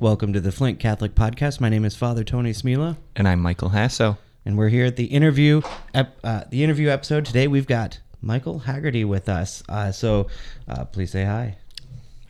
Welcome 0.00 0.32
to 0.32 0.40
the 0.40 0.50
Flint 0.50 0.78
Catholic 0.78 1.14
Podcast. 1.14 1.60
My 1.60 1.68
name 1.68 1.84
is 1.84 1.94
Father 1.94 2.24
Tony 2.24 2.52
Smila, 2.52 2.96
And 3.16 3.28
I'm 3.28 3.40
Michael 3.40 3.70
Hasso. 3.70 4.16
and 4.46 4.56
we're 4.56 4.70
here 4.70 4.86
at 4.86 4.96
the 4.96 5.04
interview 5.04 5.60
ep- 5.92 6.18
uh, 6.24 6.44
the 6.48 6.64
interview 6.64 6.88
episode 6.88 7.26
today. 7.26 7.46
We've 7.46 7.66
got 7.66 8.00
Michael 8.22 8.60
Haggerty 8.60 9.04
with 9.04 9.28
us. 9.28 9.62
Uh, 9.68 9.92
so 9.92 10.28
uh, 10.66 10.86
please 10.86 11.10
say 11.10 11.24
hi. 11.24 11.58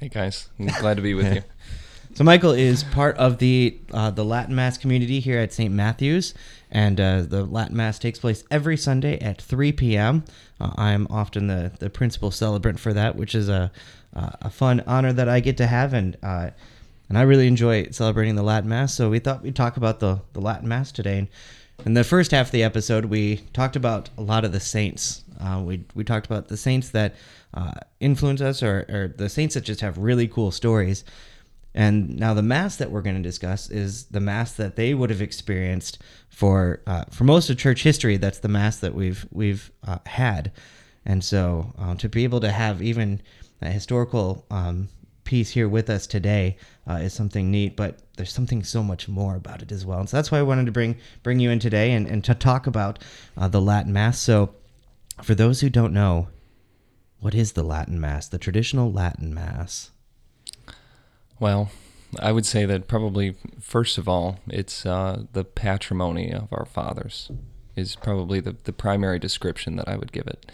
Hey 0.01 0.09
guys, 0.09 0.49
I'm 0.59 0.67
glad 0.67 0.97
to 0.97 1.03
be 1.03 1.15
with 1.15 1.33
you. 1.35 1.43
So 2.13 2.25
Michael 2.25 2.51
is 2.51 2.83
part 2.83 3.17
of 3.19 3.39
the 3.39 3.79
uh, 3.93 4.11
the 4.11 4.25
Latin 4.25 4.57
Mass 4.57 4.77
community 4.77 5.21
here 5.21 5.39
at 5.39 5.53
St. 5.53 5.73
Matthew's, 5.73 6.35
and 6.69 7.01
uh, 7.01 7.23
the 7.23 7.45
Latin 7.45 7.77
Mass 7.77 8.01
takes 8.01 8.19
place 8.19 8.43
every 8.51 8.77
Sunday 8.77 9.17
at 9.21 9.41
3 9.41 9.71
p.m. 9.71 10.25
Uh, 10.61 10.73
I'm 10.77 11.07
often 11.09 11.47
the 11.47 11.71
the 11.79 11.89
principal 11.89 12.33
celebrant 12.33 12.81
for 12.81 12.93
that, 12.95 13.15
which 13.15 13.37
is 13.37 13.49
a 13.49 13.71
uh, 14.13 14.31
a 14.43 14.51
fun 14.51 14.83
honor 14.89 15.13
that 15.13 15.29
I 15.29 15.39
get 15.39 15.57
to 15.59 15.69
have, 15.69 15.95
and 15.95 16.17
uh, 16.21 16.51
and 17.11 17.19
I 17.19 17.23
really 17.23 17.49
enjoy 17.49 17.89
celebrating 17.91 18.37
the 18.37 18.43
Latin 18.43 18.71
Mass. 18.71 18.95
So 18.95 19.11
we 19.11 19.19
thought 19.19 19.43
we'd 19.43 19.57
talk 19.57 19.77
about 19.77 19.99
the 20.01 20.23
the 20.33 20.41
Latin 20.41 20.69
Mass 20.69 20.91
today. 20.93 21.29
In 21.85 21.95
the 21.95 22.05
first 22.05 22.31
half 22.31 22.47
of 22.47 22.53
the 22.53 22.63
episode, 22.63 23.07
we 23.07 23.39
talked 23.53 23.75
about 23.75 24.09
a 24.17 24.23
lot 24.23 24.45
of 24.45 24.53
the 24.53 24.61
saints. 24.61 25.25
Uh, 25.41 25.61
we 25.63 25.85
we 25.95 26.05
talked 26.05 26.27
about 26.27 26.49
the 26.49 26.57
saints 26.57 26.91
that 26.91 27.17
uh, 27.53 27.73
influence 27.99 28.41
us, 28.41 28.63
or, 28.63 28.87
or 28.89 29.15
the 29.17 29.29
saints 29.29 29.55
that 29.55 29.65
just 29.65 29.81
have 29.81 29.99
really 29.99 30.29
cool 30.29 30.53
stories. 30.53 31.05
And 31.75 32.17
now 32.19 32.33
the 32.35 32.43
mass 32.43 32.77
that 32.77 32.91
we're 32.91 33.03
going 33.03 33.17
to 33.17 33.23
discuss 33.23 33.71
is 33.71 34.05
the 34.07 34.21
mass 34.21 34.53
that 34.55 34.77
they 34.77 34.93
would 34.95 35.11
have 35.11 35.23
experienced 35.23 35.99
for 36.29 36.81
uh, 36.87 37.07
for 37.11 37.25
most 37.25 37.51
of 37.51 37.59
church 37.59 37.83
history. 37.83 38.19
That's 38.19 38.39
the 38.39 38.49
mass 38.49 38.79
that 38.79 38.95
we've 38.95 39.27
we've 39.33 39.73
uh, 39.85 39.99
had, 40.07 40.53
and 41.05 41.25
so 41.25 41.73
um, 41.77 41.97
to 41.97 42.09
be 42.09 42.23
able 42.23 42.41
to 42.41 42.53
have 42.53 42.81
even 42.81 43.21
a 43.63 43.69
historical 43.69 44.47
um, 44.49 44.89
piece 45.25 45.51
here 45.51 45.69
with 45.69 45.89
us 45.89 46.07
today 46.09 46.57
uh, 46.91 46.99
is 46.99 47.13
something 47.13 47.51
neat. 47.51 47.77
But 47.77 47.99
there's 48.17 48.33
something 48.33 48.63
so 48.63 48.83
much 48.83 49.09
more 49.09 49.37
about 49.37 49.63
it 49.63 49.73
as 49.73 49.87
well, 49.87 50.01
and 50.01 50.09
so 50.09 50.17
that's 50.17 50.31
why 50.31 50.39
I 50.39 50.43
wanted 50.43 50.67
to 50.67 50.73
bring 50.73 50.97
bring 51.23 51.41
you 51.41 51.51
in 51.51 51.59
today 51.59 51.93
and, 51.93 52.07
and 52.07 52.25
to 52.25 52.35
talk 52.35 52.67
about 52.67 52.99
uh, 53.37 53.49
the 53.49 53.61
Latin 53.61 53.93
Mass. 53.93 54.19
So, 54.19 54.55
for 55.23 55.35
those 55.35 55.61
who 55.61 55.71
don't 55.71 55.93
know, 55.93 56.29
what 57.21 57.35
is 57.35 57.53
the 57.53 57.63
Latin 57.63 58.01
Mass? 58.01 58.29
The 58.29 58.39
traditional 58.39 58.93
Latin 58.93 59.35
Mass. 59.35 59.91
Well, 61.39 61.71
I 62.19 62.33
would 62.33 62.47
say 62.47 62.65
that 62.67 62.89
probably 62.89 63.37
first 63.61 63.99
of 63.99 64.09
all, 64.09 64.41
it's 64.49 64.85
uh, 64.85 65.25
the 65.33 65.45
patrimony 65.45 66.33
of 66.33 66.49
our 66.53 66.67
fathers 66.67 67.31
is 67.77 67.97
probably 67.97 68.41
the, 68.41 68.57
the 68.65 68.73
primary 68.73 69.19
description 69.19 69.77
that 69.77 69.89
I 69.89 69.97
would 69.97 70.13
give 70.13 70.27
it. 70.27 70.51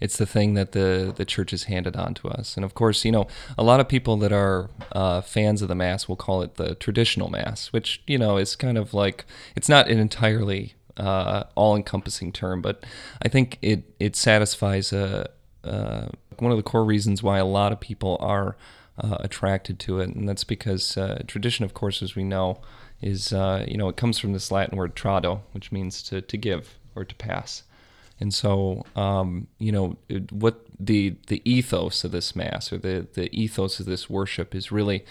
It's 0.00 0.16
the 0.16 0.26
thing 0.26 0.54
that 0.54 0.72
the 0.72 1.12
the 1.14 1.24
church 1.24 1.50
has 1.50 1.64
handed 1.64 1.96
on 1.96 2.14
to 2.14 2.28
us, 2.28 2.56
and 2.56 2.64
of 2.64 2.74
course, 2.74 3.04
you 3.04 3.12
know, 3.12 3.26
a 3.58 3.62
lot 3.62 3.80
of 3.80 3.88
people 3.88 4.16
that 4.18 4.32
are 4.32 4.70
uh, 4.92 5.20
fans 5.20 5.62
of 5.62 5.68
the 5.68 5.74
mass 5.74 6.08
will 6.08 6.16
call 6.16 6.42
it 6.42 6.56
the 6.56 6.74
traditional 6.74 7.28
mass, 7.28 7.68
which 7.72 8.02
you 8.06 8.18
know 8.18 8.36
is 8.36 8.56
kind 8.56 8.78
of 8.78 8.94
like 8.94 9.26
it's 9.54 9.68
not 9.68 9.88
an 9.88 9.98
entirely 9.98 10.74
uh, 10.96 11.44
all-encompassing 11.54 12.32
term, 12.32 12.60
but 12.62 12.84
I 13.22 13.28
think 13.28 13.58
it 13.62 13.84
it 13.98 14.16
satisfies 14.16 14.92
a, 14.92 15.30
uh, 15.64 16.08
one 16.38 16.50
of 16.50 16.56
the 16.56 16.62
core 16.62 16.84
reasons 16.84 17.22
why 17.22 17.38
a 17.38 17.44
lot 17.44 17.72
of 17.72 17.80
people 17.80 18.16
are 18.20 18.56
uh, 18.98 19.16
attracted 19.20 19.78
to 19.80 20.00
it, 20.00 20.10
and 20.10 20.28
that's 20.28 20.44
because 20.44 20.96
uh, 20.96 21.22
tradition, 21.26 21.64
of 21.64 21.74
course, 21.74 22.02
as 22.02 22.14
we 22.14 22.24
know, 22.24 22.60
is 23.00 23.32
uh, 23.32 23.64
you 23.66 23.76
know 23.76 23.88
it 23.88 23.96
comes 23.96 24.18
from 24.18 24.32
this 24.32 24.50
Latin 24.50 24.76
word 24.76 24.94
trado, 24.94 25.40
which 25.52 25.72
means 25.72 26.02
to 26.04 26.20
to 26.20 26.36
give 26.36 26.78
or 26.94 27.04
to 27.04 27.14
pass, 27.14 27.62
and 28.20 28.34
so 28.34 28.84
um, 28.94 29.46
you 29.58 29.72
know 29.72 29.96
what 30.30 30.66
the 30.78 31.16
the 31.28 31.42
ethos 31.50 32.04
of 32.04 32.12
this 32.12 32.36
mass 32.36 32.72
or 32.72 32.78
the 32.78 33.06
the 33.14 33.34
ethos 33.36 33.80
of 33.80 33.86
this 33.86 34.08
worship 34.08 34.54
is 34.54 34.70
really. 34.70 35.04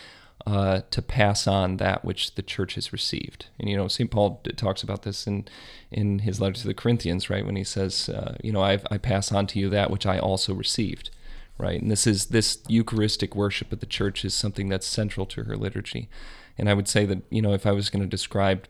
Uh, 0.47 0.81
to 0.89 1.01
pass 1.01 1.47
on 1.47 1.77
that 1.77 2.03
which 2.05 2.35
the 2.35 2.41
church 2.41 2.75
has 2.75 2.93
received, 2.93 3.47
and 3.59 3.69
you 3.69 3.75
know 3.75 3.89
Saint 3.89 4.09
Paul 4.09 4.41
talks 4.55 4.81
about 4.81 5.01
this 5.03 5.27
in 5.27 5.45
in 5.91 6.19
his 6.19 6.39
letter 6.39 6.55
to 6.55 6.65
the 6.65 6.73
Corinthians, 6.73 7.29
right? 7.29 7.45
When 7.45 7.57
he 7.57 7.65
says, 7.65 8.07
uh, 8.07 8.37
you 8.41 8.53
know, 8.53 8.63
I, 8.63 8.79
I 8.89 8.97
pass 8.97 9.33
on 9.33 9.47
to 9.47 9.59
you 9.59 9.69
that 9.69 9.91
which 9.91 10.05
I 10.05 10.17
also 10.17 10.53
received, 10.53 11.09
right? 11.57 11.79
And 11.79 11.91
this 11.91 12.07
is 12.07 12.27
this 12.27 12.59
Eucharistic 12.69 13.35
worship 13.35 13.73
of 13.73 13.81
the 13.81 13.85
church 13.85 14.23
is 14.23 14.33
something 14.33 14.69
that's 14.69 14.87
central 14.87 15.25
to 15.25 15.43
her 15.43 15.57
liturgy. 15.57 16.07
And 16.57 16.69
I 16.69 16.73
would 16.73 16.87
say 16.87 17.05
that 17.05 17.21
you 17.29 17.41
know 17.41 17.53
if 17.53 17.65
I 17.67 17.73
was 17.73 17.89
going 17.89 18.01
to 18.01 18.07
describe 18.07 18.65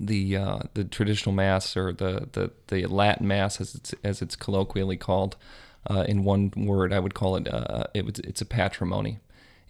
the 0.00 0.36
uh, 0.36 0.58
the 0.74 0.84
traditional 0.84 1.34
mass 1.34 1.76
or 1.76 1.92
the, 1.92 2.28
the, 2.32 2.50
the 2.68 2.86
Latin 2.86 3.28
mass 3.28 3.60
as 3.60 3.74
it's 3.74 3.94
as 4.02 4.22
it's 4.22 4.34
colloquially 4.34 4.96
called 4.96 5.36
uh, 5.88 6.04
in 6.08 6.24
one 6.24 6.52
word, 6.56 6.92
I 6.92 6.98
would 6.98 7.14
call 7.14 7.36
it 7.36 7.52
uh, 7.52 7.84
it 7.94 8.04
was, 8.04 8.18
it's 8.20 8.40
a 8.40 8.46
patrimony. 8.46 9.18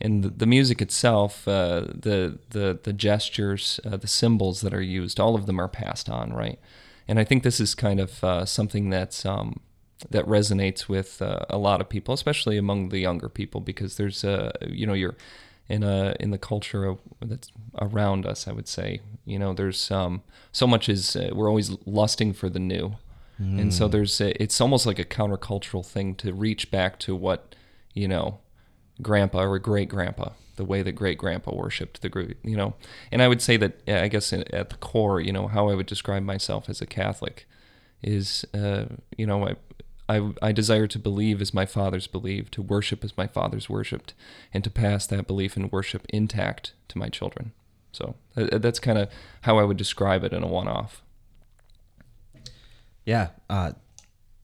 And 0.00 0.24
the, 0.24 0.30
the 0.30 0.46
music 0.46 0.80
itself, 0.80 1.46
uh, 1.46 1.80
the 1.88 2.38
the 2.50 2.78
the 2.82 2.92
gestures, 2.92 3.80
uh, 3.84 3.96
the 3.96 4.06
symbols 4.06 4.62
that 4.62 4.72
are 4.72 4.82
used, 4.82 5.20
all 5.20 5.34
of 5.34 5.46
them 5.46 5.60
are 5.60 5.68
passed 5.68 6.08
on, 6.08 6.32
right? 6.32 6.58
And 7.06 7.18
I 7.18 7.24
think 7.24 7.42
this 7.42 7.60
is 7.60 7.74
kind 7.74 8.00
of 8.00 8.24
uh, 8.24 8.44
something 8.46 8.88
that's 8.88 9.26
um, 9.26 9.60
that 10.08 10.24
resonates 10.24 10.88
with 10.88 11.20
uh, 11.20 11.44
a 11.50 11.58
lot 11.58 11.80
of 11.80 11.88
people, 11.88 12.14
especially 12.14 12.56
among 12.56 12.88
the 12.88 12.98
younger 12.98 13.28
people, 13.28 13.60
because 13.60 13.96
there's 13.96 14.24
a 14.24 14.52
you 14.66 14.86
know 14.86 14.94
you're 14.94 15.16
in 15.70 15.82
a 15.82 16.14
in 16.20 16.30
the 16.30 16.38
culture 16.38 16.96
that's 17.20 17.50
around 17.80 18.26
us. 18.26 18.46
I 18.48 18.52
would 18.52 18.68
say. 18.68 19.00
You 19.24 19.38
know 19.38 19.52
there's 19.54 19.90
um, 19.90 20.22
so 20.52 20.66
much 20.66 20.88
is 20.88 21.16
uh, 21.16 21.30
we're 21.32 21.48
always 21.48 21.70
lusting 21.86 22.32
for 22.32 22.48
the 22.48 22.58
new, 22.58 22.96
and 23.38 23.72
so 23.72 23.88
there's 23.88 24.20
a, 24.20 24.30
it's 24.42 24.60
almost 24.60 24.84
like 24.86 24.98
a 24.98 25.04
countercultural 25.04 25.86
thing 25.86 26.14
to 26.16 26.32
reach 26.34 26.70
back 26.70 26.98
to 27.00 27.14
what 27.14 27.54
you 27.94 28.08
know 28.08 28.40
grandpa 29.00 29.40
or 29.42 29.58
great 29.58 29.88
grandpa 29.88 30.30
the 30.56 30.64
way 30.64 30.82
that 30.82 30.92
great 30.92 31.16
grandpa 31.16 31.54
worshipped 31.54 32.02
the 32.02 32.10
group, 32.10 32.36
you 32.44 32.54
know. 32.54 32.74
And 33.10 33.22
i 33.22 33.28
would 33.28 33.40
say 33.40 33.56
that 33.56 33.80
uh, 33.88 34.04
i 34.04 34.08
guess 34.08 34.32
at 34.32 34.68
the 34.68 34.76
core 34.76 35.18
you 35.20 35.32
know 35.32 35.48
how 35.48 35.70
i 35.70 35.74
would 35.74 35.86
describe 35.86 36.22
myself 36.22 36.68
as 36.68 36.82
a 36.82 36.86
catholic 36.86 37.46
is 38.02 38.44
uh, 38.52 38.84
you 39.16 39.26
know 39.26 39.46
I, 39.48 39.54
I 40.10 40.48
I 40.48 40.52
desire 40.52 40.86
to 40.88 40.98
believe 40.98 41.40
as 41.40 41.54
my 41.54 41.66
fathers 41.66 42.06
believed, 42.06 42.52
to 42.54 42.62
worship 42.62 43.04
as 43.04 43.16
my 43.16 43.26
fathers 43.26 43.70
worshipped, 43.70 44.14
and 44.52 44.64
to 44.64 44.70
pass 44.70 45.06
that 45.06 45.26
belief 45.26 45.56
and 45.56 45.70
worship 45.72 46.06
intact 46.08 46.72
to 46.88 46.98
my 46.98 47.08
children. 47.08 47.52
So 47.92 48.14
uh, 48.36 48.58
that's 48.58 48.80
kind 48.80 48.98
of 48.98 49.08
how 49.42 49.58
I 49.58 49.64
would 49.64 49.76
describe 49.76 50.24
it 50.24 50.32
in 50.32 50.42
a 50.42 50.46
one-off. 50.46 51.02
Yeah, 53.04 53.28
uh, 53.48 53.72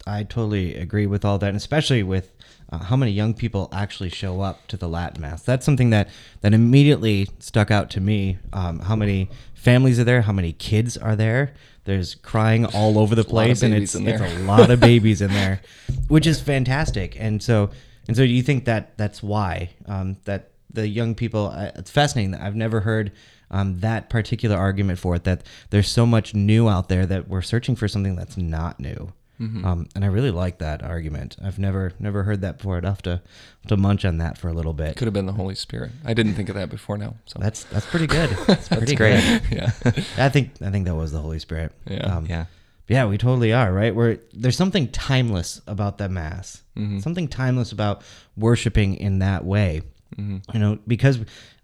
I 0.06 0.22
totally 0.22 0.74
agree 0.76 1.06
with 1.06 1.24
all 1.24 1.38
that, 1.38 1.48
and 1.48 1.56
especially 1.56 2.02
with 2.02 2.35
uh, 2.70 2.78
how 2.78 2.96
many 2.96 3.12
young 3.12 3.32
people 3.32 3.68
actually 3.72 4.10
show 4.10 4.40
up 4.40 4.66
to 4.66 4.76
the 4.76 4.88
Latin 4.88 5.20
Mass. 5.20 5.42
That's 5.42 5.64
something 5.64 5.90
that 5.90 6.08
that 6.40 6.52
immediately 6.52 7.28
stuck 7.38 7.70
out 7.70 7.90
to 7.90 8.00
me. 8.00 8.38
Um, 8.52 8.80
how 8.80 8.96
many 8.96 9.30
families 9.54 10.00
are 10.00 10.04
there? 10.04 10.22
How 10.22 10.32
many 10.32 10.52
kids 10.52 10.96
are 10.96 11.14
there? 11.14 11.54
There's 11.84 12.16
crying 12.16 12.66
all 12.66 12.98
over 12.98 13.14
the 13.14 13.24
place, 13.24 13.62
and 13.62 13.72
it's, 13.72 13.94
it's 13.94 14.20
a 14.20 14.38
lot 14.40 14.70
of 14.70 14.80
babies 14.92 15.22
in 15.22 15.30
there, 15.30 15.60
which 16.08 16.26
is 16.26 16.40
fantastic. 16.40 17.16
And 17.18 17.40
so, 17.40 17.70
and 18.08 18.16
so, 18.16 18.24
do 18.24 18.32
you 18.32 18.42
think 18.42 18.64
that 18.64 18.98
that's 18.98 19.22
why 19.22 19.70
um, 19.86 20.16
that 20.24 20.50
the 20.72 20.88
young 20.88 21.14
people? 21.14 21.52
Uh, 21.54 21.70
it's 21.76 21.90
fascinating. 21.90 22.34
I've 22.34 22.56
never 22.56 22.80
heard 22.80 23.12
um, 23.52 23.78
that 23.78 24.10
particular 24.10 24.56
argument 24.56 24.98
for 24.98 25.14
it. 25.14 25.22
That 25.22 25.44
there's 25.70 25.88
so 25.88 26.04
much 26.04 26.34
new 26.34 26.68
out 26.68 26.88
there 26.88 27.06
that 27.06 27.28
we're 27.28 27.42
searching 27.42 27.76
for 27.76 27.86
something 27.86 28.16
that's 28.16 28.36
not 28.36 28.80
new. 28.80 29.12
Mm-hmm. 29.40 29.64
Um, 29.66 29.86
and 29.94 30.04
I 30.04 30.08
really 30.08 30.30
like 30.30 30.58
that 30.58 30.82
argument. 30.82 31.36
I've 31.42 31.58
never 31.58 31.92
never 31.98 32.22
heard 32.22 32.40
that 32.40 32.56
before. 32.58 32.78
I'd 32.78 32.84
have 32.84 33.02
to 33.02 33.10
have 33.10 33.68
to 33.68 33.76
munch 33.76 34.04
on 34.04 34.18
that 34.18 34.38
for 34.38 34.48
a 34.48 34.52
little 34.54 34.72
bit. 34.72 34.96
Could 34.96 35.06
have 35.06 35.12
been 35.14 35.26
the 35.26 35.32
Holy 35.32 35.54
Spirit. 35.54 35.92
I 36.04 36.14
didn't 36.14 36.34
think 36.34 36.48
of 36.48 36.54
that 36.54 36.70
before 36.70 36.96
now. 36.96 37.16
So 37.26 37.38
That's 37.38 37.64
that's 37.64 37.86
pretty 37.86 38.06
good. 38.06 38.30
That's 38.46 38.68
pretty 38.68 38.94
great. 38.94 39.20
good. 39.20 39.42
yeah, 39.52 39.70
I 40.16 40.28
think 40.30 40.52
I 40.62 40.70
think 40.70 40.86
that 40.86 40.94
was 40.94 41.12
the 41.12 41.20
Holy 41.20 41.38
Spirit. 41.38 41.72
Yeah. 41.86 42.16
Um, 42.16 42.26
Yeah. 42.26 42.46
yeah, 42.88 43.04
we 43.06 43.18
totally 43.18 43.52
are, 43.52 43.72
right? 43.72 43.94
We're 43.94 44.18
there's 44.32 44.56
something 44.56 44.88
timeless 44.88 45.60
about 45.66 45.98
that 45.98 46.10
mass. 46.10 46.62
Mm-hmm. 46.76 47.00
Something 47.00 47.28
timeless 47.28 47.72
about 47.72 48.02
worshiping 48.36 48.94
in 48.94 49.18
that 49.18 49.44
way. 49.44 49.82
Mm-hmm. 50.16 50.38
You 50.54 50.60
know, 50.60 50.78
because 50.86 51.18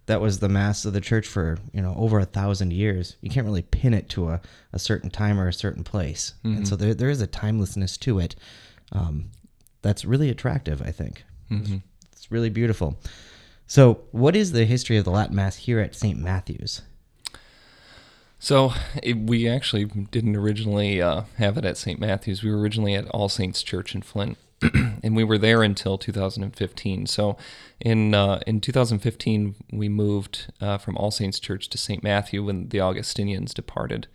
that 0.07 0.21
was 0.21 0.41
the 0.41 0.49
mass 0.49 0.85
of 0.85 0.93
the 0.93 1.01
church 1.01 1.27
for, 1.27 1.59
you 1.73 1.81
know, 1.81 1.95
over 1.97 2.19
a 2.19 2.25
thousand 2.25 2.73
years. 2.73 3.17
You 3.21 3.31
can't 3.31 3.47
really 3.47 3.63
pin 3.63 3.95
it 3.95 4.09
to 4.11 4.31
a, 4.31 4.41
a 4.73 4.79
certain 4.79 5.11
time 5.11 5.39
or 5.39 5.49
a 5.49 5.53
certain 5.53 5.85
place. 5.85 6.35
Mm-hmm. 6.45 6.59
And 6.59 6.69
so 6.69 6.77
there 6.77 6.95
there 6.95 7.11
is 7.11 7.21
a 7.21 7.27
timelessness 7.27 7.97
to 7.99 8.19
it. 8.19 8.35
Um, 8.93 9.31
that's 9.81 10.05
really 10.05 10.31
attractive, 10.31 10.83
I 10.83 10.91
think. 10.91 11.25
Mm-hmm. 11.51 11.79
It's 12.13 12.31
really 12.31 12.51
beautiful. 12.51 12.99
So, 13.67 14.03
what 14.11 14.37
is 14.37 14.53
the 14.53 14.65
history 14.65 14.97
of 14.97 15.05
the 15.05 15.11
Latin 15.11 15.37
Mass 15.37 15.57
here 15.57 15.81
at 15.81 15.95
St. 15.95 16.19
Matthew's? 16.19 16.83
So 18.43 18.73
it, 19.05 19.17
we 19.17 19.49
actually 19.49 19.85
didn't 19.85 20.35
originally 20.35 21.01
uh, 21.01 21.23
have 21.39 21.57
it 21.57 21.65
at 21.65 21.77
St. 21.77 22.01
Matthew's. 22.01 22.43
We 22.43 22.51
were 22.51 22.59
originally 22.59 22.95
at 22.97 23.09
All 23.11 23.29
Saints 23.29 23.63
Church 23.63 23.95
in 23.95 24.03
Flint, 24.03 24.37
and 25.03 25.17
we 25.17 25.25
were 25.25 25.38
there 25.38 25.62
until 25.62 25.99
2015. 25.99 27.06
So 27.06 27.37
in 27.81 28.14
uh, 28.14 28.41
in 28.47 28.61
2015, 28.61 29.56
we 29.73 29.88
moved 29.88 30.53
uh, 30.61 30.79
from 30.79 30.97
All 30.97 31.11
Saints 31.11 31.41
Church 31.41 31.69
to 31.70 31.79
St. 31.79 32.03
Matthew 32.03 32.44
when 32.44 32.69
the 32.69 32.81
Augustinians 32.81 33.55
departed, 33.55 34.06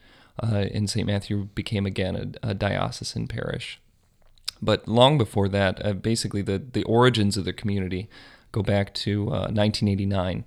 uh, 0.42 0.66
and 0.74 0.90
St. 0.90 1.06
Matthew 1.06 1.46
became 1.56 1.86
again 1.86 2.38
a, 2.44 2.50
a 2.50 2.54
diocesan 2.54 3.28
parish. 3.28 3.80
But 4.62 4.88
long 4.88 5.18
before 5.18 5.50
that, 5.50 5.86
uh, 5.86 5.94
basically 5.94 6.42
the 6.42 6.60
the 6.60 6.84
origins 6.84 7.38
of 7.38 7.46
the 7.46 7.54
community 7.54 8.10
go 8.52 8.64
back 8.64 8.94
to 8.94 9.28
uh, 9.28 9.50
1989. 9.52 10.46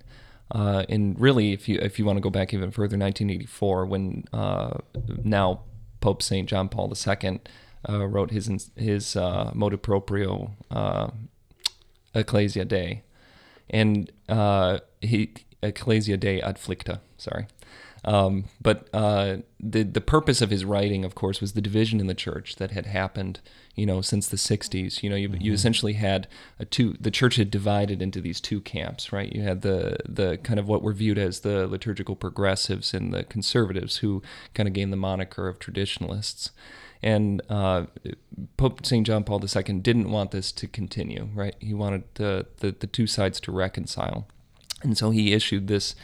Uh, 0.53 0.83
and 0.89 1.17
really, 1.19 1.53
if 1.53 1.69
you 1.69 1.79
if 1.79 1.97
you 1.97 2.05
want 2.05 2.17
to 2.17 2.21
go 2.21 2.29
back 2.29 2.53
even 2.53 2.71
further, 2.71 2.97
1984, 2.97 3.85
when 3.85 4.25
uh, 4.33 4.77
now 5.23 5.61
Pope 6.01 6.21
Saint 6.21 6.49
John 6.49 6.67
Paul 6.67 6.91
II 6.91 7.39
uh, 7.87 8.05
wrote 8.05 8.31
his 8.31 8.71
his 8.75 9.15
uh, 9.15 9.51
motu 9.53 9.77
proprio 9.77 10.51
uh, 10.69 11.09
Ecclesia 12.13 12.65
Dei, 12.65 13.03
and 13.69 14.11
uh, 14.29 14.79
he 15.01 15.33
Ecclesia 15.63 16.17
Dei 16.17 16.41
Adflicta. 16.41 16.99
Sorry, 17.17 17.47
um, 18.03 18.45
but 18.59 18.89
uh, 18.93 19.37
the 19.59 19.83
the 19.83 20.01
purpose 20.01 20.41
of 20.41 20.49
his 20.49 20.65
writing, 20.65 21.05
of 21.05 21.13
course, 21.13 21.39
was 21.39 21.53
the 21.53 21.61
division 21.61 21.99
in 21.99 22.07
the 22.07 22.15
church 22.15 22.55
that 22.55 22.71
had 22.71 22.87
happened, 22.87 23.39
you 23.75 23.85
know, 23.85 24.01
since 24.01 24.27
the 24.27 24.37
'60s. 24.37 25.03
You 25.03 25.09
know, 25.09 25.15
you, 25.15 25.29
mm-hmm. 25.29 25.41
you 25.41 25.53
essentially 25.53 25.93
had 25.93 26.27
a 26.57 26.65
two. 26.65 26.95
The 26.99 27.11
church 27.11 27.35
had 27.35 27.51
divided 27.51 28.01
into 28.01 28.19
these 28.19 28.41
two 28.41 28.59
camps, 28.61 29.13
right? 29.13 29.31
You 29.31 29.43
had 29.43 29.61
the 29.61 29.97
the 30.07 30.37
kind 30.37 30.59
of 30.59 30.67
what 30.67 30.81
were 30.81 30.93
viewed 30.93 31.19
as 31.19 31.41
the 31.41 31.67
liturgical 31.67 32.15
progressives 32.15 32.93
and 32.93 33.13
the 33.13 33.23
conservatives, 33.23 33.97
who 33.97 34.23
kind 34.55 34.67
of 34.67 34.73
gained 34.73 34.91
the 34.91 34.97
moniker 34.97 35.47
of 35.47 35.59
traditionalists. 35.59 36.51
And 37.03 37.41
uh, 37.49 37.85
Pope 38.57 38.85
St. 38.85 39.05
John 39.05 39.23
Paul 39.23 39.43
II 39.43 39.79
didn't 39.79 40.11
want 40.11 40.31
this 40.31 40.51
to 40.53 40.67
continue, 40.67 41.29
right? 41.33 41.55
He 41.59 41.73
wanted 41.73 42.03
the, 42.15 42.45
the, 42.57 42.75
the 42.77 42.87
two 42.87 43.07
sides 43.07 43.39
to 43.41 43.51
reconcile. 43.51 44.27
And 44.83 44.97
so 44.97 45.09
he 45.09 45.33
issued 45.33 45.67
this 45.67 45.95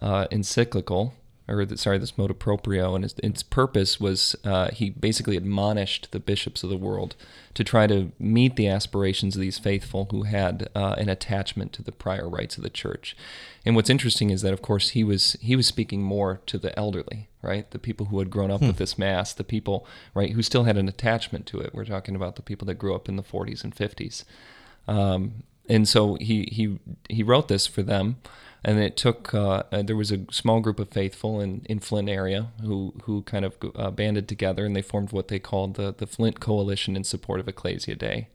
uh, 0.00 0.26
encyclical 0.30 1.14
or 1.48 1.64
the, 1.64 1.76
sorry, 1.78 1.98
this 1.98 2.18
motu 2.18 2.34
proprio, 2.34 2.94
and 2.94 3.04
its, 3.04 3.14
its 3.22 3.42
purpose 3.42 4.00
was 4.00 4.34
uh, 4.44 4.70
he 4.70 4.90
basically 4.90 5.36
admonished 5.36 6.08
the 6.10 6.18
bishops 6.18 6.64
of 6.64 6.70
the 6.70 6.76
world 6.76 7.14
to 7.54 7.62
try 7.62 7.86
to 7.86 8.10
meet 8.18 8.56
the 8.56 8.68
aspirations 8.68 9.36
of 9.36 9.40
these 9.40 9.58
faithful 9.58 10.08
who 10.10 10.24
had 10.24 10.68
uh, 10.74 10.94
an 10.98 11.08
attachment 11.08 11.72
to 11.72 11.82
the 11.82 11.92
prior 11.92 12.28
rites 12.28 12.56
of 12.56 12.62
the 12.62 12.70
church. 12.70 13.16
And 13.64 13.76
what's 13.76 13.90
interesting 13.90 14.30
is 14.30 14.42
that, 14.42 14.52
of 14.52 14.62
course, 14.62 14.90
he 14.90 15.04
was 15.04 15.36
he 15.40 15.54
was 15.54 15.66
speaking 15.66 16.02
more 16.02 16.40
to 16.46 16.58
the 16.58 16.76
elderly, 16.78 17.28
right, 17.46 17.70
the 17.70 17.78
people 17.78 18.06
who 18.06 18.18
had 18.18 18.30
grown 18.30 18.50
up 18.50 18.60
hmm. 18.60 18.68
with 18.68 18.76
this 18.76 18.98
mass, 18.98 19.32
the 19.32 19.44
people, 19.44 19.86
right, 20.14 20.32
who 20.32 20.42
still 20.42 20.64
had 20.64 20.76
an 20.76 20.88
attachment 20.88 21.46
to 21.46 21.60
it. 21.60 21.74
We're 21.74 21.84
talking 21.84 22.16
about 22.16 22.36
the 22.36 22.42
people 22.42 22.66
that 22.66 22.74
grew 22.74 22.94
up 22.94 23.08
in 23.08 23.16
the 23.16 23.22
40s 23.22 23.64
and 23.64 23.74
50s. 23.74 24.24
Um, 24.88 25.44
and 25.68 25.88
so 25.88 26.14
he 26.20 26.48
he 26.52 26.78
he 27.08 27.22
wrote 27.22 27.48
this 27.48 27.66
for 27.66 27.82
them 27.82 28.16
and 28.64 28.78
it 28.78 28.96
took 28.96 29.32
uh, 29.34 29.62
uh, 29.70 29.82
there 29.82 29.96
was 29.96 30.10
a 30.10 30.20
small 30.30 30.60
group 30.60 30.80
of 30.80 30.88
faithful 30.88 31.40
in, 31.40 31.62
in 31.66 31.78
Flint 31.78 32.08
area 32.08 32.48
who 32.62 32.94
who 33.04 33.22
kind 33.22 33.44
of 33.44 33.56
uh, 33.74 33.90
banded 33.90 34.28
together 34.28 34.66
and 34.66 34.74
they 34.74 34.82
formed 34.82 35.12
what 35.12 35.28
they 35.28 35.38
called 35.38 35.74
the 35.74 35.94
the 35.96 36.06
Flint 36.06 36.40
Coalition 36.40 36.96
in 36.96 37.04
support 37.04 37.40
of 37.40 37.48
Ecclesia 37.48 37.94
Dei. 37.94 38.28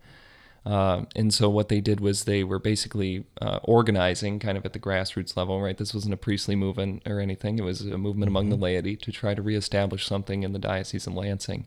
Uh, 0.65 1.05
and 1.15 1.33
so 1.33 1.49
what 1.49 1.69
they 1.69 1.81
did 1.81 1.99
was 1.99 2.25
they 2.25 2.43
were 2.43 2.59
basically 2.59 3.25
uh, 3.41 3.59
organizing 3.63 4.37
kind 4.37 4.57
of 4.57 4.65
at 4.65 4.73
the 4.73 4.79
grassroots 4.79 5.35
level, 5.35 5.59
right? 5.59 5.77
This 5.77 5.93
wasn't 5.93 6.13
a 6.13 6.17
priestly 6.17 6.55
movement 6.55 7.01
or 7.07 7.19
anything. 7.19 7.57
It 7.57 7.63
was 7.63 7.81
a 7.81 7.97
movement 7.97 8.29
among 8.29 8.45
mm-hmm. 8.45 8.59
the 8.59 8.65
laity 8.65 8.95
to 8.97 9.11
try 9.11 9.33
to 9.33 9.41
reestablish 9.41 10.05
something 10.05 10.43
in 10.43 10.53
the 10.53 10.59
diocese 10.59 11.07
of 11.07 11.15
Lansing. 11.15 11.65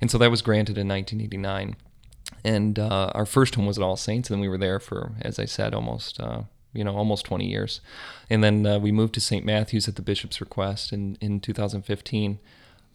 And 0.00 0.10
so 0.10 0.18
that 0.18 0.30
was 0.30 0.42
granted 0.42 0.78
in 0.78 0.86
1989. 0.86 1.76
And 2.44 2.78
uh, 2.78 3.10
our 3.14 3.26
first 3.26 3.56
home 3.56 3.66
was 3.66 3.78
at 3.78 3.84
All 3.84 3.96
Saints, 3.96 4.30
and 4.30 4.40
we 4.40 4.48
were 4.48 4.58
there 4.58 4.78
for, 4.78 5.12
as 5.22 5.38
I 5.38 5.44
said, 5.44 5.74
almost 5.74 6.20
uh, 6.20 6.42
you 6.76 6.84
know, 6.84 6.94
almost 6.94 7.24
20 7.24 7.46
years. 7.46 7.80
And 8.28 8.44
then 8.44 8.66
uh, 8.66 8.78
we 8.78 8.92
moved 8.92 9.14
to 9.14 9.20
St. 9.20 9.44
Matthew's 9.44 9.88
at 9.88 9.96
the 9.96 10.02
bishop's 10.02 10.40
request 10.40 10.92
in, 10.92 11.16
in 11.20 11.40
2015. 11.40 12.38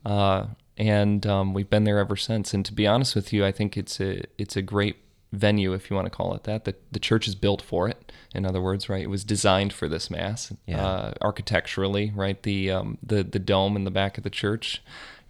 Uh, 0.06 0.46
and 0.78 1.26
um, 1.26 1.54
we've 1.54 1.70
been 1.70 1.84
there 1.84 1.98
ever 1.98 2.16
since. 2.16 2.54
And 2.54 2.64
to 2.66 2.74
be 2.74 2.88
honest 2.88 3.16
with 3.16 3.34
you, 3.34 3.44
I 3.44 3.52
think 3.52 3.76
it's 3.76 4.00
a 4.00 4.24
it's 4.38 4.56
a 4.56 4.62
great 4.62 4.98
venue, 5.32 5.74
if 5.74 5.90
you 5.90 5.96
want 5.96 6.06
to 6.06 6.12
call 6.12 6.34
it 6.34 6.44
that. 6.44 6.66
The, 6.66 6.76
the 6.92 7.00
church 7.00 7.28
is 7.28 7.36
built 7.36 7.62
for 7.62 7.88
it. 7.88 8.12
In 8.34 8.46
other 8.46 8.62
words, 8.62 8.90
right, 8.90 9.04
it 9.04 9.10
was 9.10 9.24
designed 9.24 9.74
for 9.74 9.88
this 9.88 10.10
mass 10.10 10.54
yeah. 10.66 10.86
uh, 10.86 11.14
architecturally, 11.22 12.12
right. 12.16 12.42
The 12.44 12.72
um, 12.72 12.98
the 13.04 13.24
the 13.24 13.40
dome 13.40 13.76
in 13.76 13.84
the 13.84 13.92
back 13.92 14.18
of 14.18 14.24
the 14.24 14.30
church 14.30 14.82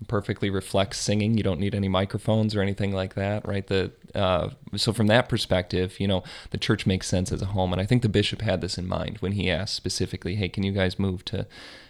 perfectly 0.07 0.49
reflects 0.49 0.97
singing. 0.97 1.37
You 1.37 1.43
don't 1.43 1.59
need 1.59 1.75
any 1.75 1.87
microphones 1.87 2.55
or 2.55 2.61
anything 2.61 2.91
like 2.91 3.13
that, 3.15 3.47
right? 3.47 3.65
The 3.65 3.91
uh, 4.15 4.49
so 4.75 4.93
from 4.93 5.07
that 5.07 5.29
perspective, 5.29 5.99
you 5.99 6.07
know, 6.07 6.23
the 6.49 6.57
church 6.57 6.85
makes 6.85 7.07
sense 7.07 7.31
as 7.31 7.41
a 7.41 7.47
home, 7.47 7.71
and 7.71 7.81
I 7.81 7.85
think 7.85 8.01
the 8.01 8.09
bishop 8.09 8.41
had 8.41 8.61
this 8.61 8.77
in 8.77 8.87
mind 8.87 9.17
when 9.19 9.33
he 9.33 9.49
asked 9.49 9.75
specifically, 9.75 10.35
"Hey, 10.35 10.49
can 10.49 10.63
you 10.63 10.71
guys 10.71 10.99
move 10.99 11.23
to 11.25 11.47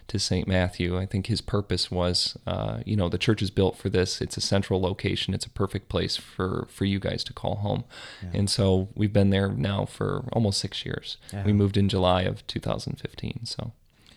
to 0.07 0.19
St. 0.19 0.47
Matthew?" 0.47 0.97
I 0.97 1.05
think 1.05 1.27
his 1.27 1.41
purpose 1.41 1.91
was, 1.91 2.37
uh, 2.47 2.79
you 2.85 2.95
know, 2.95 3.09
the 3.09 3.17
church 3.17 3.41
is 3.41 3.49
built 3.49 3.77
for 3.77 3.89
this. 3.89 4.21
It's 4.21 4.37
a 4.37 4.41
central 4.41 4.81
location. 4.81 5.33
It's 5.33 5.45
a 5.45 5.49
perfect 5.49 5.89
place 5.89 6.17
for 6.17 6.67
for 6.69 6.85
you 6.85 6.99
guys 6.99 7.23
to 7.25 7.33
call 7.33 7.55
home, 7.57 7.83
yeah. 8.23 8.29
and 8.33 8.49
so 8.49 8.89
we've 8.95 9.13
been 9.13 9.29
there 9.29 9.49
now 9.49 9.85
for 9.85 10.25
almost 10.33 10.59
six 10.59 10.85
years. 10.85 11.17
Yeah. 11.33 11.43
We 11.45 11.53
moved 11.53 11.77
in 11.77 11.89
July 11.89 12.23
of 12.23 12.45
2015, 12.47 13.45
so 13.45 13.73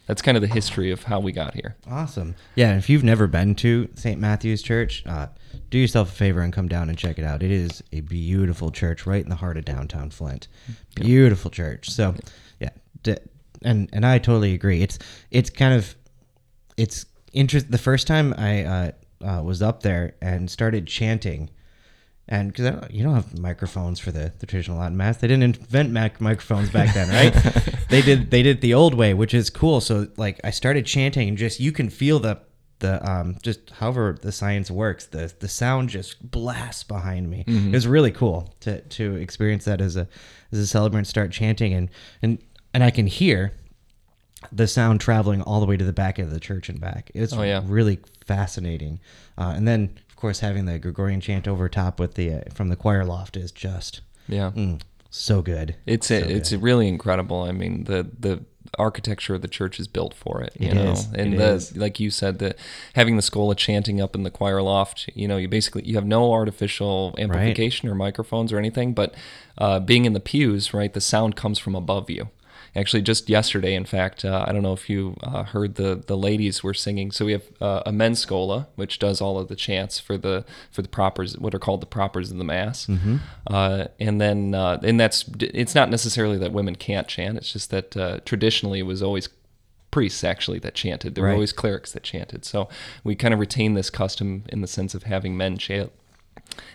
that's 0.07 0.21
kind 0.21 0.37
of 0.37 0.43
the 0.43 0.49
history 0.49 0.91
of 0.91 1.05
how 1.05 1.21
we 1.21 1.33
got 1.33 1.55
here. 1.55 1.77
Awesome. 1.89 2.35
Yeah, 2.55 2.77
if 2.77 2.91
you've 2.91 3.05
never 3.05 3.27
been 3.27 3.55
to 3.57 3.89
St. 3.95 4.21
Matthew's 4.21 4.63
Church, 4.63 5.03
uh, 5.07 5.29
do 5.71 5.79
yourself 5.79 6.11
a 6.11 6.15
favor 6.15 6.43
and 6.43 6.53
come 6.53 6.69
down 6.69 6.89
and 6.89 6.99
check 6.99 7.19
it 7.19 7.25
out. 7.25 7.43
It 7.43 7.51
is 7.51 7.83
a 7.93 8.01
beautiful 8.01 8.71
church 8.71 9.07
right 9.07 9.23
in 9.23 9.31
the 9.31 9.37
heart 9.37 9.57
of 9.57 9.65
downtown 9.65 10.11
Flint. 10.11 10.49
Beautiful 10.95 11.49
yep. 11.49 11.55
church. 11.55 11.91
So, 11.91 12.15
yeah, 12.61 12.71
d- 13.03 13.17
and 13.65 13.89
and 13.93 14.07
I 14.07 14.19
totally 14.19 14.55
agree. 14.55 14.83
It's 14.83 14.99
it's 15.31 15.51
kind 15.51 15.75
of 15.75 15.95
it's 16.77 17.07
interest. 17.33 17.71
The 17.71 17.79
first 17.79 18.07
time 18.07 18.35
I 18.37 18.65
uh, 18.65 18.93
uh, 19.25 19.43
was 19.43 19.63
up 19.63 19.83
there 19.83 20.15
and 20.21 20.51
started 20.51 20.87
chanting 20.87 21.51
and 22.29 22.53
because 22.53 22.91
you 22.91 23.05
don't 23.05 23.15
have 23.15 23.39
microphones 23.39 24.01
for 24.01 24.11
the, 24.11 24.33
the 24.39 24.47
traditional 24.47 24.79
Latin 24.79 24.97
mass, 24.97 25.19
they 25.19 25.29
didn't 25.29 25.43
invent 25.43 25.91
mac- 25.91 26.21
microphones 26.21 26.71
back 26.71 26.95
then, 26.95 27.09
right? 27.09 27.79
they 27.91 28.01
did 28.01 28.31
they 28.31 28.43
did 28.43 28.61
the 28.63 28.73
old 28.73 28.95
way, 28.95 29.13
which 29.13 29.35
is 29.35 29.51
cool. 29.51 29.81
So 29.81 30.09
like 30.17 30.41
I 30.43 30.51
started 30.51 30.87
chanting, 30.87 31.29
and 31.29 31.37
just 31.37 31.61
you 31.61 31.71
can 31.71 31.91
feel 31.91 32.19
the 32.19 32.41
the 32.79 33.07
um 33.09 33.37
just 33.43 33.71
however 33.71 34.19
the 34.21 34.33
science 34.33 34.71
works, 34.71 35.07
the 35.07 35.33
the 35.39 35.49
sound 35.49 35.91
just 35.91 36.31
blasts 36.31 36.83
behind 36.83 37.29
me. 37.29 37.45
Mm-hmm. 37.47 37.69
It 37.69 37.75
was 37.75 37.87
really 37.87 38.13
cool 38.13 38.55
to 38.61 38.81
to 38.81 39.17
experience 39.17 39.67
that 39.67 39.83
as 39.83 39.97
a 39.97 40.09
as 40.51 40.59
a 40.59 40.67
celebrant 40.67 41.07
start 41.07 41.31
chanting 41.31 41.75
and 41.75 41.91
and 42.23 42.39
and 42.75 42.83
I 42.83 42.91
can 42.91 43.07
hear 43.07 43.53
the 44.53 44.67
sound 44.67 45.01
traveling 45.01 45.41
all 45.41 45.61
the 45.61 45.67
way 45.67 45.77
to 45.77 45.85
the 45.85 45.93
back 45.93 46.19
of 46.19 46.31
the 46.31 46.41
church 46.41 46.69
and 46.69 46.81
back. 46.81 47.11
It's 47.15 47.33
oh, 47.33 47.43
yeah. 47.43 47.63
really 47.65 48.01
fascinating. 48.27 49.01
Uh, 49.39 49.55
and 49.57 49.67
then 49.67 49.99
of 50.11 50.17
course, 50.17 50.41
having 50.41 50.67
the 50.67 50.79
Gregorian 50.79 51.21
chant 51.21 51.49
over 51.49 51.69
top 51.69 51.99
with 51.99 52.15
the 52.15 52.33
uh, 52.33 52.41
from 52.53 52.69
the 52.69 52.77
choir 52.77 53.05
loft 53.05 53.37
is 53.37 53.53
just 53.53 54.01
yeah, 54.29 54.51
mm, 54.55 54.81
so 55.11 55.41
good. 55.41 55.77
It's 55.87 56.09
so 56.09 56.17
a, 56.17 56.19
it's 56.19 56.53
really 56.53 56.89
incredible. 56.89 57.43
I 57.43 57.53
mean 57.53 57.85
the 57.85 58.09
the 58.19 58.45
architecture 58.77 59.35
of 59.37 59.43
the 59.43 59.49
church 59.49 59.79
is 59.79 59.87
built 59.87 60.15
for 60.15 60.41
it. 60.41 60.55
You 60.59 60.71
it 60.71 60.75
know, 60.75 60.93
is. 60.93 61.07
and 61.15 61.35
it 61.35 61.39
the 61.39 61.53
is. 61.53 61.77
like 61.77 62.01
you 62.01 62.11
said, 62.11 62.39
that 62.41 62.59
having 62.95 63.17
the 63.17 63.23
schola 63.23 63.55
chanting 63.55 64.01
up 64.01 64.15
in 64.15 64.25
the 64.25 64.31
choir 64.31 64.63
loft. 64.63 65.09
You 65.15 65.29
know, 65.29 65.37
you 65.37 65.49
basically 65.49 65.85
you 65.85 65.95
have 65.95 66.07
no 66.07 66.33
artificial 66.33 67.15
amplification 67.19 67.89
right. 67.89 67.93
or 67.93 67.97
microphones 67.97 68.53
or 68.53 68.59
anything, 68.59 68.95
but 68.95 69.15
uh, 69.59 69.79
being 69.81 70.07
in 70.07 70.13
the 70.13 70.21
pews, 70.21 70.75
right, 70.75 70.93
the 70.93 71.01
sound 71.01 71.37
comes 71.37 71.59
from 71.59 71.75
above 71.75 72.11
you 72.11 72.31
actually 72.77 73.03
just 73.03 73.29
yesterday 73.29 73.75
in 73.75 73.85
fact 73.85 74.25
uh, 74.25 74.45
i 74.47 74.53
don't 74.53 74.63
know 74.63 74.73
if 74.73 74.89
you 74.91 75.17
uh, 75.23 75.45
heard 75.45 75.75
the 75.77 75.95
the 76.07 76.17
ladies 76.17 76.63
were 76.63 76.75
singing. 76.75 77.11
So 77.11 77.25
we 77.25 77.33
have 77.33 77.45
uh, 77.61 77.83
a 77.87 77.93
men's 77.93 78.21
schola 78.21 78.69
which 78.77 78.99
does 78.99 79.21
all 79.21 79.39
of 79.39 79.49
the 79.49 79.57
chants 79.57 79.99
for 79.99 80.17
the 80.17 80.45
for 80.71 80.83
the 80.83 80.89
propers 80.89 81.39
what 81.39 81.55
are 81.55 81.59
called 81.59 81.81
the 81.81 81.87
propers 81.87 82.31
of 82.31 82.39
the 82.39 82.45
mass. 82.45 82.87
Mm-hmm. 82.87 83.17
Uh, 83.47 83.87
and 84.01 84.21
then 84.21 84.55
uh, 84.55 84.79
and 84.83 84.99
that's 84.99 85.25
it's 85.41 85.75
not 85.75 85.91
necessarily 85.91 86.39
that 86.39 86.53
women 86.53 86.77
can't 86.77 87.09
chant. 87.09 87.39
It's 87.39 87.53
just 87.53 87.71
that 87.71 87.97
uh, 87.97 88.21
traditionally 88.25 88.81
it 88.81 88.85
was 88.85 89.03
always 89.03 89.29
priests 89.91 90.25
actually 90.25 90.59
that 90.61 90.75
chanted. 90.75 91.15
There 91.15 91.25
right. 91.25 91.31
were 91.31 91.35
always 91.35 91.53
clerics 91.53 91.93
that 91.93 92.03
chanted. 92.03 92.45
So 92.45 92.69
we 93.05 93.15
kind 93.15 93.33
of 93.33 93.41
retain 93.41 93.75
this 93.75 93.91
custom 93.91 94.45
in 94.49 94.61
the 94.61 94.67
sense 94.67 94.95
of 94.95 95.05
having 95.05 95.37
men 95.37 95.57
chant 95.57 95.93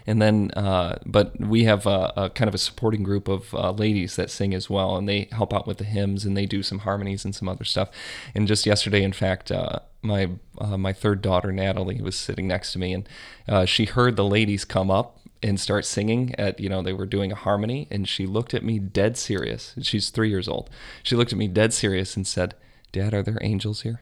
and 0.05 0.21
then, 0.21 0.51
uh, 0.51 0.99
but 1.05 1.39
we 1.39 1.63
have 1.65 1.85
a, 1.85 2.13
a, 2.15 2.29
kind 2.29 2.47
of 2.47 2.55
a 2.55 2.59
supporting 2.59 3.03
group 3.03 3.27
of 3.27 3.53
uh, 3.53 3.71
ladies 3.71 4.15
that 4.15 4.29
sing 4.29 4.53
as 4.53 4.69
well, 4.69 4.95
and 4.95 5.07
they 5.07 5.27
help 5.31 5.53
out 5.53 5.67
with 5.67 5.77
the 5.77 5.83
hymns 5.83 6.25
and 6.25 6.35
they 6.35 6.45
do 6.45 6.63
some 6.63 6.79
harmonies 6.79 7.25
and 7.25 7.35
some 7.35 7.47
other 7.47 7.63
stuff. 7.63 7.89
And 8.33 8.47
just 8.47 8.65
yesterday, 8.65 9.03
in 9.03 9.13
fact, 9.13 9.51
uh, 9.51 9.79
my 10.01 10.29
uh, 10.57 10.77
my 10.77 10.93
third 10.93 11.21
daughter 11.21 11.51
Natalie 11.51 12.01
was 12.01 12.15
sitting 12.17 12.47
next 12.47 12.73
to 12.73 12.79
me, 12.79 12.93
and 12.93 13.09
uh, 13.47 13.65
she 13.65 13.85
heard 13.85 14.15
the 14.15 14.25
ladies 14.25 14.65
come 14.65 14.89
up 14.89 15.19
and 15.41 15.59
start 15.59 15.85
singing 15.85 16.35
at 16.37 16.59
you 16.59 16.69
know 16.69 16.81
they 16.81 16.93
were 16.93 17.05
doing 17.05 17.31
a 17.31 17.35
harmony, 17.35 17.87
and 17.91 18.07
she 18.07 18.25
looked 18.25 18.53
at 18.53 18.63
me 18.63 18.79
dead 18.79 19.17
serious. 19.17 19.75
She's 19.81 20.09
three 20.09 20.29
years 20.29 20.47
old. 20.47 20.69
She 21.03 21.15
looked 21.15 21.31
at 21.31 21.37
me 21.37 21.47
dead 21.47 21.73
serious 21.73 22.15
and 22.15 22.25
said, 22.25 22.55
"Dad, 22.91 23.13
are 23.13 23.23
there 23.23 23.37
angels 23.41 23.81
here?" 23.81 24.01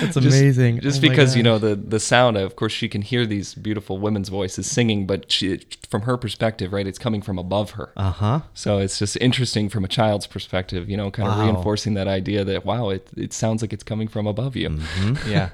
That's 0.00 0.16
amazing. 0.16 0.76
Just, 0.76 0.84
just 0.84 1.04
oh 1.04 1.08
because 1.08 1.36
you 1.36 1.42
know 1.42 1.58
the 1.58 1.74
the 1.74 2.00
sound. 2.00 2.36
Of 2.36 2.56
course, 2.56 2.72
she 2.72 2.88
can 2.88 3.02
hear 3.02 3.26
these 3.26 3.54
beautiful 3.54 3.98
women's 3.98 4.28
voices 4.28 4.70
singing, 4.70 5.06
but 5.06 5.30
she, 5.30 5.58
from 5.88 6.02
her 6.02 6.16
perspective, 6.16 6.72
right, 6.72 6.86
it's 6.86 6.98
coming 6.98 7.22
from 7.22 7.38
above 7.38 7.72
her. 7.72 7.92
Uh 7.96 8.10
huh. 8.10 8.40
So 8.54 8.78
it's 8.78 8.98
just 8.98 9.16
interesting 9.20 9.68
from 9.68 9.84
a 9.84 9.88
child's 9.88 10.26
perspective, 10.26 10.88
you 10.88 10.96
know, 10.96 11.10
kind 11.10 11.28
of 11.28 11.38
reinforcing 11.38 11.94
that 11.94 12.08
idea 12.08 12.44
that 12.44 12.64
wow, 12.64 12.90
it 12.90 13.08
it 13.16 13.32
sounds 13.32 13.62
like 13.62 13.72
it's 13.72 13.84
coming 13.84 14.08
from 14.08 14.26
above 14.26 14.56
you. 14.56 14.70
Mm-hmm. 14.70 15.30
Yeah. 15.38 15.50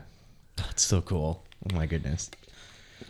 That's 0.57 0.83
so 0.83 1.01
cool. 1.01 1.43
Oh 1.69 1.75
my 1.75 1.87
goodness. 1.87 2.31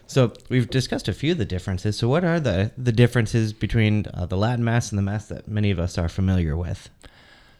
So 0.06 0.32
we've 0.48 0.68
discussed 0.68 1.08
a 1.08 1.12
few 1.12 1.32
of 1.32 1.38
the 1.38 1.44
differences. 1.44 1.96
So 1.96 2.08
what 2.08 2.24
are 2.24 2.40
the 2.40 2.70
the 2.78 2.92
differences 2.92 3.52
between 3.52 4.06
uh, 4.14 4.26
the 4.26 4.36
Latin 4.36 4.64
Mass 4.64 4.90
and 4.90 4.98
the 4.98 5.02
Mass 5.02 5.26
that 5.26 5.48
many 5.48 5.70
of 5.70 5.78
us 5.78 5.98
are 5.98 6.08
familiar 6.08 6.56
with? 6.56 6.88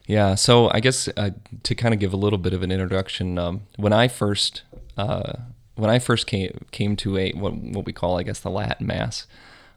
Yeah, 0.07 0.35
so 0.35 0.71
I 0.71 0.81
guess 0.81 1.09
uh, 1.17 1.31
to 1.63 1.75
kind 1.75 1.95
of 1.95 2.01
give 2.01 2.13
a 2.13 2.17
little 2.17 2.39
bit 2.39 2.53
of 2.53 2.63
an 2.63 2.71
introduction, 2.71 3.39
um, 3.39 3.63
when 3.77 3.93
I 3.93 4.09
first 4.09 4.63
uh, 4.97 5.33
when 5.77 5.91
I 5.91 5.99
first 5.99 6.27
came 6.27 6.67
came 6.73 6.95
to 6.97 7.17
a 7.17 7.33
what 7.33 7.55
what 7.55 7.87
we 7.87 7.93
call 7.93 8.19
I 8.19 8.23
guess 8.23 8.41
the 8.41 8.51
Latin 8.51 8.87
Mass 8.87 9.27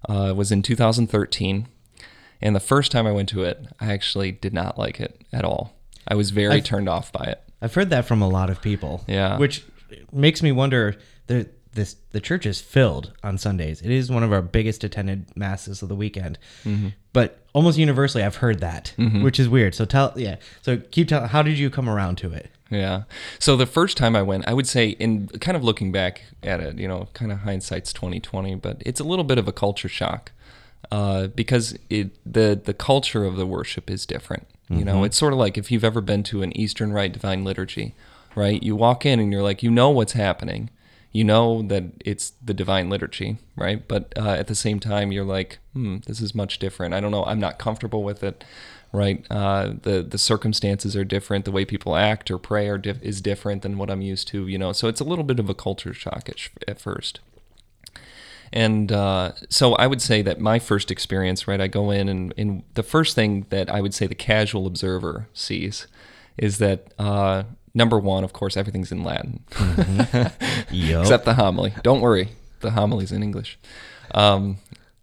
uh, 0.10 0.34
was 0.36 0.52
in 0.52 0.62
2013, 0.62 1.68
and 2.42 2.56
the 2.56 2.60
first 2.60 2.92
time 2.92 3.08
I 3.08 3.12
went 3.12 3.30
to 3.30 3.44
it, 3.44 3.68
I 3.80 3.94
actually 3.94 4.32
did 4.32 4.54
not 4.54 4.78
like 4.78 5.00
it 5.00 5.22
at 5.32 5.46
all. 5.46 5.76
I 6.08 6.16
was 6.16 6.32
very 6.32 6.56
I've- 6.56 6.62
turned 6.62 6.90
off 6.90 7.12
by 7.12 7.24
it. 7.26 7.42
I've 7.62 7.74
heard 7.74 7.90
that 7.90 8.06
from 8.06 8.22
a 8.22 8.30
lot 8.30 8.52
of 8.52 8.62
people. 8.62 9.04
Yeah. 9.08 9.38
Which 9.40 9.66
makes 10.12 10.44
me 10.44 10.52
wonder 10.52 10.96
this 11.78 11.96
the 12.12 12.20
church 12.20 12.46
is 12.46 12.60
filled 12.60 13.14
on 13.24 13.38
Sundays. 13.38 13.82
It 13.82 13.92
is 13.92 14.12
one 14.12 14.24
of 14.24 14.34
our 14.34 14.42
biggest 14.42 14.84
attended 14.84 15.26
masses 15.38 15.82
of 15.82 15.88
the 15.88 15.96
weekend. 15.96 16.38
Mm-hmm. 16.66 16.90
But 17.14 17.40
almost 17.54 17.78
universally 17.78 18.24
I've 18.24 18.38
heard 18.38 18.60
that, 18.60 18.94
which 18.98 19.40
is 19.40 19.48
weird. 19.48 19.74
So 19.74 19.86
tell 19.86 20.14
yeah. 20.18 20.36
So 20.62 20.78
keep 20.78 21.08
telling 21.08 21.30
how 21.30 21.42
did 21.42 21.58
you 21.58 21.70
come 21.70 21.88
around 21.88 22.18
to 22.18 22.34
it? 22.34 22.50
Yeah. 22.70 23.04
So 23.40 23.56
the 23.56 23.66
first 23.66 23.96
time 23.96 24.16
I 24.16 24.22
went, 24.22 24.46
I 24.48 24.54
would 24.54 24.68
say, 24.68 24.90
in 24.90 25.28
kind 25.40 25.56
of 25.56 25.64
looking 25.64 25.94
back 25.94 26.24
at 26.44 26.60
it, 26.60 26.78
you 26.78 26.88
know, 26.88 27.08
kind 27.14 27.32
of 27.32 27.40
hindsight's 27.40 27.94
twenty 27.94 28.20
twenty, 28.20 28.56
but 28.56 28.82
it's 28.86 29.00
a 29.00 29.06
little 29.06 29.24
bit 29.24 29.38
of 29.38 29.48
a 29.48 29.54
culture 29.54 29.88
shock 29.88 30.34
uh, 30.92 31.28
because 31.28 31.78
it 31.90 32.12
the 32.26 32.60
the 32.62 32.74
culture 32.74 33.24
of 33.24 33.38
the 33.38 33.46
worship 33.46 33.90
is 33.90 34.06
different. 34.06 34.48
You 34.70 34.84
know, 34.84 35.06
it's 35.06 35.16
sort 35.16 35.32
of 35.32 35.40
like 35.40 35.58
if 35.58 35.72
you've 35.72 35.86
ever 35.86 36.02
been 36.02 36.24
to 36.24 36.44
an 36.44 36.52
Eastern 36.58 36.92
Rite 36.92 37.14
Divine 37.14 37.46
Liturgy, 37.46 37.96
right? 38.36 38.62
You 38.62 38.76
walk 38.76 39.06
in 39.06 39.18
and 39.18 39.32
you're 39.32 39.42
like, 39.42 39.64
you 39.64 39.72
know 39.72 39.90
what's 39.92 40.12
happening. 40.12 40.70
You 41.12 41.24
know 41.24 41.62
that 41.64 41.86
it's 42.06 42.34
the 42.44 42.54
Divine 42.54 42.90
Liturgy, 42.90 43.38
right? 43.56 43.88
But 43.88 44.14
uh, 44.18 44.32
at 44.32 44.48
the 44.48 44.56
same 44.56 44.80
time, 44.80 45.12
you're 45.12 45.26
like, 45.26 45.60
hmm, 45.74 45.98
this 46.06 46.22
is 46.22 46.36
much 46.36 46.60
different. 46.60 46.94
I 46.94 47.00
don't 47.00 47.12
know. 47.12 47.26
I'm 47.26 47.40
not 47.40 47.58
comfortable 47.58 48.04
with 48.04 48.24
it 48.24 48.44
right? 48.92 49.26
Uh, 49.30 49.74
the 49.82 50.02
the 50.02 50.18
circumstances 50.18 50.96
are 50.96 51.04
different. 51.04 51.46
The 51.46 51.52
way 51.52 51.66
people 51.66 51.96
act 51.96 52.32
or 52.32 52.38
pray 52.38 52.68
are 52.68 52.78
dif- 52.78 53.02
is 53.02 53.22
different 53.22 53.62
than 53.62 53.78
what 53.78 53.90
I'm 53.90 54.02
used 54.02 54.28
to. 54.30 54.48
You 54.48 54.58
know, 54.58 54.74
so 54.74 54.88
it's 54.88 55.02
a 55.02 55.06
little 55.06 55.24
bit 55.24 55.40
of 55.40 55.50
a 55.50 55.54
culture 55.54 55.94
shock 55.94 56.30
at, 56.30 56.40
sh- 56.40 56.50
at 56.68 56.80
first. 56.80 57.20
And 58.54 58.92
uh, 58.92 59.34
so 59.50 59.76
I 59.76 59.88
would 59.88 60.02
say 60.02 60.22
that 60.22 60.40
my 60.40 60.58
first 60.58 60.90
experience, 60.90 61.48
right? 61.48 61.60
I 61.60 61.68
go 61.68 61.92
in 61.92 62.08
and, 62.08 62.34
and 62.38 62.64
the 62.76 62.84
first 62.84 63.14
thing 63.14 63.46
that 63.50 63.70
I 63.70 63.82
would 63.82 63.94
say 63.94 64.08
the 64.08 64.16
casual 64.16 64.66
observer 64.66 65.28
sees 65.34 65.88
is 66.38 66.58
that 66.60 66.94
uh, 66.98 67.44
number 67.78 68.00
one, 68.00 68.24
of 68.24 68.34
course, 68.34 68.58
everything's 68.58 68.92
in 68.92 69.04
Latin, 69.04 69.44
Yo. 70.72 71.02
except 71.02 71.26
the 71.26 71.36
homily. 71.36 71.74
Don't 71.84 72.02
worry, 72.02 72.30
the 72.62 72.72
homily's 72.72 73.12
in 73.12 73.24
English. 73.24 73.58
Um, 74.14 74.58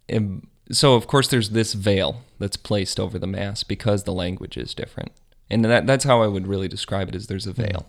and 0.09 0.47
so 0.71 0.95
of 0.95 1.07
course 1.07 1.29
there's 1.29 1.51
this 1.51 1.75
veil 1.75 2.23
that's 2.39 2.57
placed 2.57 2.99
over 2.99 3.19
the 3.19 3.27
mass 3.27 3.63
because 3.63 4.05
the 4.05 4.13
language 4.13 4.57
is 4.57 4.75
different, 4.75 5.13
and 5.49 5.65
that 5.65 5.87
that's 5.87 6.05
how 6.05 6.23
I 6.23 6.27
would 6.27 6.47
really 6.47 6.69
describe 6.69 7.09
it: 7.09 7.15
is 7.15 7.29
there's 7.29 7.47
a 7.47 7.53
veil. 7.53 7.87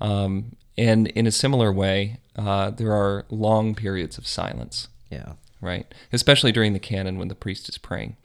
Um, 0.00 0.56
and 0.78 1.08
in 1.08 1.26
a 1.26 1.32
similar 1.32 1.70
way, 1.72 2.18
uh, 2.36 2.70
there 2.70 2.92
are 2.92 3.26
long 3.28 3.74
periods 3.74 4.16
of 4.16 4.26
silence 4.26 4.88
yeah. 5.12 5.34
right? 5.60 5.94
Especially 6.12 6.52
during 6.52 6.72
the 6.72 6.78
canon 6.78 7.18
when 7.18 7.28
the 7.28 7.34
priest 7.34 7.68
is 7.68 7.78
praying. 7.78 8.16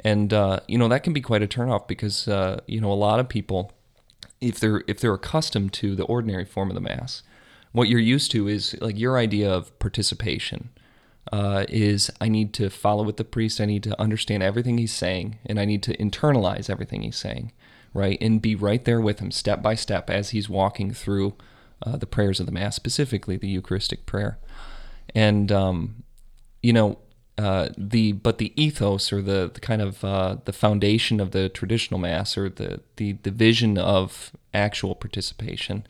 And 0.00 0.32
uh, 0.32 0.60
you 0.68 0.76
know 0.76 0.88
that 0.88 1.02
can 1.02 1.12
be 1.12 1.20
quite 1.20 1.42
a 1.42 1.46
turnoff 1.46 1.86
because 1.88 2.28
uh, 2.28 2.60
you 2.66 2.80
know 2.80 2.92
a 2.92 2.94
lot 2.94 3.20
of 3.20 3.28
people, 3.28 3.72
if 4.44 4.60
they're 4.60 4.84
if 4.86 5.00
they're 5.00 5.14
accustomed 5.14 5.72
to 5.74 5.96
the 5.96 6.04
ordinary 6.04 6.44
form 6.44 6.70
of 6.70 6.74
the 6.74 6.80
mass, 6.80 7.22
what 7.72 7.88
you're 7.88 8.00
used 8.00 8.30
to 8.32 8.46
is 8.46 8.76
like 8.80 8.98
your 8.98 9.18
idea 9.18 9.52
of 9.52 9.76
participation 9.78 10.70
uh, 11.32 11.64
is 11.68 12.10
I 12.20 12.28
need 12.28 12.52
to 12.54 12.68
follow 12.70 13.02
with 13.02 13.16
the 13.16 13.24
priest, 13.24 13.60
I 13.60 13.64
need 13.64 13.82
to 13.84 14.00
understand 14.00 14.42
everything 14.42 14.78
he's 14.78 14.92
saying, 14.92 15.38
and 15.46 15.58
I 15.58 15.64
need 15.64 15.82
to 15.84 15.96
internalize 15.96 16.68
everything 16.68 17.02
he's 17.02 17.16
saying, 17.16 17.52
right, 17.94 18.18
and 18.20 18.42
be 18.42 18.54
right 18.54 18.84
there 18.84 19.00
with 19.00 19.20
him 19.20 19.30
step 19.30 19.62
by 19.62 19.74
step 19.74 20.10
as 20.10 20.30
he's 20.30 20.48
walking 20.48 20.92
through 20.92 21.34
uh, 21.84 21.96
the 21.96 22.06
prayers 22.06 22.40
of 22.40 22.46
the 22.46 22.52
mass, 22.52 22.76
specifically 22.76 23.36
the 23.36 23.48
Eucharistic 23.48 24.06
prayer, 24.06 24.38
and 25.14 25.50
um, 25.50 26.04
you 26.62 26.72
know 26.72 26.98
uh, 27.36 27.68
the 27.76 28.12
but 28.12 28.38
the 28.38 28.52
ethos 28.60 29.12
or 29.12 29.20
the, 29.20 29.50
the 29.52 29.60
kind 29.60 29.82
of 29.82 30.04
uh, 30.04 30.36
the 30.44 30.52
foundation 30.52 31.20
of 31.20 31.32
the 31.32 31.48
traditional 31.48 31.98
mass 31.98 32.38
or 32.38 32.48
the, 32.48 32.80
the 32.96 33.12
the 33.22 33.30
vision 33.30 33.76
of 33.76 34.32
actual 34.52 34.94
participation 34.94 35.86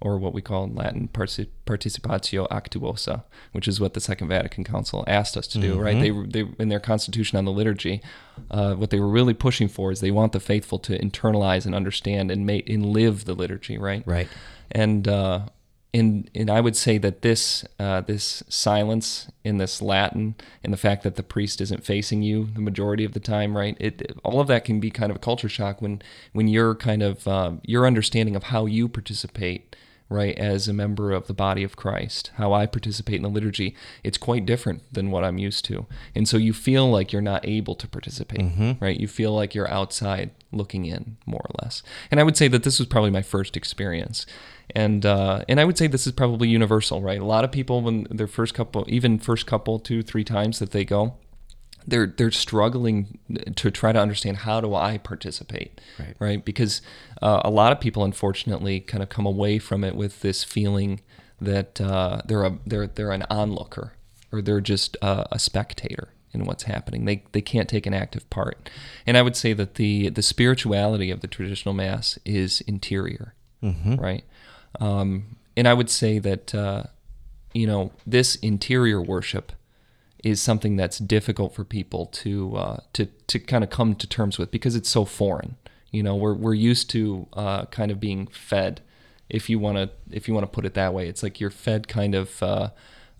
or 0.00 0.16
what 0.16 0.32
we 0.32 0.40
call 0.40 0.64
in 0.64 0.74
Latin 0.76 1.08
participatio 1.08 2.48
actuosa, 2.50 3.24
which 3.50 3.66
is 3.66 3.80
what 3.80 3.94
the 3.94 4.00
Second 4.00 4.28
Vatican 4.28 4.62
Council 4.62 5.02
asked 5.08 5.36
us 5.36 5.48
to 5.48 5.58
do. 5.58 5.78
Right? 5.78 6.00
They, 6.00 6.10
they 6.10 6.48
in 6.58 6.68
their 6.68 6.80
constitution 6.80 7.36
on 7.36 7.44
the 7.44 7.52
liturgy, 7.52 8.00
uh, 8.50 8.74
what 8.74 8.90
they 8.90 9.00
were 9.00 9.08
really 9.08 9.34
pushing 9.34 9.68
for 9.68 9.90
is 9.90 10.00
they 10.00 10.12
want 10.12 10.32
the 10.32 10.40
faithful 10.40 10.78
to 10.80 10.98
internalize 10.98 11.66
and 11.66 11.74
understand 11.74 12.30
and 12.30 12.46
make 12.46 12.68
and 12.68 12.86
live 12.86 13.24
the 13.24 13.34
liturgy. 13.34 13.76
Right? 13.76 14.02
Right. 14.06 14.28
and 14.70 15.08
uh, 15.08 15.46
and 15.94 16.30
and 16.34 16.50
I 16.50 16.60
would 16.60 16.76
say 16.76 16.98
that 16.98 17.22
this 17.22 17.64
uh, 17.78 18.02
this 18.02 18.42
silence 18.48 19.30
in 19.42 19.58
this 19.58 19.80
Latin 19.80 20.34
and 20.62 20.72
the 20.72 20.76
fact 20.76 21.02
that 21.02 21.16
the 21.16 21.22
priest 21.22 21.60
isn't 21.60 21.84
facing 21.84 22.22
you 22.22 22.48
the 22.52 22.60
majority 22.60 23.04
of 23.04 23.12
the 23.12 23.20
time, 23.20 23.56
right? 23.56 23.76
It 23.80 24.12
all 24.22 24.40
of 24.40 24.48
that 24.48 24.64
can 24.64 24.80
be 24.80 24.90
kind 24.90 25.10
of 25.10 25.16
a 25.16 25.20
culture 25.20 25.48
shock 25.48 25.80
when 25.80 26.02
when 26.32 26.48
you're 26.48 26.74
kind 26.74 27.02
of 27.02 27.26
um, 27.26 27.60
your 27.64 27.86
understanding 27.86 28.36
of 28.36 28.44
how 28.44 28.66
you 28.66 28.88
participate. 28.88 29.74
Right, 30.10 30.38
as 30.38 30.68
a 30.68 30.72
member 30.72 31.12
of 31.12 31.26
the 31.26 31.34
body 31.34 31.62
of 31.62 31.76
Christ, 31.76 32.30
how 32.36 32.54
I 32.54 32.64
participate 32.64 33.16
in 33.16 33.22
the 33.22 33.28
liturgy, 33.28 33.76
it's 34.02 34.16
quite 34.16 34.46
different 34.46 34.82
than 34.90 35.10
what 35.10 35.22
I'm 35.22 35.36
used 35.36 35.66
to. 35.66 35.84
And 36.14 36.26
so 36.26 36.38
you 36.38 36.54
feel 36.54 36.90
like 36.90 37.12
you're 37.12 37.20
not 37.20 37.46
able 37.46 37.74
to 37.74 37.86
participate, 37.86 38.40
right? 38.80 38.98
You 38.98 39.06
feel 39.06 39.34
like 39.34 39.54
you're 39.54 39.70
outside 39.70 40.30
looking 40.50 40.86
in, 40.86 41.18
more 41.26 41.42
or 41.44 41.54
less. 41.62 41.82
And 42.10 42.20
I 42.20 42.22
would 42.22 42.38
say 42.38 42.48
that 42.48 42.62
this 42.62 42.78
was 42.78 42.88
probably 42.88 43.10
my 43.10 43.20
first 43.20 43.54
experience 43.54 44.24
and 44.74 45.06
uh, 45.06 45.44
and 45.48 45.60
I 45.60 45.64
would 45.64 45.78
say 45.78 45.86
this 45.86 46.06
is 46.06 46.12
probably 46.12 46.48
universal, 46.48 47.00
right? 47.00 47.20
A 47.20 47.24
lot 47.24 47.44
of 47.44 47.52
people 47.52 47.80
when 47.80 48.06
their 48.10 48.26
first 48.26 48.54
couple, 48.54 48.84
even 48.88 49.18
first 49.18 49.46
couple, 49.46 49.78
two, 49.78 50.02
three 50.02 50.24
times 50.24 50.58
that 50.58 50.72
they 50.72 50.84
go, 50.84 51.14
they're 51.88 52.06
they're 52.06 52.30
struggling 52.30 53.18
to 53.56 53.70
try 53.70 53.92
to 53.92 53.98
understand 53.98 54.38
how 54.38 54.60
do 54.60 54.74
I 54.74 54.98
participate, 54.98 55.80
Right. 56.18 56.44
Because 56.44 56.82
uh, 57.22 57.40
a 57.44 57.50
lot 57.50 57.72
of 57.72 57.80
people, 57.80 58.04
unfortunately, 58.04 58.80
kind 58.80 59.02
of 59.02 59.08
come 59.08 59.26
away 59.26 59.58
from 59.58 59.84
it 59.84 59.96
with 59.96 60.20
this 60.20 60.44
feeling 60.44 61.00
that 61.40 61.80
uh, 61.80 62.20
they're 62.24 62.44
a 62.44 62.58
they're 62.66 62.86
they're 62.86 63.12
an 63.12 63.24
onlooker 63.30 63.94
or 64.30 64.42
they're 64.42 64.60
just 64.60 64.96
uh, 65.02 65.24
a 65.32 65.38
spectator 65.38 66.10
in 66.32 66.44
what's 66.44 66.64
happening. 66.64 67.04
They 67.06 67.24
they 67.32 67.40
can't 67.40 67.68
take 67.68 67.86
an 67.86 67.94
active 67.94 68.28
part. 68.30 68.68
And 69.06 69.16
I 69.16 69.22
would 69.22 69.36
say 69.36 69.52
that 69.54 69.76
the 69.76 70.10
the 70.10 70.22
spirituality 70.22 71.10
of 71.10 71.20
the 71.20 71.26
traditional 71.28 71.74
mass 71.74 72.18
is 72.24 72.60
interior, 72.62 73.34
right? 73.98 74.24
Um, 74.80 75.36
and 75.56 75.66
I 75.66 75.74
would 75.74 75.90
say 75.90 76.18
that 76.18 76.54
uh, 76.54 76.84
you 77.54 77.66
know 77.66 77.92
this 78.06 78.36
interior 78.36 79.00
worship 79.00 79.52
is 80.24 80.42
something 80.42 80.76
that's 80.76 80.98
difficult 80.98 81.54
for 81.54 81.64
people 81.64 82.06
to 82.06 82.56
uh, 82.56 82.76
to 82.92 83.06
to 83.26 83.38
kind 83.38 83.62
of 83.62 83.70
come 83.70 83.94
to 83.94 84.06
terms 84.06 84.38
with 84.38 84.50
because 84.50 84.74
it's 84.74 84.88
so 84.88 85.04
foreign. 85.04 85.56
You 85.90 86.02
know, 86.02 86.16
we're 86.16 86.34
we're 86.34 86.54
used 86.54 86.90
to 86.90 87.26
uh, 87.32 87.64
kind 87.66 87.90
of 87.90 88.00
being 88.00 88.26
fed, 88.26 88.80
if 89.28 89.48
you 89.48 89.58
want 89.58 89.76
to 89.76 89.90
if 90.10 90.28
you 90.28 90.34
want 90.34 90.44
to 90.44 90.50
put 90.50 90.66
it 90.66 90.74
that 90.74 90.92
way. 90.92 91.08
It's 91.08 91.22
like 91.22 91.40
you're 91.40 91.50
fed 91.50 91.88
kind 91.88 92.14
of 92.14 92.42
uh, 92.42 92.70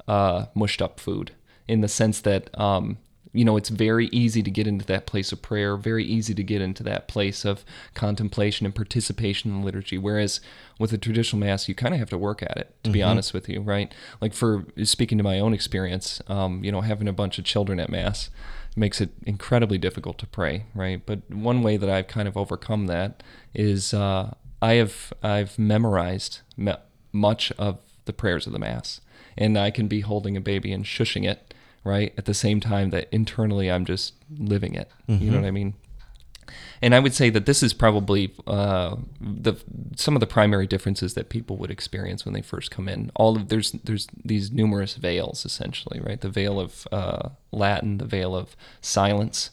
uh, 0.07 0.47
mushed 0.55 0.83
up 0.83 1.01
food 1.01 1.33
in 1.67 1.81
the 1.81 1.89
sense 1.89 2.21
that 2.23 2.59
um, 2.59 2.99
you 3.33 3.45
know 3.45 3.57
it's 3.57 3.69
very 3.69 4.07
easy 4.09 4.43
to 4.43 4.51
get 4.51 4.67
into 4.67 4.85
that 4.87 5.07
place 5.07 5.33
of 5.33 5.43
prayer, 5.43 5.77
very 5.77 6.05
easy 6.05 6.35
to 6.35 6.43
get 6.43 6.61
into 6.61 6.83
that 6.85 7.09
place 7.09 7.45
of 7.45 7.65
contemplation 7.95 8.67
and 8.67 8.75
participation 8.75 9.51
in 9.51 9.63
liturgy. 9.63 9.99
Whereas 9.99 10.41
with 10.79 10.93
a 10.93 10.99
traditional 10.99 11.41
mass, 11.41 11.69
you 11.69 11.75
kind 11.75 11.95
of 11.95 12.01
have 12.01 12.11
to 12.11 12.19
work 12.19 12.43
at 12.43 12.57
it. 12.57 12.75
To 12.85 12.91
be 12.91 13.03
honest 13.03 13.35
with 13.35 13.49
you, 13.49 13.61
right? 13.61 13.93
Like 14.21 14.33
for 14.33 14.65
speaking 14.85 15.19
to 15.19 15.25
my 15.25 15.41
own 15.41 15.53
experience, 15.53 16.23
um, 16.29 16.65
you 16.65 16.73
know, 16.73 16.81
having 16.81 17.09
a 17.09 17.13
bunch 17.13 17.39
of 17.39 17.45
children 17.45 17.81
at 17.81 17.91
mass 17.91 18.31
makes 18.77 19.01
it 19.01 19.11
incredibly 19.27 19.79
difficult 19.79 20.19
to 20.19 20.27
pray, 20.27 20.65
right? 20.75 21.05
But 21.05 21.29
one 21.31 21.63
way 21.63 21.77
that 21.77 21.91
I've 21.91 22.07
kind 22.07 22.29
of 22.29 22.37
overcome 22.37 22.87
that 22.87 23.23
is 23.55 23.93
uh, 23.93 24.35
I 24.63 24.75
have 24.75 25.13
I've 25.23 25.59
memorized 25.59 26.41
me- 26.57 26.75
much 27.13 27.53
of 27.53 27.79
the 28.05 28.13
prayers 28.13 28.47
of 28.47 28.53
the 28.53 28.59
mass, 28.59 29.01
and 29.37 29.59
I 29.59 29.71
can 29.71 29.89
be 29.89 30.01
holding 30.01 30.37
a 30.37 30.41
baby 30.41 30.73
and 30.73 30.85
shushing 30.85 31.29
it, 31.29 31.55
right? 31.89 32.13
At 32.19 32.27
the 32.27 32.35
same 32.35 32.61
time 32.61 32.91
that 32.91 33.09
internally 33.11 33.71
I'm 33.71 33.85
just 33.85 34.15
living 34.39 34.75
it. 34.75 34.91
You 35.07 35.31
know 35.31 35.41
what 35.41 35.47
I 35.47 35.51
mean? 35.51 35.75
And 36.81 36.95
I 36.95 37.01
would 37.01 37.15
say 37.15 37.31
that 37.31 37.45
this 37.47 37.63
is 37.63 37.75
probably 37.75 38.35
uh, 38.47 38.97
the 39.21 39.55
some 39.97 40.15
of 40.17 40.21
the 40.21 40.27
primary 40.27 40.67
differences 40.67 41.15
that 41.15 41.29
people 41.29 41.57
would 41.57 41.71
experience 41.71 42.25
when 42.25 42.35
they 42.35 42.43
first 42.43 42.71
come 42.71 42.89
in. 42.89 43.11
All 43.17 43.37
of 43.37 43.49
there's 43.49 43.73
there's 43.73 44.07
these 44.25 44.53
numerous 44.53 44.95
veils 44.95 45.45
essentially, 45.45 46.01
right? 46.01 46.21
The 46.21 46.29
veil 46.31 46.61
of 46.61 46.87
uh, 46.93 47.31
Latin, 47.53 47.99
the 47.99 48.05
veil 48.07 48.37
of 48.37 48.55
silence, 48.81 49.51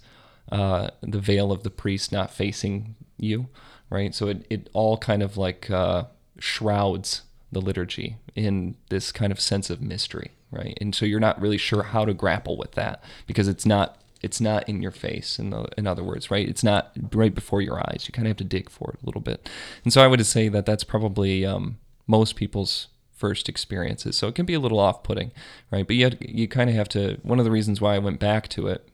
uh, 0.52 0.90
the 1.02 1.20
veil 1.20 1.52
of 1.52 1.64
the 1.64 1.72
priest 1.72 2.12
not 2.12 2.32
facing 2.32 2.96
you, 3.18 3.48
right? 3.90 4.14
So 4.14 4.28
it 4.28 4.46
it 4.50 4.70
all 4.74 4.98
kind 4.98 5.24
of 5.24 5.36
like 5.38 5.70
uh, 5.72 6.04
shrouds 6.38 7.24
the 7.52 7.62
liturgy 7.62 8.18
in 8.36 8.76
this 8.90 9.12
kind 9.12 9.32
of 9.32 9.40
sense 9.40 9.70
of 9.70 9.82
mystery, 9.82 10.32
right? 10.52 10.78
And 10.82 10.96
so 10.96 11.06
you're 11.06 11.20
not 11.20 11.40
really 11.42 11.58
sure 11.58 11.84
how 11.84 12.06
to 12.06 12.14
grapple 12.14 12.58
with 12.58 12.74
that 12.74 13.04
because 13.28 13.48
it's 13.48 13.66
not 13.66 13.98
It's 14.22 14.42
not 14.42 14.68
in 14.68 14.82
your 14.82 14.92
face. 14.92 15.40
In 15.40 15.52
the, 15.52 15.68
in 15.78 15.86
other 15.86 16.04
words, 16.04 16.32
right? 16.32 16.50
It's 16.50 16.64
not 16.64 16.92
right 17.14 17.36
before 17.36 17.62
your 17.62 17.80
eyes. 17.80 18.06
You 18.08 18.14
kind 18.14 18.28
of 18.28 18.30
have 18.30 18.38
to 18.38 18.56
dig 18.58 18.70
for 18.70 18.92
it 18.92 19.04
a 19.04 19.06
little 19.06 19.22
bit. 19.22 19.50
And 19.84 19.94
so 19.94 20.02
I 20.02 20.08
would 20.08 20.26
say 20.26 20.50
that 20.50 20.66
that's 20.66 20.84
probably 20.84 21.46
um, 21.46 21.78
most 22.08 22.36
people's 22.36 22.88
first 23.12 23.48
experiences. 23.48 24.16
So 24.18 24.28
it 24.28 24.36
can 24.36 24.46
be 24.46 24.56
a 24.56 24.60
little 24.60 24.80
off-putting, 24.80 25.32
right? 25.70 25.86
But 25.86 25.96
you 25.96 26.10
you 26.22 26.48
kind 26.48 26.70
of 26.70 26.76
have 26.76 26.90
to. 26.90 27.18
One 27.24 27.40
of 27.40 27.46
the 27.46 27.52
reasons 27.52 27.82
why 27.82 27.96
I 27.96 28.00
went 28.00 28.20
back 28.20 28.48
to 28.50 28.68
it 28.68 28.88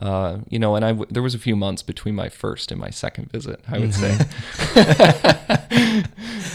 uh, 0.00 0.38
you 0.48 0.58
know, 0.58 0.74
and 0.74 0.84
I 0.84 0.88
w- 0.88 1.06
there 1.10 1.22
was 1.22 1.34
a 1.34 1.38
few 1.38 1.54
months 1.54 1.82
between 1.82 2.14
my 2.14 2.28
first 2.28 2.72
and 2.72 2.80
my 2.80 2.90
second 2.90 3.30
visit, 3.30 3.60
I 3.68 3.78
would 3.78 3.94
say. 3.94 4.18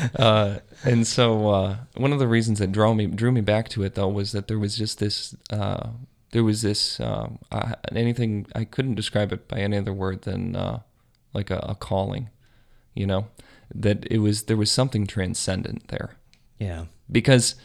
uh, 0.15 0.57
and 0.83 1.05
so 1.05 1.49
uh, 1.49 1.77
one 1.95 2.13
of 2.13 2.19
the 2.19 2.27
reasons 2.27 2.59
that 2.59 2.71
drew 2.71 2.95
me 2.95 3.05
drew 3.07 3.31
me 3.31 3.41
back 3.41 3.69
to 3.69 3.83
it 3.83 3.95
though 3.95 4.07
was 4.07 4.31
that 4.31 4.47
there 4.47 4.59
was 4.59 4.75
just 4.75 4.99
this 4.99 5.35
uh, 5.51 5.89
there 6.31 6.43
was 6.43 6.61
this 6.61 6.99
uh, 6.99 7.29
anything 7.93 8.47
I 8.55 8.65
couldn't 8.65 8.95
describe 8.95 9.31
it 9.31 9.47
by 9.47 9.59
any 9.59 9.77
other 9.77 9.93
word 9.93 10.23
than 10.23 10.55
uh, 10.55 10.79
like 11.33 11.51
a, 11.51 11.59
a 11.59 11.75
calling, 11.75 12.29
you 12.95 13.05
know, 13.05 13.27
that 13.73 14.05
it 14.09 14.17
was 14.17 14.43
there 14.43 14.57
was 14.57 14.71
something 14.71 15.05
transcendent 15.05 15.89
there. 15.89 16.15
Yeah. 16.59 16.85
Because 17.09 17.55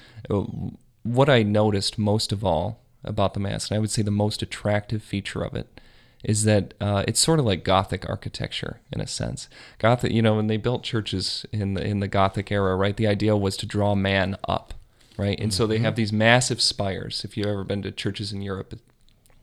what 1.02 1.28
I 1.28 1.42
noticed 1.42 1.98
most 1.98 2.30
of 2.30 2.44
all 2.44 2.81
about 3.04 3.34
the 3.34 3.40
Mass, 3.40 3.68
and 3.68 3.76
I 3.76 3.80
would 3.80 3.90
say 3.90 4.02
the 4.02 4.10
most 4.10 4.42
attractive 4.42 5.02
feature 5.02 5.42
of 5.42 5.54
it 5.54 5.80
is 6.22 6.44
that 6.44 6.74
uh, 6.80 7.04
it's 7.08 7.20
sort 7.20 7.38
of 7.38 7.44
like 7.44 7.64
Gothic 7.64 8.08
architecture 8.08 8.80
in 8.92 9.00
a 9.00 9.06
sense. 9.06 9.48
Gothic, 9.78 10.12
you 10.12 10.22
know, 10.22 10.36
when 10.36 10.46
they 10.46 10.56
built 10.56 10.84
churches 10.84 11.44
in 11.52 11.74
the 11.74 11.84
in 11.84 12.00
the 12.00 12.08
Gothic 12.08 12.52
era, 12.52 12.76
right? 12.76 12.96
The 12.96 13.06
ideal 13.06 13.40
was 13.40 13.56
to 13.58 13.66
draw 13.66 13.94
man 13.94 14.36
up, 14.48 14.74
right? 15.16 15.38
And 15.38 15.50
mm-hmm. 15.50 15.56
so 15.56 15.66
they 15.66 15.76
mm-hmm. 15.76 15.84
have 15.84 15.96
these 15.96 16.12
massive 16.12 16.60
spires. 16.60 17.24
If 17.24 17.36
you've 17.36 17.46
ever 17.46 17.64
been 17.64 17.82
to 17.82 17.90
churches 17.90 18.32
in 18.32 18.42
Europe, 18.42 18.78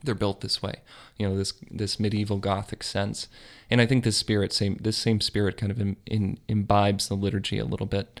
they're 0.02 0.14
built 0.14 0.40
this 0.40 0.62
way. 0.62 0.76
You 1.18 1.28
know, 1.28 1.36
this 1.36 1.52
this 1.70 2.00
medieval 2.00 2.38
Gothic 2.38 2.82
sense. 2.82 3.28
And 3.70 3.80
I 3.80 3.86
think 3.86 4.02
this 4.02 4.16
spirit, 4.16 4.52
same 4.52 4.78
this 4.80 4.96
same 4.96 5.20
spirit, 5.20 5.56
kind 5.56 5.70
of 5.70 5.80
in, 5.80 5.96
in, 6.06 6.38
imbibes 6.48 7.08
the 7.08 7.14
liturgy 7.14 7.58
a 7.58 7.64
little 7.64 7.86
bit. 7.86 8.20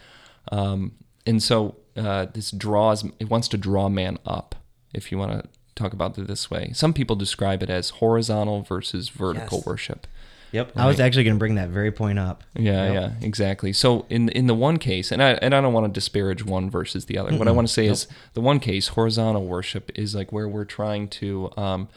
Um, 0.52 0.92
and 1.26 1.42
so 1.42 1.76
uh, 1.96 2.26
this 2.26 2.50
draws 2.50 3.04
it 3.18 3.30
wants 3.30 3.48
to 3.48 3.58
draw 3.58 3.88
man 3.88 4.18
up 4.26 4.54
if 4.92 5.10
you 5.10 5.18
want 5.18 5.32
to 5.32 5.48
talk 5.74 5.92
about 5.92 6.16
it 6.18 6.26
this 6.26 6.50
way. 6.50 6.72
Some 6.74 6.92
people 6.92 7.16
describe 7.16 7.62
it 7.62 7.70
as 7.70 7.90
horizontal 7.90 8.62
versus 8.62 9.08
vertical 9.08 9.58
yes. 9.58 9.66
worship. 9.66 10.06
Yep. 10.52 10.74
Right. 10.74 10.84
I 10.84 10.86
was 10.86 10.98
actually 10.98 11.24
going 11.24 11.36
to 11.36 11.38
bring 11.38 11.54
that 11.54 11.68
very 11.68 11.92
point 11.92 12.18
up. 12.18 12.42
Yeah, 12.54 12.92
yep. 12.92 12.94
yeah, 12.94 13.26
exactly. 13.26 13.72
So 13.72 14.04
in 14.08 14.28
in 14.30 14.46
the 14.48 14.54
one 14.54 14.78
case, 14.78 15.12
and 15.12 15.22
I 15.22 15.32
and 15.34 15.54
I 15.54 15.60
don't 15.60 15.72
want 15.72 15.86
to 15.86 15.92
disparage 15.92 16.44
one 16.44 16.68
versus 16.68 17.04
the 17.04 17.18
other. 17.18 17.30
Mm-mm. 17.30 17.38
What 17.38 17.48
I 17.48 17.52
want 17.52 17.68
to 17.68 17.72
say 17.72 17.86
is 17.86 18.08
the 18.34 18.40
one 18.40 18.58
case, 18.58 18.88
horizontal 18.88 19.46
worship, 19.46 19.92
is 19.94 20.14
like 20.14 20.32
where 20.32 20.48
we're 20.48 20.64
trying 20.64 21.08
to 21.08 21.50
um, 21.56 21.88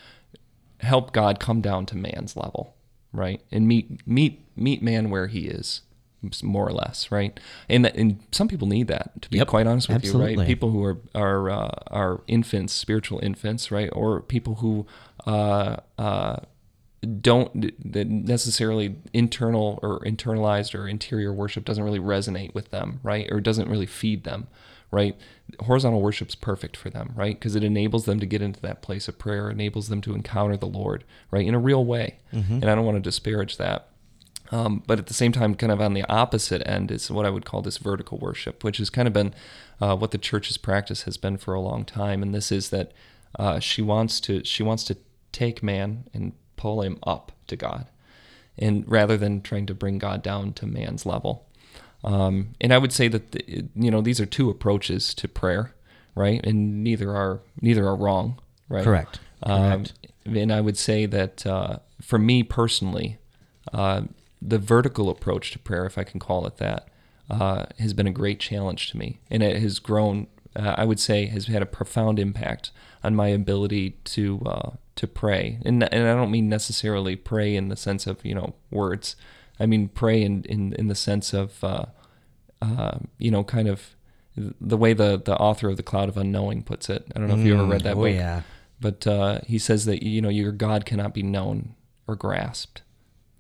help 0.82 1.14
God 1.14 1.40
come 1.40 1.62
down 1.62 1.88
to 1.88 1.98
man's 1.98 2.38
level, 2.38 2.76
right, 3.12 3.42
and 3.52 3.68
meet 3.68 4.06
meet 4.08 4.46
meet 4.56 4.84
man 4.84 5.10
where 5.10 5.28
he 5.28 5.48
is 5.48 5.82
more 6.42 6.68
or 6.68 6.72
less, 6.72 7.12
right? 7.12 7.40
And 7.70 7.86
and 7.86 8.20
some 8.32 8.48
people 8.48 8.68
need 8.68 8.88
that 8.88 9.22
to 9.22 9.30
be 9.30 9.38
yep, 9.38 9.48
quite 9.48 9.68
honest 9.68 9.88
with 9.88 9.96
absolutely. 9.96 10.34
you, 10.34 10.40
right? 10.40 10.48
People 10.48 10.72
who 10.72 10.84
are 10.84 10.98
are 11.14 11.50
uh, 11.50 11.72
are 11.88 12.22
infants, 12.28 12.74
spiritual 12.74 13.20
infants, 13.22 13.72
right, 13.72 13.90
or 13.94 14.22
people 14.22 14.56
who 14.56 14.86
uh, 15.26 15.78
uh, 15.98 16.38
don't 17.22 17.72
necessarily 17.84 18.96
internal 19.12 19.80
or 19.82 20.00
internalized 20.02 20.78
or 20.78 20.88
interior 20.88 21.34
worship 21.34 21.66
doesn't 21.66 21.84
really 21.84 22.00
resonate 22.00 22.54
with 22.54 22.70
them, 22.72 23.00
right, 23.04 23.30
or 23.32 23.42
doesn't 23.42 23.70
really 23.70 23.86
feed 23.86 24.24
them, 24.24 24.48
right? 24.92 25.18
Horizontal 25.60 26.02
worship's 26.02 26.36
perfect 26.36 26.78
for 26.78 26.90
them, 26.90 27.12
right, 27.16 27.38
because 27.38 27.56
it 27.56 27.64
enables 27.64 28.06
them 28.06 28.20
to 28.20 28.26
get 28.26 28.42
into 28.42 28.62
that 28.62 28.82
place 28.82 29.08
of 29.08 29.20
prayer, 29.20 29.50
enables 29.50 29.90
them 29.90 30.02
to 30.02 30.16
encounter 30.16 30.56
the 30.56 30.68
Lord, 30.68 31.04
right, 31.30 31.46
in 31.46 31.54
a 31.54 31.60
real 31.60 31.84
way. 31.84 32.20
Mm-hmm. 32.32 32.54
And 32.54 32.70
I 32.70 32.76
don't 32.76 32.86
want 32.86 32.96
to 32.96 33.02
disparage 33.02 33.58
that 33.58 33.90
um, 34.54 34.84
but 34.86 35.00
at 35.00 35.08
the 35.08 35.16
same 35.16 35.32
time, 35.32 35.56
kind 35.56 35.72
of 35.72 35.82
on 35.82 35.96
the 35.96 36.04
opposite 36.04 36.62
end 36.68 36.92
is 36.92 37.10
what 37.10 37.26
I 37.26 37.32
would 37.32 37.44
call 37.44 37.64
this 37.64 37.80
vertical 37.80 38.20
worship, 38.20 38.64
which 38.64 38.78
has 38.78 38.92
kind 38.92 39.08
of 39.08 39.14
been 39.14 39.34
uh, 39.82 39.96
what 39.96 40.12
the 40.12 40.20
church's 40.20 40.58
practice 40.58 41.04
has 41.04 41.18
been 41.18 41.38
for 41.38 41.56
a 41.56 41.60
long 41.60 41.86
time. 41.86 42.22
And 42.22 42.36
this 42.36 42.52
is 42.52 42.70
that 42.70 42.92
uh, 43.40 43.60
she 43.60 43.82
wants 43.82 44.20
to 44.22 44.44
she 44.44 44.62
wants 44.62 44.84
to 44.84 44.98
take 45.32 45.64
man 45.64 46.04
and 46.14 46.34
pull 46.56 46.84
him 46.84 47.00
up 47.02 47.32
to 47.48 47.56
God, 47.56 47.88
and 48.56 48.84
rather 48.88 49.18
than 49.18 49.42
trying 49.42 49.66
to 49.66 49.74
bring 49.74 49.98
God 49.98 50.22
down 50.22 50.54
to 50.54 50.68
man's 50.68 51.04
level. 51.04 51.48
Um, 52.04 52.50
and 52.62 52.72
I 52.72 52.78
would 52.78 52.94
say 52.94 53.08
that 53.08 53.32
the, 53.32 53.66
you 53.76 53.90
know 53.90 54.02
these 54.02 54.22
are 54.22 54.28
two 54.28 54.52
approaches 54.52 55.16
to 55.16 55.28
prayer, 55.28 55.74
right? 56.14 56.46
And 56.46 56.84
neither 56.84 57.10
are 57.10 57.40
neither 57.60 57.88
are 57.88 57.96
wrong, 57.96 58.40
right? 58.70 58.84
Correct. 58.84 59.20
Um, 59.42 59.86
Correct. 59.86 59.94
And 60.28 60.54
I 60.54 60.62
would 60.62 60.78
say 60.78 61.08
that 61.08 61.44
uh, 61.44 61.80
for 62.02 62.20
me 62.20 62.44
personally, 62.44 63.18
uh, 63.74 64.04
the 64.46 64.60
vertical 64.60 65.10
approach 65.10 65.52
to 65.52 65.60
prayer, 65.60 65.86
if 65.86 65.98
I 65.98 66.04
can 66.04 66.20
call 66.20 66.46
it 66.46 66.58
that, 66.58 66.88
uh, 67.30 67.66
has 67.80 67.94
been 67.94 68.08
a 68.08 68.12
great 68.12 68.40
challenge 68.40 68.92
to 68.92 68.98
me, 68.98 69.20
and 69.30 69.42
it 69.42 69.62
has 69.62 69.80
grown. 69.80 70.28
Uh, 70.56 70.76
I 70.78 70.86
would 70.86 71.00
say 71.00 71.26
has 71.28 71.48
had 71.48 71.64
a 71.64 71.66
profound 71.66 72.20
impact 72.20 72.72
on 73.04 73.16
my 73.16 73.30
ability 73.30 73.92
to 74.04 74.42
uh, 74.46 74.72
to 74.96 75.08
pray, 75.08 75.60
and 75.66 75.84
and 75.94 76.08
I 76.08 76.16
don't 76.16 76.32
mean 76.32 76.50
necessarily 76.50 77.16
pray 77.16 77.56
in 77.56 77.70
the 77.70 77.76
sense 77.76 78.06
of 78.08 78.24
you 78.26 78.36
know 78.36 78.56
words. 78.70 79.16
I 79.60 79.66
mean 79.66 79.88
pray 79.88 80.22
in 80.22 80.44
in, 80.44 80.74
in 80.74 80.88
the 80.88 80.96
sense 80.96 81.34
of 81.34 81.64
uh, 81.64 81.86
uh, 82.62 83.00
you 83.18 83.32
know 83.32 83.44
kind 83.44 83.68
of 83.68 83.96
the 84.36 84.78
way 84.78 84.94
the 84.94 85.22
the 85.24 85.38
author 85.38 85.70
of 85.70 85.78
the 85.78 85.84
Cloud 85.84 86.10
of 86.10 86.18
Unknowing 86.18 86.64
puts 86.64 86.90
it. 86.90 87.06
I 87.16 87.20
don't 87.20 87.30
know 87.30 87.38
if 87.38 87.46
you 87.46 87.56
ever 87.56 87.66
read 87.66 87.82
that 87.82 87.96
mm, 87.96 88.00
oh, 88.00 88.04
book. 88.04 88.16
Yeah. 88.16 88.42
But 88.82 89.08
uh, 89.08 89.40
he 89.48 89.58
says 89.60 89.86
that 89.86 90.04
you 90.04 90.22
know 90.22 90.30
your 90.30 90.52
God 90.52 90.86
cannot 90.86 91.14
be 91.14 91.24
known 91.24 91.76
or 92.06 92.16
grasped 92.16 92.82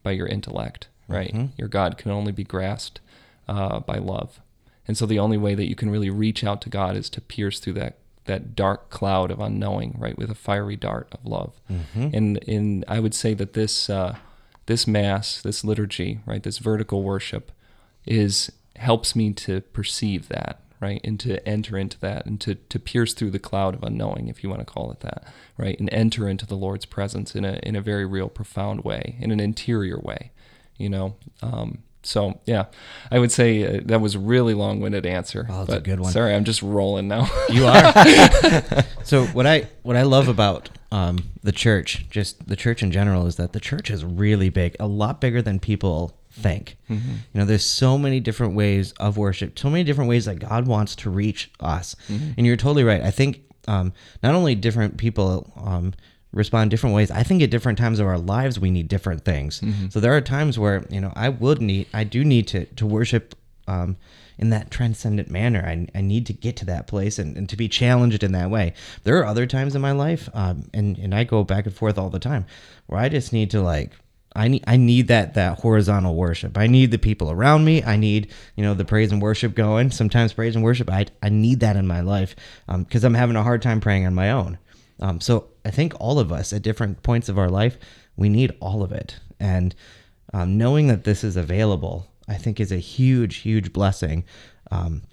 by 0.03 0.11
your 0.11 0.27
intellect 0.27 0.87
right? 1.07 1.33
Mm-hmm. 1.33 1.53
Your 1.57 1.67
God 1.67 1.97
can 1.97 2.11
only 2.11 2.31
be 2.31 2.43
grasped 2.43 2.99
uh, 3.47 3.79
by 3.79 3.97
love. 3.97 4.39
And 4.87 4.97
so 4.97 5.05
the 5.05 5.19
only 5.19 5.37
way 5.37 5.55
that 5.55 5.69
you 5.69 5.75
can 5.75 5.89
really 5.89 6.09
reach 6.09 6.43
out 6.43 6.61
to 6.61 6.69
God 6.69 6.95
is 6.95 7.09
to 7.11 7.21
pierce 7.21 7.59
through 7.59 7.73
that 7.73 7.97
that 8.25 8.55
dark 8.55 8.89
cloud 8.89 9.31
of 9.31 9.41
unknowing, 9.41 9.97
right, 9.99 10.17
with 10.17 10.31
a 10.31 10.35
fiery 10.35 10.77
dart 10.77 11.09
of 11.11 11.25
love. 11.25 11.59
Mm-hmm. 11.69 12.09
And 12.13 12.37
in 12.37 12.85
I 12.87 12.99
would 12.99 13.13
say 13.13 13.33
that 13.33 13.53
this 13.53 13.89
uh, 13.89 14.15
this 14.65 14.87
mass, 14.87 15.41
this 15.41 15.63
liturgy, 15.63 16.19
right, 16.25 16.41
this 16.41 16.57
vertical 16.57 17.03
worship, 17.03 17.51
is 18.05 18.51
helps 18.77 19.15
me 19.15 19.33
to 19.33 19.61
perceive 19.61 20.29
that, 20.29 20.61
right, 20.79 21.01
and 21.03 21.19
to 21.19 21.45
enter 21.47 21.77
into 21.77 21.99
that, 21.99 22.25
and 22.25 22.39
to 22.41 22.55
to 22.55 22.79
pierce 22.79 23.13
through 23.13 23.31
the 23.31 23.39
cloud 23.39 23.75
of 23.75 23.83
unknowing, 23.83 24.27
if 24.27 24.43
you 24.43 24.49
want 24.49 24.61
to 24.61 24.73
call 24.73 24.91
it 24.91 25.01
that, 25.01 25.25
right, 25.57 25.79
and 25.79 25.91
enter 25.93 26.27
into 26.27 26.45
the 26.45 26.55
Lord's 26.55 26.85
presence 26.85 27.35
in 27.35 27.43
a 27.43 27.59
in 27.63 27.75
a 27.75 27.81
very 27.81 28.05
real, 28.05 28.29
profound 28.29 28.83
way, 28.83 29.17
in 29.19 29.31
an 29.31 29.39
interior 29.39 29.99
way 29.99 30.31
you 30.77 30.89
know. 30.89 31.15
Um, 31.41 31.79
so 32.03 32.39
yeah, 32.45 32.65
I 33.11 33.19
would 33.19 33.31
say 33.31 33.77
uh, 33.77 33.81
that 33.85 34.01
was 34.01 34.15
a 34.15 34.19
really 34.19 34.53
long-winded 34.53 35.05
answer. 35.05 35.47
Oh, 35.49 35.65
that's 35.65 35.79
a 35.79 35.81
good 35.81 35.99
one. 35.99 36.11
Sorry, 36.11 36.35
I'm 36.35 36.43
just 36.43 36.61
rolling 36.61 37.07
now. 37.07 37.29
you 37.49 37.65
are. 37.67 38.83
so 39.03 39.25
what 39.27 39.47
I 39.47 39.69
what 39.83 39.95
I 39.95 40.03
love 40.03 40.27
about 40.27 40.69
um, 40.91 41.19
the 41.41 41.51
church, 41.51 42.05
just 42.09 42.47
the 42.47 42.55
church 42.55 42.83
in 42.83 42.91
general, 42.91 43.25
is 43.25 43.37
that 43.37 43.53
the 43.53 43.59
church 43.59 43.89
is 43.89 44.03
really 44.03 44.49
big, 44.49 44.75
a 44.79 44.87
lot 44.87 45.21
bigger 45.21 45.41
than 45.41 45.59
people 45.59 46.17
think. 46.31 46.77
Mm-hmm. 46.89 47.09
You 47.33 47.39
know, 47.39 47.45
there's 47.45 47.65
so 47.65 47.97
many 47.97 48.19
different 48.19 48.53
ways 48.55 48.91
of 48.93 49.17
worship, 49.17 49.57
so 49.57 49.69
many 49.69 49.83
different 49.83 50.09
ways 50.09 50.25
that 50.25 50.39
God 50.39 50.67
wants 50.67 50.95
to 50.97 51.09
reach 51.09 51.51
us. 51.59 51.95
Mm-hmm. 52.09 52.31
And 52.37 52.45
you're 52.45 52.57
totally 52.57 52.83
right. 52.83 53.01
I 53.01 53.11
think 53.11 53.43
um, 53.67 53.93
not 54.21 54.35
only 54.35 54.55
different 54.55 54.97
people 54.97 55.51
um, 55.55 55.93
respond 56.33 56.71
different 56.71 56.95
ways. 56.95 57.11
I 57.11 57.23
think 57.23 57.41
at 57.41 57.51
different 57.51 57.77
times 57.77 57.99
of 57.99 58.07
our 58.07 58.17
lives 58.17 58.59
we 58.59 58.71
need 58.71 58.87
different 58.87 59.23
things. 59.23 59.61
Mm-hmm. 59.61 59.89
So 59.89 59.99
there 59.99 60.15
are 60.15 60.21
times 60.21 60.59
where 60.59 60.85
you 60.89 60.99
know 60.99 61.13
I 61.15 61.29
would 61.29 61.61
need, 61.61 61.87
I 61.93 62.03
do 62.03 62.25
need 62.25 62.47
to 62.49 62.65
to 62.65 62.85
worship 62.85 63.35
um, 63.67 63.95
in 64.37 64.49
that 64.49 64.71
transcendent 64.71 65.29
manner. 65.29 65.63
I, 65.65 65.87
I 65.97 66.01
need 66.01 66.25
to 66.25 66.33
get 66.33 66.57
to 66.57 66.65
that 66.65 66.87
place 66.87 67.19
and, 67.19 67.37
and 67.37 67.47
to 67.49 67.55
be 67.55 67.69
challenged 67.69 68.23
in 68.23 68.31
that 68.33 68.49
way. 68.49 68.73
There 69.03 69.17
are 69.17 69.25
other 69.25 69.45
times 69.45 69.75
in 69.75 69.81
my 69.81 69.91
life, 69.91 70.29
um, 70.33 70.69
and 70.73 70.97
and 70.97 71.15
I 71.15 71.23
go 71.23 71.43
back 71.43 71.65
and 71.65 71.75
forth 71.75 71.97
all 71.97 72.09
the 72.09 72.19
time, 72.19 72.45
where 72.87 72.99
I 72.99 73.09
just 73.09 73.31
need 73.31 73.51
to 73.51 73.61
like. 73.61 73.91
I 74.35 74.47
need 74.47 74.63
I 74.65 74.77
need 74.77 75.09
that 75.09 75.35
that 75.35 75.59
horizontal 75.59 76.15
worship. 76.15 76.57
I 76.57 76.65
need 76.65 76.89
the 76.89 76.97
people 76.97 77.29
around 77.29 77.65
me. 77.65 77.83
I 77.83 77.97
need 77.97 78.31
you 78.55 78.63
know 78.63 78.73
the 78.73 78.83
praise 78.83 79.11
and 79.11 79.21
worship 79.21 79.53
going. 79.53 79.91
Sometimes 79.91 80.33
praise 80.33 80.55
and 80.55 80.63
worship. 80.63 80.89
I 80.89 81.05
I 81.21 81.29
need 81.29 81.59
that 81.59 81.75
in 81.75 81.85
my 81.85 82.01
life 82.01 82.35
because 82.65 83.05
um, 83.05 83.11
I'm 83.11 83.19
having 83.19 83.35
a 83.35 83.43
hard 83.43 83.61
time 83.61 83.79
praying 83.79 84.07
on 84.07 84.15
my 84.15 84.31
own. 84.31 84.57
Um, 84.99 85.21
so 85.21 85.49
I 85.65 85.71
think 85.71 85.93
all 85.99 86.19
of 86.19 86.31
us 86.31 86.53
at 86.53 86.61
different 86.61 87.03
points 87.03 87.29
of 87.29 87.37
our 87.37 87.49
life, 87.49 87.77
we 88.15 88.29
need 88.29 88.55
all 88.59 88.83
of 88.83 88.91
it. 88.91 89.19
And 89.39 89.75
um, 90.33 90.57
knowing 90.57 90.87
that 90.87 91.03
this 91.03 91.23
is 91.23 91.35
available, 91.37 92.07
I 92.27 92.35
think 92.35 92.59
is 92.59 92.71
a 92.71 92.77
huge, 92.77 93.37
huge 93.37 93.73
blessing. 93.73 94.25
Um, 94.71 95.03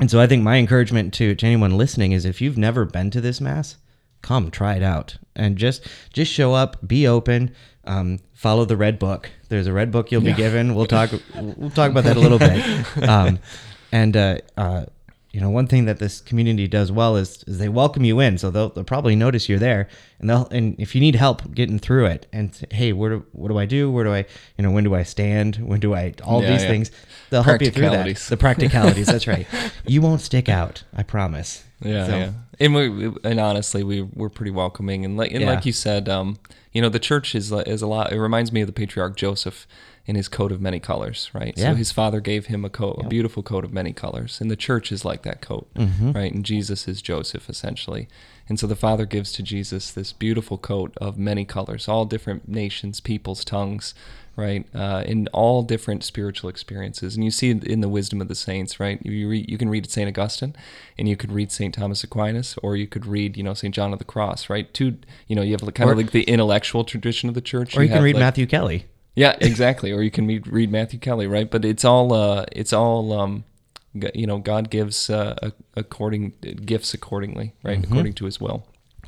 and 0.00 0.10
so 0.10 0.20
I 0.20 0.26
think 0.26 0.42
my 0.42 0.56
encouragement 0.56 1.14
to, 1.14 1.34
to 1.34 1.46
anyone 1.46 1.76
listening 1.76 2.12
is 2.12 2.24
if 2.24 2.40
you've 2.40 2.58
never 2.58 2.84
been 2.84 3.10
to 3.10 3.20
this 3.20 3.40
mass, 3.40 3.76
come 4.22 4.50
try 4.50 4.74
it 4.74 4.82
out 4.82 5.16
and 5.36 5.56
just 5.56 5.86
just 6.12 6.32
show 6.32 6.52
up, 6.52 6.76
be 6.86 7.06
open, 7.06 7.54
um, 7.84 8.18
follow 8.34 8.64
the 8.64 8.76
red 8.76 8.98
book. 8.98 9.30
There's 9.48 9.66
a 9.66 9.72
red 9.72 9.90
book 9.90 10.12
you'll 10.12 10.20
be 10.20 10.32
given. 10.32 10.74
We'll 10.74 10.86
talk 10.86 11.10
we'll 11.34 11.70
talk 11.70 11.90
about 11.90 12.04
that 12.04 12.16
a 12.16 12.20
little 12.20 12.38
bit. 12.38 12.64
Um, 13.08 13.38
and 13.90 14.16
uh, 14.16 14.38
uh, 14.56 14.84
you 15.38 15.44
know, 15.44 15.50
one 15.50 15.68
thing 15.68 15.84
that 15.84 16.00
this 16.00 16.20
community 16.20 16.66
does 16.66 16.90
well 16.90 17.14
is, 17.14 17.44
is 17.46 17.58
they 17.58 17.68
welcome 17.68 18.02
you 18.02 18.18
in. 18.18 18.38
So 18.38 18.50
they'll, 18.50 18.70
they'll 18.70 18.82
probably 18.82 19.14
notice 19.14 19.48
you're 19.48 19.60
there, 19.60 19.86
and 20.18 20.28
they'll 20.28 20.48
and 20.48 20.74
if 20.80 20.96
you 20.96 21.00
need 21.00 21.14
help 21.14 21.54
getting 21.54 21.78
through 21.78 22.06
it, 22.06 22.26
and 22.32 22.52
say, 22.52 22.66
hey, 22.72 22.92
where 22.92 23.10
do, 23.10 23.26
what 23.30 23.46
do 23.48 23.56
I 23.56 23.64
do? 23.64 23.88
Where 23.88 24.02
do 24.02 24.12
I, 24.12 24.26
you 24.56 24.64
know, 24.64 24.72
when 24.72 24.82
do 24.82 24.96
I 24.96 25.04
stand? 25.04 25.56
When 25.56 25.78
do 25.78 25.94
I? 25.94 26.12
All 26.24 26.42
Yeah, 26.42 26.50
these 26.50 26.62
yeah. 26.62 26.68
things, 26.68 26.90
they'll 27.30 27.44
help 27.44 27.62
you 27.62 27.70
through 27.70 27.90
that. 27.90 28.16
The 28.16 28.36
practicalities. 28.36 29.06
that's 29.06 29.28
right. 29.28 29.46
You 29.86 30.02
won't 30.02 30.20
stick 30.22 30.48
out. 30.48 30.82
I 30.92 31.04
promise. 31.04 31.62
Yeah, 31.80 32.06
So- 32.06 32.16
yeah. 32.16 32.30
And 32.60 32.74
we 32.74 33.12
and 33.22 33.38
honestly, 33.38 33.84
we 33.84 34.02
we're 34.02 34.30
pretty 34.30 34.50
welcoming, 34.50 35.04
and 35.04 35.16
like 35.16 35.30
and 35.30 35.42
Yeah. 35.42 35.52
like 35.52 35.64
you 35.64 35.72
said, 35.72 36.08
um, 36.08 36.38
you 36.72 36.82
know, 36.82 36.88
the 36.88 36.98
church 36.98 37.36
is 37.36 37.52
is 37.52 37.80
a 37.82 37.86
lot. 37.86 38.12
It 38.12 38.18
reminds 38.20 38.50
me 38.50 38.60
of 38.62 38.66
the 38.66 38.72
patriarch 38.72 39.14
Joseph 39.16 39.68
in 40.08 40.16
his 40.16 40.26
coat 40.26 40.50
of 40.50 40.60
many 40.60 40.80
colors, 40.80 41.30
right? 41.34 41.52
Yeah. 41.56 41.70
So 41.70 41.74
his 41.76 41.92
father 41.92 42.20
gave 42.20 42.46
him 42.46 42.64
a 42.64 42.70
coat, 42.70 42.96
a 43.04 43.06
beautiful 43.08 43.42
coat 43.42 43.62
of 43.64 43.72
many 43.72 43.92
colors, 43.92 44.40
and 44.40 44.50
the 44.50 44.56
church 44.56 44.90
is 44.90 45.04
like 45.04 45.22
that 45.22 45.40
coat, 45.40 45.68
Mm-hmm. 45.74 46.12
right? 46.12 46.32
And 46.32 46.44
Jesus 46.44 46.88
is 46.88 47.02
Joseph 47.02 47.48
essentially, 47.50 48.08
and 48.48 48.58
so 48.58 48.66
the 48.66 48.74
father 48.74 49.04
gives 49.06 49.30
to 49.32 49.42
Jesus 49.42 49.92
this 49.92 50.12
beautiful 50.12 50.56
coat 50.58 50.92
of 50.96 51.18
many 51.18 51.44
colors, 51.44 51.86
all 51.88 52.06
different 52.06 52.48
nations, 52.48 53.00
peoples, 53.00 53.44
tongues, 53.44 53.92
right? 54.34 54.64
Uh, 54.74 55.02
in 55.04 55.26
all 55.34 55.62
different 55.62 56.02
spiritual 56.04 56.48
experiences, 56.48 57.14
and 57.14 57.22
you 57.24 57.30
see 57.30 57.50
it 57.50 57.64
in 57.64 57.80
the 57.82 57.88
wisdom 57.88 58.22
of 58.22 58.28
the 58.28 58.34
saints, 58.34 58.80
right? 58.80 59.04
You 59.04 59.28
read, 59.28 59.50
you 59.50 59.58
can 59.58 59.68
read 59.68 59.90
Saint 59.90 60.08
Augustine, 60.08 60.54
and 60.96 61.06
you 61.08 61.16
could 61.16 61.32
read 61.32 61.52
Saint 61.52 61.74
Thomas 61.74 62.02
Aquinas, 62.02 62.56
or 62.62 62.76
you 62.76 62.86
could 62.86 63.04
read, 63.04 63.36
you 63.36 63.42
know, 63.42 63.52
Saint 63.52 63.74
John 63.74 63.92
of 63.92 63.98
the 63.98 64.04
Cross, 64.06 64.48
right? 64.48 64.72
Two, 64.72 64.96
you 65.26 65.36
know, 65.36 65.42
you 65.42 65.52
have 65.52 65.60
kind 65.74 65.90
Or- 65.90 65.92
of 65.92 65.98
like 65.98 66.12
the 66.12 66.22
intellectual 66.22 66.84
tradition 66.84 67.28
of 67.28 67.34
the 67.34 67.42
church, 67.42 67.76
Or 67.76 67.82
you, 67.82 67.88
can 67.88 67.96
have, 67.96 68.04
read 68.04 68.14
like- 68.14 68.20
Matthew 68.20 68.46
Kelly. 68.46 68.86
Yeah, 69.18 69.36
exactly. 69.40 69.92
or 69.92 70.02
you 70.02 70.10
can 70.10 70.26
read, 70.26 70.46
read 70.46 70.70
Matthew 70.70 71.00
Kelly, 71.00 71.26
right? 71.26 71.50
But 71.50 71.64
it's 71.64 71.84
all, 71.84 72.12
uh, 72.12 72.46
it's 72.52 72.72
all, 72.72 73.12
um, 73.12 73.44
you 74.14 74.26
know, 74.26 74.38
God 74.38 74.70
gives 74.70 75.10
uh, 75.10 75.50
according 75.74 76.34
gifts 76.64 76.94
accordingly, 76.94 77.52
right? 77.64 77.82
According 77.82 78.12
to 78.14 78.26
His 78.26 78.40
will. 78.40 78.64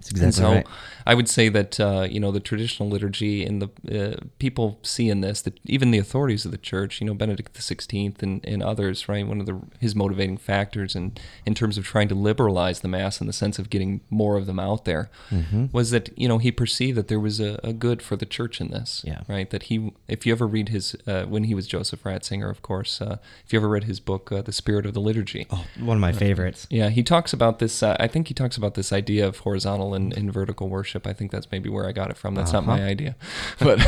That's 0.08 0.20
And 0.22 0.34
so 0.34 0.52
right. 0.52 0.66
I 1.06 1.14
would 1.14 1.28
say 1.28 1.48
that 1.48 1.78
uh, 1.80 2.06
you 2.10 2.20
know 2.20 2.30
the 2.30 2.40
traditional 2.40 2.88
liturgy 2.88 3.44
and 3.44 3.60
the 3.62 3.70
uh, 4.12 4.16
people 4.38 4.78
see 4.82 5.08
in 5.08 5.20
this 5.20 5.42
that 5.42 5.58
even 5.64 5.90
the 5.90 5.98
authorities 5.98 6.44
of 6.44 6.50
the 6.52 6.58
church, 6.58 7.00
you 7.00 7.06
know 7.06 7.14
Benedict 7.14 7.54
the 7.54 7.62
Sixteenth 7.62 8.22
and, 8.22 8.44
and 8.44 8.62
others, 8.62 9.08
right? 9.08 9.26
One 9.26 9.40
of 9.40 9.46
the 9.46 9.60
his 9.78 9.94
motivating 9.94 10.36
factors 10.38 10.94
in 10.94 11.12
in 11.46 11.54
terms 11.54 11.78
of 11.78 11.84
trying 11.84 12.08
to 12.08 12.14
liberalize 12.14 12.80
the 12.80 12.88
mass 12.88 13.20
in 13.20 13.26
the 13.26 13.32
sense 13.32 13.58
of 13.58 13.70
getting 13.70 14.00
more 14.10 14.36
of 14.36 14.46
them 14.46 14.58
out 14.58 14.84
there 14.84 15.10
Mm-hmm. 15.30 15.66
was 15.72 15.90
that 15.90 16.10
you 16.18 16.28
know 16.28 16.38
he 16.38 16.50
perceived 16.52 16.96
that 16.98 17.08
there 17.08 17.20
was 17.20 17.40
a, 17.40 17.58
a 17.64 17.72
good 17.72 18.02
for 18.02 18.16
the 18.16 18.26
church 18.26 18.60
in 18.60 18.70
this, 18.70 19.02
Yeah. 19.06 19.20
right? 19.28 19.48
That 19.50 19.64
he, 19.64 19.92
if 20.08 20.26
you 20.26 20.32
ever 20.32 20.46
read 20.46 20.68
his 20.70 20.94
uh, 21.06 21.24
when 21.24 21.44
he 21.44 21.54
was 21.54 21.66
Joseph 21.66 22.02
Ratzinger, 22.04 22.50
of 22.50 22.62
course, 22.62 23.00
uh, 23.00 23.16
if 23.44 23.52
you 23.52 23.58
ever 23.58 23.68
read 23.68 23.84
his 23.84 24.00
book, 24.00 24.30
uh, 24.32 24.42
The 24.42 24.52
Spirit 24.52 24.86
of 24.86 24.94
the 24.94 25.00
Liturgy, 25.00 25.46
Oh, 25.50 25.64
one 25.78 25.96
of 25.96 26.00
my 26.00 26.12
favorites. 26.12 26.66
yeah, 26.70 26.88
he 26.90 27.02
talks 27.02 27.32
about 27.32 27.58
this. 27.58 27.82
Uh, 27.82 27.96
I 28.00 28.06
think 28.08 28.28
he 28.28 28.34
talks 28.34 28.56
about 28.56 28.74
this 28.74 28.92
idea 28.92 29.26
of 29.26 29.38
horizontal 29.38 29.89
and, 29.94 30.12
and 30.12 30.33
vertical 30.33 30.68
worship. 30.68 31.07
I 31.07 31.12
think 31.12 31.31
that's 31.31 31.50
maybe 31.50 31.68
where 31.68 31.87
I 31.87 31.92
got 31.92 32.11
it 32.11 32.16
from. 32.16 32.35
That's 32.35 32.53
not 32.53 32.66
my 32.66 32.83
idea, 32.83 33.16
but 33.59 33.81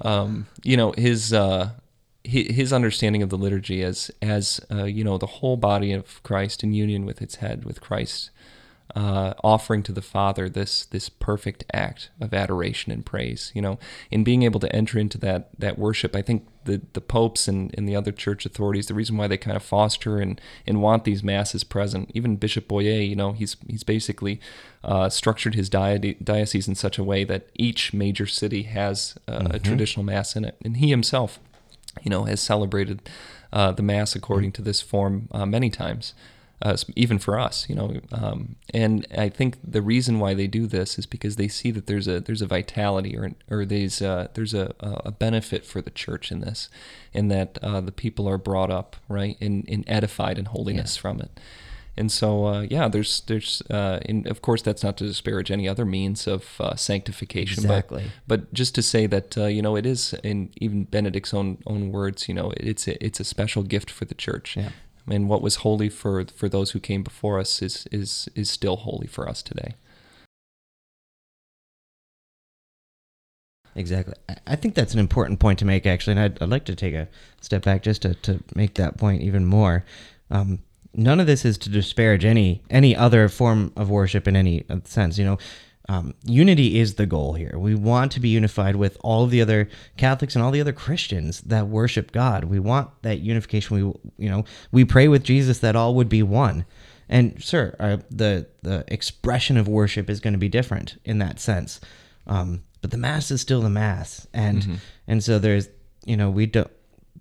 um, 0.04 0.46
you 0.62 0.76
know 0.76 0.92
his 0.96 1.32
uh, 1.32 1.70
his 2.24 2.72
understanding 2.72 3.22
of 3.22 3.30
the 3.30 3.38
liturgy 3.38 3.82
as 3.82 4.10
as 4.20 4.60
uh, 4.70 4.84
you 4.84 5.04
know 5.04 5.18
the 5.18 5.26
whole 5.26 5.56
body 5.56 5.92
of 5.92 6.22
Christ 6.22 6.62
in 6.62 6.72
union 6.72 7.06
with 7.06 7.22
its 7.22 7.36
head, 7.36 7.64
with 7.64 7.80
Christ 7.80 8.30
uh, 8.94 9.34
offering 9.44 9.82
to 9.84 9.92
the 9.92 10.02
Father 10.02 10.48
this 10.48 10.86
this 10.86 11.08
perfect 11.08 11.64
act 11.72 12.10
of 12.20 12.32
adoration 12.32 12.92
and 12.92 13.04
praise. 13.04 13.52
You 13.54 13.62
know, 13.62 13.78
in 14.10 14.24
being 14.24 14.42
able 14.42 14.60
to 14.60 14.74
enter 14.74 14.98
into 14.98 15.18
that 15.18 15.50
that 15.58 15.78
worship, 15.78 16.16
I 16.16 16.22
think 16.22 16.46
the 16.64 16.80
the 16.92 17.00
popes 17.00 17.48
and, 17.48 17.74
and 17.76 17.88
the 17.88 17.96
other 17.96 18.12
church 18.12 18.46
authorities, 18.46 18.86
the 18.86 18.94
reason 18.94 19.16
why 19.16 19.26
they 19.26 19.36
kind 19.36 19.56
of 19.56 19.62
foster 19.62 20.18
and, 20.18 20.40
and 20.66 20.82
want 20.82 21.04
these 21.04 21.22
masses 21.22 21.64
present, 21.64 22.10
even 22.14 22.36
Bishop 22.36 22.68
Boyea, 22.68 23.08
you 23.08 23.16
know, 23.16 23.32
he's 23.32 23.56
he's 23.68 23.84
basically 23.84 24.40
uh, 24.84 25.08
structured 25.08 25.54
his 25.54 25.68
diocese 25.68 26.68
in 26.68 26.74
such 26.74 26.98
a 26.98 27.04
way 27.04 27.24
that 27.24 27.48
each 27.54 27.92
major 27.92 28.26
city 28.26 28.62
has 28.62 29.16
uh, 29.28 29.48
a 29.50 29.58
traditional 29.58 30.04
mass 30.04 30.36
in 30.36 30.44
it, 30.44 30.56
and 30.64 30.78
he 30.78 30.90
himself 30.90 31.40
you 32.02 32.10
know, 32.10 32.24
has 32.24 32.40
celebrated 32.40 33.08
uh, 33.52 33.72
the 33.72 33.82
Mass 33.82 34.14
according 34.14 34.52
to 34.52 34.62
this 34.62 34.80
form 34.80 35.28
uh, 35.32 35.46
many 35.46 35.70
times, 35.70 36.14
uh, 36.60 36.76
even 36.96 37.18
for 37.18 37.38
us, 37.38 37.68
you 37.68 37.74
know. 37.74 38.00
Um, 38.12 38.56
and 38.74 39.06
I 39.16 39.28
think 39.28 39.56
the 39.62 39.82
reason 39.82 40.18
why 40.18 40.34
they 40.34 40.46
do 40.46 40.66
this 40.66 40.98
is 40.98 41.06
because 41.06 41.36
they 41.36 41.48
see 41.48 41.70
that 41.70 41.86
there's 41.86 42.08
a 42.08 42.20
there's 42.20 42.42
a 42.42 42.46
vitality 42.46 43.16
or 43.16 43.30
or 43.50 43.64
there's 43.64 44.02
uh, 44.02 44.28
there's 44.34 44.54
a 44.54 44.74
a 44.80 45.10
benefit 45.12 45.64
for 45.64 45.80
the 45.80 45.90
church 45.90 46.32
in 46.32 46.40
this, 46.40 46.68
in 47.12 47.28
that 47.28 47.58
uh, 47.62 47.80
the 47.80 47.92
people 47.92 48.28
are 48.28 48.38
brought 48.38 48.70
up 48.70 48.96
right 49.08 49.36
and, 49.40 49.64
and 49.68 49.84
edified 49.86 50.38
in 50.38 50.46
holiness 50.46 50.96
from 50.96 51.20
it. 51.20 51.38
And 51.96 52.12
so, 52.12 52.46
uh, 52.46 52.60
yeah, 52.60 52.86
there's, 52.86 53.22
there's, 53.22 53.60
uh, 53.70 53.98
and 54.06 54.24
of 54.28 54.40
course, 54.40 54.62
that's 54.62 54.84
not 54.84 54.96
to 54.98 55.04
disparage 55.04 55.50
any 55.50 55.68
other 55.68 55.84
means 55.84 56.28
of 56.28 56.44
uh, 56.60 56.76
sanctification. 56.76 57.64
but- 57.64 57.70
Exactly. 57.70 58.04
but 58.28 58.54
just 58.54 58.76
to 58.76 58.82
say 58.82 59.08
that 59.08 59.36
uh, 59.36 59.46
you 59.46 59.62
know 59.62 59.74
it 59.74 59.84
is 59.84 60.14
in 60.22 60.50
even 60.58 60.84
Benedict's 60.84 61.34
own 61.34 61.58
own 61.66 61.90
words, 61.90 62.28
you 62.28 62.34
know, 62.34 62.52
it's 62.56 62.86
a, 62.86 63.04
it's 63.04 63.18
a 63.18 63.24
special 63.24 63.64
gift 63.64 63.90
for 63.90 64.04
the 64.04 64.14
church. 64.14 64.56
Yeah. 64.56 64.70
And 65.10 65.28
what 65.28 65.42
was 65.42 65.56
holy 65.56 65.88
for 65.88 66.24
for 66.34 66.48
those 66.48 66.72
who 66.72 66.80
came 66.80 67.02
before 67.02 67.38
us 67.38 67.62
is 67.62 67.86
is 67.90 68.28
is 68.34 68.50
still 68.50 68.76
holy 68.76 69.06
for 69.06 69.28
us 69.28 69.42
today. 69.42 69.74
Exactly. 73.74 74.14
I- 74.46 74.56
think 74.56 74.74
that's 74.74 74.92
an 74.92 74.98
important 74.98 75.38
point 75.38 75.58
to 75.60 75.64
make, 75.64 75.86
actually, 75.86 76.12
and 76.12 76.20
I'd, 76.20 76.42
I'd 76.42 76.48
like 76.48 76.64
to 76.64 76.74
take 76.74 76.94
a 76.94 77.06
step 77.40 77.62
back 77.62 77.82
just 77.82 78.02
to, 78.02 78.14
to 78.14 78.42
make 78.54 78.74
that 78.74 78.98
point 78.98 79.22
even 79.22 79.46
more. 79.46 79.84
Um, 80.30 80.58
none 80.94 81.20
of 81.20 81.26
this 81.26 81.44
is 81.44 81.56
to 81.58 81.70
disparage 81.70 82.24
any 82.24 82.62
any 82.70 82.96
other 82.96 83.28
form 83.28 83.72
of 83.76 83.88
worship 83.88 84.26
in 84.26 84.34
any 84.34 84.64
sense. 84.84 85.16
You 85.16 85.24
know, 85.24 85.38
um, 85.88 86.14
unity 86.24 86.78
is 86.78 86.94
the 86.94 87.06
goal 87.06 87.32
here. 87.32 87.58
We 87.58 87.74
want 87.74 88.12
to 88.12 88.20
be 88.20 88.28
unified 88.28 88.76
with 88.76 88.98
all 89.00 89.24
of 89.24 89.30
the 89.30 89.40
other 89.40 89.68
Catholics 89.96 90.34
and 90.34 90.44
all 90.44 90.50
the 90.50 90.60
other 90.60 90.72
Christians 90.72 91.40
that 91.42 91.68
worship 91.68 92.12
God. 92.12 92.44
We 92.44 92.58
want 92.58 92.90
that 93.02 93.20
unification. 93.20 93.76
We 93.76 94.24
you 94.24 94.30
know 94.30 94.44
we 94.70 94.84
pray 94.84 95.08
with 95.08 95.22
Jesus 95.22 95.60
that 95.60 95.76
all 95.76 95.94
would 95.94 96.08
be 96.08 96.22
one. 96.22 96.66
And 97.08 97.42
sure, 97.42 97.74
uh, 97.80 97.98
the 98.10 98.48
the 98.62 98.84
expression 98.88 99.56
of 99.56 99.66
worship 99.66 100.10
is 100.10 100.20
going 100.20 100.34
to 100.34 100.38
be 100.38 100.50
different 100.50 101.00
in 101.04 101.18
that 101.18 101.40
sense. 101.40 101.80
Um, 102.26 102.64
but 102.82 102.90
the 102.90 102.98
mass 102.98 103.30
is 103.30 103.40
still 103.40 103.62
the 103.62 103.70
mass, 103.70 104.26
and 104.34 104.80
and 105.06 105.24
so 105.24 105.38
there's 105.38 105.68
you 106.04 106.16
know 106.16 106.30
we 106.30 106.46
don't. 106.46 106.70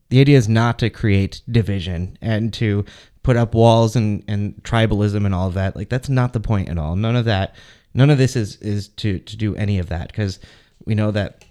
The 0.09 0.19
idea 0.19 0.37
is 0.37 0.49
not 0.49 0.79
to 0.79 0.89
create 0.89 1.41
division 1.49 2.17
and 2.21 2.53
to 2.55 2.85
put 3.23 3.37
up 3.37 3.53
walls 3.53 3.95
and 3.95 4.25
and 4.27 4.55
tribalism 4.63 5.25
and 5.25 5.33
all 5.33 5.47
of 5.47 5.53
that. 5.53 5.77
Like 5.77 5.87
that's 5.87 6.09
not 6.09 6.33
the 6.33 6.41
point 6.41 6.67
at 6.67 6.77
all. 6.77 6.97
None 6.97 7.15
of 7.15 7.25
that. 7.25 7.55
None 7.97 8.11
of 8.11 8.19
this 8.19 8.35
is 8.35 8.57
is 8.57 8.89
to 8.89 9.17
to 9.17 9.35
do 9.35 9.55
any 9.55 9.79
of 9.79 9.89
that 9.89 10.07
because 10.07 10.39
we 10.85 10.93
know 10.93 11.09
that 11.11 11.43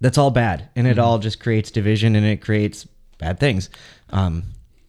that's 0.00 0.18
all 0.18 0.32
bad 0.32 0.68
and 0.74 0.86
it 0.86 0.98
all 0.98 1.20
just 1.20 1.38
creates 1.38 1.70
division 1.70 2.16
and 2.16 2.26
it 2.26 2.42
creates 2.42 2.88
bad 3.18 3.38
things. 3.38 3.70
Um, 4.10 4.42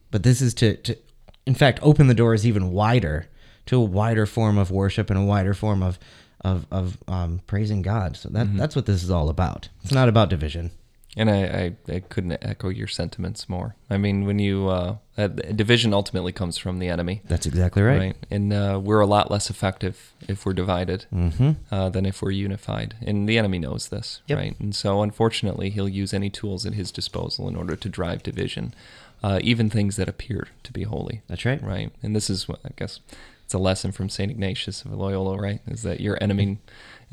but 0.09 0.23
this 0.23 0.41
is 0.41 0.55
to 0.55 0.75
to 0.77 0.97
in 1.45 1.53
fact 1.53 1.79
open 1.83 2.07
the 2.07 2.15
doors 2.15 2.47
even 2.47 2.71
wider 2.71 3.27
to 3.67 3.77
a 3.77 3.83
wider 3.83 4.25
form 4.25 4.57
of 4.57 4.71
worship 4.71 5.11
and 5.11 5.19
a 5.19 5.23
wider 5.23 5.53
form 5.53 5.83
of 5.83 5.99
of 6.41 6.65
of 6.71 6.97
um, 7.07 7.41
praising 7.45 7.83
God. 7.83 8.17
So 8.17 8.29
that 8.29 8.57
that's 8.57 8.75
what 8.75 8.87
this 8.87 9.03
is 9.03 9.11
all 9.11 9.29
about. 9.29 9.69
It's 9.83 9.93
not 9.93 10.09
about 10.09 10.29
division. 10.29 10.71
And 11.17 11.29
I, 11.29 11.73
I, 11.89 11.93
I 11.95 11.99
couldn't 11.99 12.37
echo 12.41 12.69
your 12.69 12.87
sentiments 12.87 13.49
more. 13.49 13.75
I 13.89 13.97
mean, 13.97 14.23
when 14.25 14.39
you 14.39 14.69
uh, 14.69 14.95
uh, 15.17 15.27
division 15.27 15.93
ultimately 15.93 16.31
comes 16.31 16.57
from 16.57 16.79
the 16.79 16.87
enemy, 16.87 17.21
That's 17.27 17.45
exactly 17.45 17.83
right. 17.83 17.99
right? 17.99 18.15
And 18.31 18.53
uh, 18.53 18.79
we're 18.81 19.01
a 19.01 19.05
lot 19.05 19.29
less 19.29 19.49
effective 19.49 20.13
if 20.29 20.45
we're 20.45 20.53
divided 20.53 21.05
Mm-hmm. 21.13 21.51
uh, 21.69 21.89
than 21.89 22.05
if 22.05 22.21
we're 22.21 22.31
unified. 22.31 22.95
And 23.01 23.27
the 23.27 23.37
enemy 23.37 23.59
knows 23.59 23.89
this, 23.89 24.21
Yep. 24.27 24.37
right? 24.37 24.59
And 24.61 24.73
so, 24.73 25.01
unfortunately, 25.03 25.69
he'll 25.69 25.89
use 25.89 26.13
any 26.13 26.29
tools 26.29 26.65
at 26.65 26.75
his 26.75 26.91
disposal 26.91 27.49
in 27.49 27.57
order 27.57 27.75
to 27.75 27.89
drive 27.89 28.23
division, 28.23 28.73
uh, 29.21 29.39
even 29.43 29.69
things 29.69 29.97
that 29.97 30.07
appear 30.07 30.47
to 30.63 30.71
be 30.71 30.83
holy, 30.83 31.23
That's 31.27 31.43
right. 31.43 31.61
right? 31.61 31.91
And 32.01 32.15
this 32.15 32.29
is 32.29 32.47
what 32.47 32.61
I 32.63 32.69
guess 32.77 33.01
it's 33.43 33.53
a 33.53 33.57
lesson 33.59 33.91
from 33.91 34.07
Saint 34.07 34.31
Ignatius 34.31 34.83
of 34.85 34.93
Loyola, 34.93 35.37
right? 35.37 35.59
Is 35.67 35.81
that 35.83 35.99
your 35.99 36.17
enemy 36.23 36.59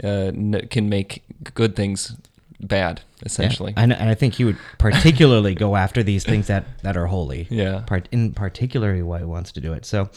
uh, 0.04 0.30
n- 0.30 0.68
can 0.70 0.88
make 0.88 1.24
good 1.54 1.74
things 1.74 2.16
bad, 2.60 3.00
essentially. 3.24 3.72
Yeah. 3.76 3.82
And, 3.84 3.92
and 3.92 4.08
I 4.10 4.14
think 4.14 4.34
he 4.34 4.44
would 4.44 4.58
particularly 4.78 5.54
go 5.54 5.76
after 5.76 6.02
these 6.02 6.24
things 6.24 6.46
that, 6.48 6.64
that 6.82 6.96
are 6.96 7.06
holy. 7.06 7.46
Yeah. 7.50 7.80
Part 7.86 8.08
in 8.12 8.32
particularly 8.32 9.02
why 9.02 9.18
he 9.18 9.24
wants 9.24 9.52
to 9.52 9.60
do 9.60 9.72
it. 9.72 9.84
So 9.86 10.08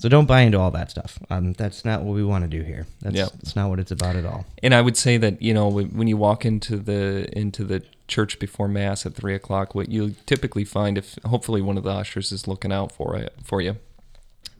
so 0.00 0.08
don't 0.08 0.26
buy 0.26 0.42
into 0.42 0.60
all 0.60 0.70
that 0.70 0.92
stuff. 0.92 1.18
Um, 1.28 1.54
that's 1.54 1.84
not 1.84 2.02
what 2.02 2.14
we 2.14 2.22
want 2.24 2.44
to 2.44 2.48
do 2.48 2.62
here. 2.62 2.86
That's, 3.02 3.16
Yeah. 3.16 3.26
that's 3.42 3.56
not 3.56 3.68
what 3.68 3.80
it's 3.80 3.90
about 3.90 4.14
at 4.14 4.24
all. 4.24 4.46
And 4.62 4.72
I 4.72 4.80
would 4.80 4.96
say 4.96 5.16
that 5.16 5.42
you 5.42 5.52
know 5.52 5.68
when 5.68 5.86
when 5.88 6.06
you 6.08 6.16
walk 6.16 6.44
into 6.44 6.76
the 6.76 7.28
into 7.36 7.64
the 7.64 7.82
church 8.06 8.38
before 8.38 8.68
mass 8.68 9.04
at 9.04 9.14
three 9.14 9.34
o'clock, 9.34 9.74
what 9.74 9.88
you 9.90 10.14
typically 10.24 10.64
find 10.64 10.96
if 10.98 11.18
hopefully 11.24 11.60
one 11.60 11.76
of 11.76 11.84
the 11.84 11.90
ushers 11.90 12.30
is 12.32 12.46
looking 12.46 12.72
out 12.72 12.92
for 12.92 13.16
it 13.16 13.34
for 13.42 13.60
you. 13.60 13.76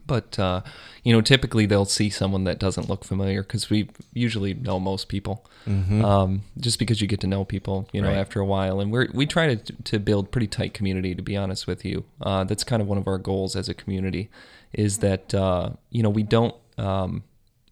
But 0.09 0.37
uh, 0.39 0.61
you 1.05 1.13
know, 1.13 1.21
typically 1.21 1.65
they'll 1.65 1.85
see 1.85 2.09
someone 2.09 2.43
that 2.43 2.59
doesn't 2.59 2.89
look 2.89 3.05
familiar 3.05 3.41
because 3.43 3.69
we 3.69 3.87
usually 4.13 4.53
know 4.53 4.79
most 4.79 5.07
people. 5.07 5.45
Um, 5.67 6.41
just 6.57 6.79
because 6.79 6.99
you 7.01 7.07
get 7.07 7.19
to 7.21 7.27
know 7.27 7.45
people, 7.45 7.87
you 7.93 8.01
know, 8.01 8.09
Right. 8.09 8.17
after 8.17 8.39
a 8.39 8.45
while, 8.45 8.79
and 8.81 8.91
we're 8.91 9.07
we 9.13 9.25
try 9.25 9.53
to 9.55 9.73
to 9.91 9.99
build 9.99 10.31
pretty 10.31 10.47
tight 10.47 10.73
community. 10.73 11.13
To 11.15 11.21
be 11.21 11.37
honest 11.37 11.67
with 11.67 11.85
you, 11.85 12.03
uh, 12.21 12.43
that's 12.43 12.63
kind 12.63 12.81
of 12.81 12.87
one 12.87 12.97
of 12.97 13.07
our 13.07 13.19
goals 13.19 13.55
as 13.55 13.69
a 13.69 13.73
community, 13.73 14.29
is 14.73 14.97
that 14.99 15.33
uh, 15.35 15.69
you 15.91 16.01
know 16.03 16.09
we 16.09 16.23
don't 16.23 16.55
um, 16.77 17.23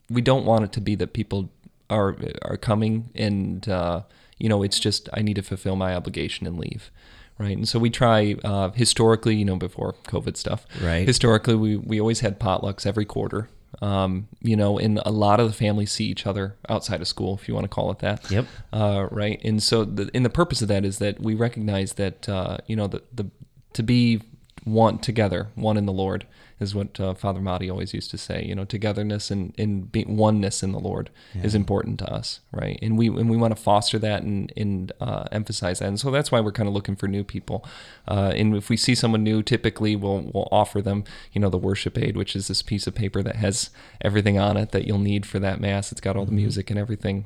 we 0.10 0.21
don't 0.21 0.45
want 0.45 0.63
it 0.65 0.71
to 0.73 0.82
be 0.82 0.95
that 0.95 1.13
people 1.13 1.50
are 1.89 2.15
are 2.43 2.58
coming 2.58 3.10
and 3.15 3.67
uh, 3.69 4.02
you 4.38 4.47
know 4.50 4.62
it's 4.63 4.80
just 4.80 5.10
I 5.13 5.21
need 5.23 5.36
to 5.38 5.41
fulfill 5.43 5.76
my 5.76 5.95
obligation 5.95 6.45
and 6.45 6.60
leave, 6.60 6.91
right? 7.38 7.56
And 7.56 7.67
so 7.67 7.80
we 7.80 7.89
try 7.89 8.36
uh, 8.43 8.69
historically, 8.71 9.36
you 9.36 9.45
know, 9.45 9.56
before 9.56 9.93
COVID 10.08 10.38
stuff, 10.38 10.65
Right. 10.82 11.08
Historically, 11.08 11.56
we 11.56 11.78
we 11.78 12.00
always 12.00 12.21
had 12.21 12.39
potlucks 12.39 12.86
every 12.86 13.06
quarter. 13.06 13.50
Um, 13.82 14.28
you 14.41 14.56
know, 14.56 14.80
and 14.80 15.00
a 15.06 15.12
lot 15.12 15.39
of 15.39 15.47
the 15.47 15.54
families 15.54 15.91
see 15.91 16.06
each 16.06 16.26
other 16.26 16.56
outside 16.67 17.02
of 17.02 17.08
school, 17.08 17.36
if 17.36 17.47
you 17.47 17.54
want 17.54 17.65
to 17.65 17.69
call 17.69 17.91
it 17.91 18.00
that. 18.00 18.32
Yep. 18.32 18.45
Uh, 18.73 19.08
right. 19.12 19.39
And 19.43 19.62
so, 19.62 19.84
the, 19.84 20.10
and 20.13 20.26
the 20.26 20.30
purpose 20.30 20.62
of 20.62 20.67
that 20.69 20.84
is 20.86 20.97
that 21.00 21.19
we 21.19 21.36
recognize 21.36 21.93
that 21.93 22.28
uh, 22.30 22.58
you 22.65 22.76
know 22.76 22.88
the 22.88 23.04
the 23.13 23.30
to 23.73 23.84
be 23.84 24.21
one 24.63 24.97
together, 25.00 25.50
one 25.56 25.78
in 25.78 25.86
the 25.86 25.93
Lord, 25.93 26.26
is 26.60 26.74
what 26.74 27.00
uh, 27.00 27.13
Father 27.13 27.39
Mahdi 27.39 27.70
always 27.70 27.93
used 27.93 28.12
to 28.12 28.17
say. 28.17 28.43
You 28.43 28.56
know, 28.56 28.65
togetherness 28.65 29.30
and 29.32 29.54
and 29.58 29.91
be, 29.91 30.06
oneness 30.06 30.63
in 30.63 30.72
the 30.72 30.80
Lord 30.80 31.10
is 31.43 31.56
important 31.56 32.00
to 32.00 32.12
us, 32.12 32.39
right? 32.52 32.80
And 32.82 32.98
we 32.98 33.08
and 33.08 33.30
we 33.30 33.38
want 33.38 33.56
to 33.56 33.62
foster 33.62 34.00
that 34.00 34.24
and 34.24 34.52
and 34.58 34.91
uh, 35.00 35.26
emphasize 35.32 35.80
that. 35.80 35.88
And 35.88 36.00
so 36.00 36.12
that's 36.12 36.32
why 36.32 36.39
we're 36.39 36.52
kind 36.52 36.67
of 36.67 36.74
looking 36.74 36.96
for 36.96 37.08
new 37.08 37.24
people. 37.24 37.65
Uh, 38.08 38.34
and 38.36 38.56
if 38.56 38.70
we 38.70 38.78
see 38.78 38.96
someone 38.96 39.24
new, 39.24 39.43
typically 39.43 39.96
we'll 39.96 40.30
we'll 40.34 40.50
offer 40.52 40.82
them, 40.82 41.04
you 41.34 41.41
know, 41.41 41.50
the 41.50 41.58
worship 41.58 41.98
aid, 41.98 42.17
which 42.17 42.36
is 42.36 42.48
this 42.48 42.62
piece 42.62 42.88
of 42.88 42.96
paper 42.96 43.22
that 43.22 43.36
has 43.38 43.70
everything 44.02 44.39
on 44.39 44.58
it 44.58 44.72
that 44.72 44.86
you'll 44.86 44.98
need 44.98 45.26
for 45.26 45.39
that 45.39 45.60
mass. 45.60 45.91
It's 45.91 46.02
got 46.02 46.15
all 46.15 46.26
the 46.26 46.32
music 46.32 46.70
and 46.70 46.80
everything 46.80 47.26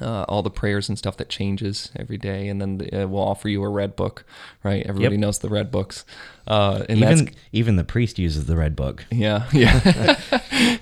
uh, 0.00 0.24
all 0.28 0.42
the 0.42 0.50
prayers 0.50 0.88
and 0.88 0.98
stuff 0.98 1.16
that 1.18 1.28
changes 1.28 1.90
every 1.96 2.18
day, 2.18 2.48
and 2.48 2.60
then 2.60 2.88
uh, 2.92 3.06
we'll 3.08 3.22
offer 3.22 3.48
you 3.48 3.62
a 3.62 3.68
red 3.68 3.96
book, 3.96 4.24
right? 4.62 4.84
Everybody 4.86 5.14
Yep. 5.16 5.20
knows 5.20 5.38
the 5.40 5.48
red 5.48 5.70
books, 5.70 6.04
uh, 6.46 6.84
and 6.88 6.98
Even 6.98 7.24
that's 7.24 7.36
even 7.52 7.76
the 7.76 7.84
priest 7.84 8.18
uses 8.18 8.46
the 8.46 8.56
red 8.56 8.76
book. 8.76 9.04
yeah, 9.10 9.48
yeah, 9.52 9.78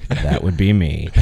That 0.08 0.40
would 0.42 0.56
be 0.56 0.72
me. 0.72 1.10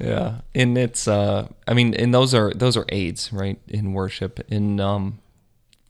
yeah. 0.00 0.40
And 0.54 0.78
it's, 0.78 1.06
uh, 1.08 1.48
I 1.68 1.74
mean, 1.74 1.94
and 1.94 2.12
those 2.14 2.34
are 2.34 2.52
those 2.54 2.76
are 2.76 2.84
aids, 2.90 3.32
right, 3.32 3.58
in 3.68 3.92
worship, 3.92 4.40
and 4.50 4.80
um, 4.80 5.18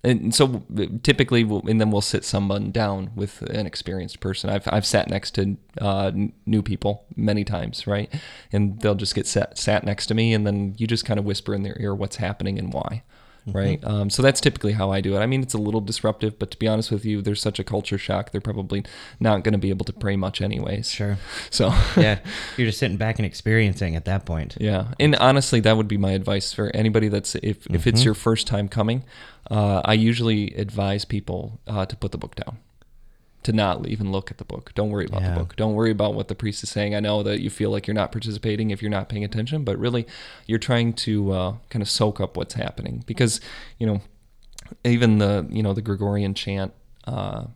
and 0.07 0.35
so 0.35 0.65
typically, 1.03 1.43
we'll, 1.43 1.67
and 1.67 1.81
then 1.81 1.91
we'll 1.91 2.01
sit 2.01 2.25
someone 2.25 2.71
down 2.71 3.11
with 3.17 3.43
an 3.43 3.67
experienced 3.67 4.21
person. 4.21 4.51
I've 4.51 4.69
I've 4.69 4.87
sat 4.87 5.11
next 5.11 5.33
to 5.33 5.57
uh, 5.81 6.13
new 6.47 6.63
people 6.63 7.05
many 7.17 7.45
times, 7.45 7.87
right, 7.87 8.13
and 8.53 8.81
they'll 8.81 8.95
just 8.95 9.15
get 9.15 9.27
sat 9.27 9.59
sat 9.59 9.85
next 9.85 10.07
to 10.07 10.15
me, 10.15 10.33
and 10.33 10.47
then 10.47 10.75
you 10.79 10.87
just 10.87 11.05
kind 11.05 11.19
of 11.19 11.25
whisper 11.25 11.55
in 11.55 11.63
their 11.63 11.77
ear 11.81 11.95
what's 11.95 12.17
happening 12.17 12.59
and 12.59 12.73
why. 12.73 13.03
Right. 13.47 13.83
Um, 13.85 14.11
so 14.11 14.23
that's 14.23 14.41
typically 14.41 14.73
how 14.73 14.91
I 14.91 15.01
do 15.01 15.15
it. 15.15 15.21
I 15.21 15.27
mean, 15.27 15.43
it's 15.43 15.55
a 15.55 15.59
little 15.59 15.81
disruptive, 15.81 16.39
but 16.39 16.51
to 16.51 16.59
be 16.59 16.67
honest 16.67 16.91
with 16.91 17.05
you, 17.05 17.23
there's 17.23 17.41
such 17.41 17.59
a 17.59 17.65
culture 17.65 17.99
shock. 17.99 18.33
They're 18.33 18.41
probably 18.41 18.85
not 19.21 19.45
going 19.45 19.53
to 19.53 19.59
be 19.59 19.71
able 19.71 19.85
to 19.85 19.93
pray 19.93 20.17
much, 20.17 20.41
anyways. 20.41 20.91
Sure. 20.91 21.19
So, 21.51 21.73
Yeah. 21.97 22.19
You're 22.57 22.67
just 22.67 22.79
sitting 22.79 22.97
back 22.97 23.19
and 23.19 23.27
experiencing 23.27 23.95
at 23.97 24.05
that 24.07 24.25
point. 24.27 24.57
Yeah, 24.61 24.89
and 24.99 25.15
honestly, 25.17 25.61
that 25.61 25.77
would 25.77 25.89
be 25.89 25.97
my 25.97 26.13
advice 26.13 26.53
for 26.53 26.71
anybody 26.75 27.09
that's 27.09 27.35
if 27.37 27.67
if 27.71 27.87
it's 27.87 28.05
your 28.05 28.15
first 28.15 28.47
time 28.47 28.69
coming. 28.69 29.05
Uh, 29.51 29.81
I 29.85 29.95
usually 29.95 30.53
advise 30.55 31.05
people 31.05 31.61
uh, 31.67 31.87
to 31.87 31.97
put 31.97 32.11
the 32.13 32.19
book 32.19 32.35
down, 32.35 32.59
to 33.47 33.53
not 33.53 33.87
even 33.89 34.13
look 34.13 34.31
at 34.31 34.39
the 34.39 34.45
book. 34.45 34.73
Don't 34.75 34.91
worry 34.91 35.07
about 35.07 35.23
Yeah. 35.23 35.31
the 35.35 35.41
book. 35.41 35.57
Don't 35.57 35.75
worry 35.75 35.91
about 35.91 36.15
what 36.15 36.29
the 36.29 36.35
priest 36.35 36.63
is 36.63 36.71
saying. 36.71 36.95
I 36.95 37.01
know 37.01 37.23
that 37.23 37.41
you 37.41 37.49
feel 37.51 37.71
like 37.71 37.87
you're 37.87 37.95
not 37.95 38.13
participating 38.13 38.71
if 38.71 38.83
you're 38.83 38.91
not 38.91 39.09
paying 39.09 39.25
attention, 39.25 39.65
but 39.65 39.79
really, 39.79 40.07
you're 40.47 40.59
trying 40.59 40.93
to 41.07 41.33
uh, 41.33 41.55
kind 41.71 41.83
of 41.83 41.89
soak 41.89 42.21
up 42.21 42.37
what's 42.37 42.55
happening 42.55 43.03
because 43.07 43.41
you 43.79 43.87
know 43.87 44.01
even 44.85 45.19
the 45.19 45.47
you 45.51 45.63
know 45.63 45.73
the 45.73 45.83
Gregorian 45.83 46.35
chant. 46.35 46.73
Uh, 47.05 47.47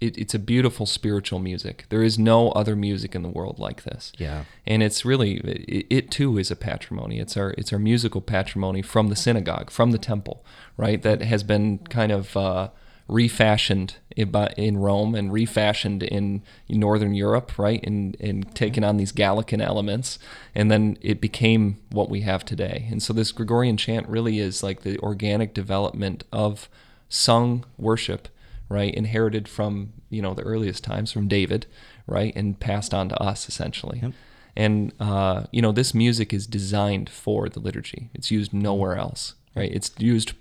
it, 0.00 0.18
it's 0.18 0.34
a 0.34 0.38
beautiful 0.38 0.86
spiritual 0.86 1.38
music. 1.38 1.86
There 1.88 2.02
is 2.02 2.18
no 2.18 2.50
other 2.50 2.76
music 2.76 3.14
in 3.14 3.22
the 3.22 3.28
world 3.28 3.58
like 3.58 3.84
this 3.84 4.12
Yeah. 4.18 4.44
and 4.66 4.82
it's 4.82 5.04
really 5.04 5.36
it, 5.38 5.86
it 5.88 6.10
too 6.10 6.36
is 6.36 6.50
a 6.50 6.56
patrimony 6.56 7.20
it's 7.20 7.36
our 7.36 7.54
it's 7.56 7.72
our 7.72 7.78
musical 7.78 8.20
patrimony 8.20 8.82
from 8.82 9.08
the 9.08 9.16
synagogue 9.16 9.70
from 9.70 9.92
the 9.92 9.98
temple 9.98 10.44
right 10.76 11.00
that 11.02 11.22
has 11.22 11.42
been 11.44 11.78
kind 11.78 12.12
of 12.12 12.36
uh, 12.36 12.68
refashioned 13.08 13.96
in, 14.16 14.76
Rome 14.78 15.14
and 15.14 15.32
refashioned 15.32 16.02
in 16.02 16.42
northern 16.68 17.14
Europe 17.14 17.58
right 17.58 17.84
and 17.84 18.16
and 18.18 18.54
taken 18.54 18.82
on 18.82 18.96
these 18.96 19.12
Gallican 19.12 19.60
elements 19.60 20.18
and 20.54 20.70
then 20.70 20.96
it 21.02 21.20
became 21.20 21.78
what 21.90 22.08
we 22.08 22.22
have 22.22 22.44
today. 22.44 22.86
And 22.90 23.02
so 23.02 23.12
this 23.12 23.32
Gregorian 23.32 23.76
chant 23.76 24.08
really 24.08 24.38
is 24.38 24.62
like 24.62 24.82
the 24.82 24.98
organic 25.00 25.52
development 25.52 26.24
of 26.32 26.68
sung 27.08 27.64
worship 27.76 28.28
right 28.68 28.94
inherited 28.94 29.48
from 29.48 29.92
you 30.08 30.22
know 30.22 30.32
the 30.32 30.42
earliest 30.42 30.82
times 30.82 31.12
from 31.12 31.28
David 31.28 31.66
right 32.06 32.34
and 32.34 32.58
passed 32.58 32.94
on 32.94 33.10
to 33.10 33.22
us 33.22 33.48
essentially. 33.48 34.00
Yep. 34.02 34.12
and 34.56 34.92
uh, 34.98 35.44
you 35.50 35.60
know 35.60 35.72
this 35.72 35.92
music 35.94 36.32
is 36.32 36.46
designed 36.46 37.10
for 37.10 37.50
the 37.50 37.60
liturgy. 37.60 38.08
It's 38.14 38.30
used 38.30 38.54
nowhere 38.54 38.96
else 38.96 39.34
right? 39.54 39.70
It's 39.72 39.92
used 39.98 40.32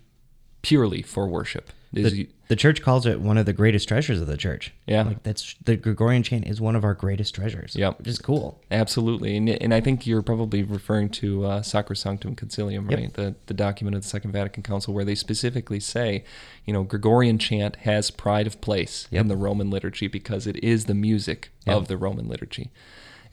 purely 0.62 1.02
for 1.02 1.28
worship 1.28 1.72
The, 1.94 2.28
the 2.48 2.56
church 2.56 2.82
calls 2.82 3.06
it 3.06 3.22
one 3.22 3.38
of 3.38 3.46
the 3.46 3.54
greatest 3.54 3.88
treasures 3.88 4.20
of 4.20 4.28
the 4.28 4.36
church. 4.38 4.74
Yeah. 4.88 5.04
Like 5.04 5.24
that's 5.24 5.56
the 5.64 5.76
Gregorian 5.76 6.24
chant 6.24 6.48
is 6.48 6.60
one 6.60 6.76
of 6.76 6.84
our 6.84 6.94
greatest 6.94 7.36
treasures. 7.36 7.76
Yeah, 7.76 7.92
Which 7.92 8.08
is 8.08 8.20
cool. 8.20 8.60
Absolutely, 8.72 9.38
and 9.38 9.48
and 9.50 9.74
I 9.74 9.80
think 9.80 10.06
you're 10.08 10.22
probably 10.24 10.64
referring 10.64 11.10
to 11.12 11.46
uh, 11.46 11.62
Sacrosanctum 11.62 12.36
Concilium, 12.36 12.90
Yep. 12.90 13.00
right? 13.00 13.14
The 13.14 13.36
the 13.46 13.54
document 13.54 13.96
of 13.96 14.02
the 14.02 14.08
Second 14.08 14.32
Vatican 14.32 14.64
Council 14.64 14.94
where 14.94 15.06
they 15.06 15.16
specifically 15.16 15.80
say, 15.80 16.24
you 16.66 16.74
know, 16.74 16.84
Gregorian 16.84 17.38
chant 17.38 17.76
has 17.78 18.12
pride 18.12 18.48
of 18.48 18.60
place 18.62 19.08
Yep. 19.12 19.22
in 19.22 19.28
the 19.28 19.38
Roman 19.38 19.70
liturgy 19.70 20.08
because 20.08 20.48
it 20.48 20.62
is 20.64 20.86
the 20.86 20.96
music 20.96 21.52
Yep. 21.68 21.76
of 21.78 21.88
the 21.88 21.98
Roman 21.98 22.28
liturgy. 22.28 22.72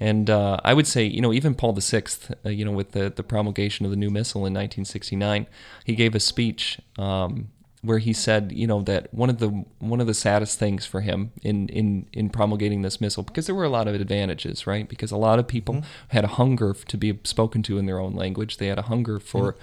And 0.02 0.30
uh, 0.30 0.58
I 0.64 0.72
would 0.72 0.86
say, 0.86 1.04
you 1.04 1.20
know, 1.20 1.30
even 1.30 1.54
Paul 1.54 1.74
VI, 1.74 2.04
uh, 2.46 2.48
you 2.48 2.64
know, 2.64 2.72
with 2.72 2.92
the, 2.92 3.10
the 3.10 3.22
promulgation 3.22 3.84
of 3.84 3.90
the 3.90 3.98
new 3.98 4.08
missal 4.08 4.40
in 4.46 4.54
1969, 4.54 5.46
he 5.84 5.94
gave 5.94 6.14
a 6.14 6.20
speech 6.20 6.78
um, 6.98 7.48
where 7.82 7.98
he 7.98 8.12
said, 8.12 8.52
you 8.52 8.66
know, 8.66 8.82
that 8.82 9.12
one 9.14 9.30
of 9.30 9.38
the 9.38 9.48
one 9.78 10.00
of 10.00 10.06
the 10.06 10.14
saddest 10.14 10.58
things 10.58 10.84
for 10.84 11.00
him 11.00 11.32
in 11.42 11.68
in 11.68 12.06
in 12.12 12.28
promulgating 12.28 12.82
this 12.82 13.00
missal, 13.00 13.22
because 13.22 13.46
there 13.46 13.54
were 13.54 13.64
a 13.64 13.70
lot 13.70 13.88
of 13.88 13.94
advantages, 13.94 14.66
right? 14.66 14.88
Because 14.88 15.10
a 15.10 15.16
lot 15.16 15.38
of 15.38 15.48
people 15.48 15.82
had 16.08 16.24
a 16.24 16.28
hunger 16.28 16.74
to 16.74 16.96
be 16.96 17.18
spoken 17.24 17.62
to 17.64 17.78
in 17.78 17.86
their 17.86 17.98
own 17.98 18.14
language. 18.14 18.58
They 18.58 18.66
had 18.66 18.78
a 18.78 18.82
hunger 18.82 19.18
for. 19.18 19.56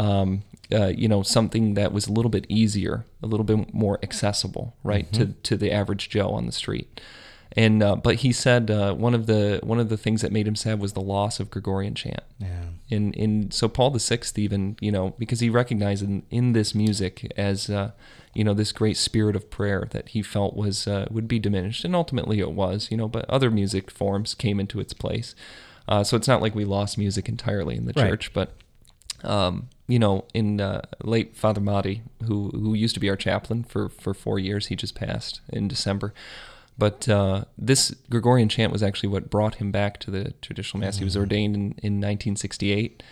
Um, 0.00 0.44
uh, 0.72 0.86
you 0.86 1.06
know 1.06 1.22
something 1.22 1.74
that 1.74 1.92
was 1.92 2.06
a 2.06 2.12
little 2.12 2.30
bit 2.30 2.46
easier, 2.48 3.04
a 3.22 3.26
little 3.26 3.44
bit 3.44 3.74
more 3.74 3.98
accessible, 4.02 4.74
right, 4.82 5.12
to 5.12 5.26
to 5.42 5.54
the 5.54 5.70
average 5.70 6.08
Joe 6.08 6.30
on 6.30 6.46
the 6.46 6.52
street. 6.52 6.98
And 7.56 7.82
uh, 7.82 7.96
but 7.96 8.16
he 8.16 8.32
said 8.32 8.70
uh, 8.70 8.94
one 8.94 9.14
of 9.14 9.26
the 9.26 9.60
one 9.62 9.78
of 9.78 9.88
the 9.90 9.96
things 9.98 10.22
that 10.22 10.32
made 10.32 10.46
him 10.48 10.56
sad 10.56 10.80
was 10.80 10.94
the 10.94 11.00
loss 11.02 11.38
of 11.40 11.50
Gregorian 11.50 11.94
chant. 11.94 12.22
Yeah. 12.38 12.64
In 12.88 13.12
in 13.12 13.50
so 13.50 13.68
Paul 13.68 13.90
the 13.90 14.00
Sixth 14.00 14.38
even 14.38 14.76
you 14.80 14.90
know 14.90 15.10
because 15.18 15.40
he 15.40 15.50
recognized 15.50 16.02
in, 16.02 16.22
in 16.30 16.52
this 16.54 16.74
music 16.74 17.30
as 17.36 17.68
uh, 17.68 17.90
you 18.32 18.42
know 18.42 18.54
this 18.54 18.72
great 18.72 18.96
spirit 18.96 19.36
of 19.36 19.50
prayer 19.50 19.86
that 19.90 20.08
he 20.10 20.22
felt 20.22 20.56
was 20.56 20.86
uh, 20.88 21.06
would 21.10 21.28
be 21.28 21.38
diminished 21.38 21.84
and 21.84 21.94
ultimately 21.94 22.38
it 22.40 22.52
was 22.52 22.88
you 22.90 22.96
know 22.96 23.08
but 23.08 23.28
other 23.28 23.50
music 23.50 23.90
forms 23.90 24.34
came 24.34 24.58
into 24.58 24.80
its 24.80 24.94
place. 24.94 25.34
Uh, 25.88 26.02
so 26.02 26.16
it's 26.16 26.28
not 26.28 26.40
like 26.40 26.54
we 26.54 26.64
lost 26.64 26.96
music 26.96 27.28
entirely 27.28 27.76
in 27.76 27.84
the 27.84 27.92
Right. 27.96 28.08
church, 28.08 28.32
but 28.32 28.52
um, 29.24 29.68
you 29.86 29.98
know, 29.98 30.24
in 30.32 30.60
uh, 30.60 30.80
late 31.04 31.36
Father 31.36 31.60
Mahdi, 31.60 32.02
who 32.24 32.48
who 32.50 32.72
used 32.74 32.94
to 32.94 33.00
be 33.00 33.10
our 33.10 33.16
chaplain 33.16 33.62
for 33.62 33.88
for 33.88 34.14
four 34.14 34.38
years, 34.38 34.66
he 34.68 34.76
just 34.76 34.94
passed 34.94 35.40
in 35.50 35.68
December. 35.68 36.14
But 36.78 37.08
uh, 37.08 37.44
this 37.58 37.94
Gregorian 38.10 38.48
chant 38.48 38.72
was 38.72 38.82
actually 38.82 39.10
what 39.10 39.30
brought 39.30 39.56
him 39.56 39.70
back 39.70 40.00
to 40.00 40.10
the 40.10 40.32
traditional 40.40 40.80
mass. 40.80 40.98
He 40.98 41.04
was 41.04 41.16
ordained 41.16 41.54
in, 41.54 41.62
in 41.82 42.00
1968, 42.00 43.02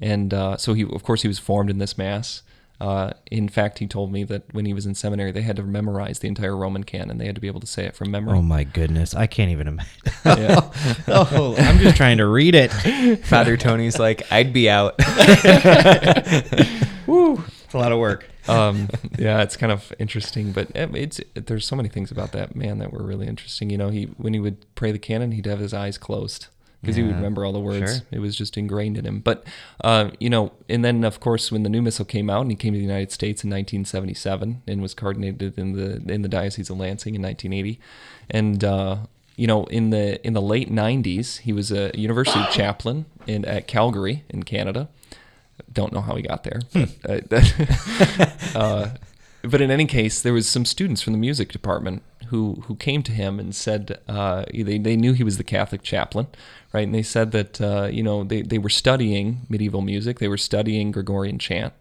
and 0.00 0.32
uh, 0.32 0.56
so 0.56 0.72
he, 0.74 0.84
of 0.84 1.02
course, 1.02 1.22
he 1.22 1.28
was 1.28 1.38
formed 1.38 1.68
in 1.68 1.78
this 1.78 1.98
mass. 1.98 2.42
Uh, 2.80 3.10
in 3.30 3.48
fact, 3.48 3.80
he 3.80 3.88
told 3.88 4.12
me 4.12 4.22
that 4.22 4.42
when 4.54 4.64
he 4.64 4.72
was 4.72 4.86
in 4.86 4.94
seminary, 4.94 5.32
they 5.32 5.42
had 5.42 5.56
to 5.56 5.64
memorize 5.64 6.20
the 6.20 6.28
entire 6.28 6.56
Roman 6.56 6.84
canon. 6.84 7.18
They 7.18 7.26
had 7.26 7.34
to 7.34 7.40
be 7.40 7.48
able 7.48 7.58
to 7.60 7.66
say 7.66 7.84
it 7.84 7.96
from 7.96 8.12
memory. 8.12 8.38
Oh 8.38 8.42
my 8.42 8.62
goodness. 8.62 9.14
I 9.14 9.26
can't 9.26 9.50
even 9.50 9.66
imagine. 9.66 9.92
Yeah. 10.24 10.70
oh, 11.08 11.56
I'm 11.58 11.78
just 11.78 11.96
trying 11.96 12.18
to 12.18 12.26
read 12.26 12.54
it. 12.54 12.68
Father 13.24 13.56
Tony's 13.56 13.98
like, 13.98 14.30
I'd 14.30 14.52
be 14.52 14.68
out. 14.70 14.94
Woo. 17.06 17.42
It's 17.64 17.74
a 17.74 17.78
lot 17.78 17.92
of 17.92 17.98
work. 17.98 18.26
Um, 18.48 18.88
yeah, 19.18 19.42
it's 19.42 19.56
kind 19.56 19.72
of 19.72 19.92
interesting, 19.98 20.52
but 20.52 20.70
it- 20.74 20.94
it's 20.94 21.20
there's 21.34 21.66
so 21.66 21.76
many 21.76 21.88
things 21.88 22.10
about 22.10 22.32
that 22.32 22.54
man 22.56 22.78
that 22.78 22.92
were 22.92 23.02
really 23.02 23.26
interesting. 23.26 23.70
You 23.70 23.78
know, 23.78 23.88
he 23.90 24.04
when 24.16 24.32
he 24.34 24.40
would 24.40 24.56
pray 24.74 24.92
the 24.92 24.98
canon, 24.98 25.32
he'd 25.32 25.46
have 25.46 25.58
his 25.60 25.74
eyes 25.74 25.98
closed 25.98 26.46
because 26.80 26.94
he 26.94 27.02
would 27.02 27.16
remember 27.16 27.44
all 27.44 27.52
the 27.52 27.58
words. 27.58 27.78
sure. 27.96 28.06
It 28.12 28.20
was 28.20 28.36
just 28.36 28.56
ingrained 28.56 28.96
in 28.96 29.04
him. 29.04 29.18
But 29.20 29.44
uh, 29.82 30.10
you 30.20 30.30
know, 30.30 30.52
and 30.68 30.84
then 30.84 31.02
of 31.04 31.18
course 31.20 31.50
when 31.50 31.64
the 31.64 31.68
new 31.68 31.82
missal 31.82 32.04
came 32.04 32.30
out, 32.30 32.42
and 32.42 32.50
he 32.50 32.56
came 32.56 32.72
to 32.72 32.78
the 32.78 32.84
United 32.84 33.10
States 33.12 33.42
in 33.42 33.50
1977 33.50 34.62
and 34.66 34.80
was 34.82 34.94
coordinated 34.94 35.58
in 35.58 35.72
the 35.72 36.12
in 36.12 36.22
the 36.22 36.28
diocese 36.28 36.70
of 36.70 36.78
Lansing 36.78 37.14
in 37.14 37.22
1980, 37.22 37.80
and 38.30 38.62
uh, 38.64 38.96
you 39.36 39.46
know, 39.46 39.64
in 39.66 39.90
the 39.90 40.24
in 40.26 40.32
the 40.34 40.42
late 40.42 40.70
'90s, 40.70 41.38
he 41.38 41.52
was 41.52 41.70
a 41.72 41.90
university 41.98 42.44
chaplain 42.52 43.06
in 43.26 43.44
at 43.44 43.66
Calgary 43.66 44.24
in 44.28 44.42
Canada. 44.44 44.88
Don't 45.72 45.92
know 45.92 46.00
how 46.00 46.16
he 46.16 46.22
got 46.22 46.44
there, 46.44 46.60
but, 46.72 47.32
uh, 47.32 47.40
uh, 48.58 48.90
but 49.42 49.60
in 49.60 49.70
any 49.70 49.86
case, 49.86 50.22
there 50.22 50.32
was 50.32 50.48
some 50.48 50.64
students 50.64 51.02
from 51.02 51.12
the 51.12 51.18
music 51.18 51.52
department 51.52 52.02
who 52.28 52.62
who 52.66 52.74
came 52.74 53.02
to 53.02 53.12
him 53.12 53.38
and 53.38 53.54
said 53.54 53.98
uh, 54.08 54.44
they 54.52 54.78
they 54.78 54.96
knew 54.96 55.12
he 55.12 55.24
was 55.24 55.38
the 55.38 55.44
Catholic 55.44 55.82
chaplain, 55.82 56.26
right? 56.72 56.84
And 56.84 56.94
they 56.94 57.02
said 57.02 57.32
that 57.32 57.60
uh, 57.60 57.88
you 57.90 58.02
know 58.02 58.24
they 58.24 58.42
they 58.42 58.58
were 58.58 58.68
studying 58.68 59.46
medieval 59.48 59.82
music, 59.82 60.18
they 60.18 60.28
were 60.28 60.38
studying 60.38 60.90
Gregorian 60.90 61.38
chant, 61.38 61.72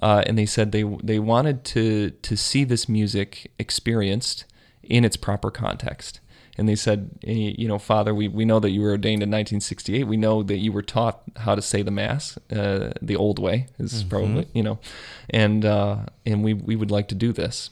uh, 0.00 0.22
and 0.26 0.38
they 0.38 0.46
said 0.46 0.72
they 0.72 0.84
they 1.02 1.18
wanted 1.18 1.64
to 1.64 2.10
to 2.10 2.36
see 2.36 2.64
this 2.64 2.88
music 2.88 3.50
experienced 3.58 4.44
in 4.82 5.04
its 5.04 5.16
proper 5.16 5.50
context. 5.50 6.20
And 6.58 6.68
they 6.68 6.74
said, 6.74 7.10
you 7.22 7.66
know, 7.66 7.78
Father, 7.78 8.14
we, 8.14 8.28
we 8.28 8.44
know 8.44 8.60
that 8.60 8.70
you 8.70 8.82
were 8.82 8.90
ordained 8.90 9.22
in 9.22 9.30
1968. 9.30 10.04
We 10.04 10.18
know 10.18 10.42
that 10.42 10.58
you 10.58 10.70
were 10.70 10.82
taught 10.82 11.22
how 11.38 11.54
to 11.54 11.62
say 11.62 11.80
the 11.82 11.90
Mass 11.90 12.36
uh, 12.54 12.92
the 13.00 13.16
old 13.16 13.38
way, 13.38 13.68
is 13.78 13.92
Mm-hmm. 14.04 14.08
probably, 14.10 14.46
you 14.52 14.62
know, 14.62 14.78
and 15.30 15.64
uh, 15.64 15.96
and 16.26 16.44
we, 16.44 16.52
we 16.52 16.76
would 16.76 16.90
like 16.90 17.08
to 17.08 17.14
do 17.14 17.32
this. 17.32 17.70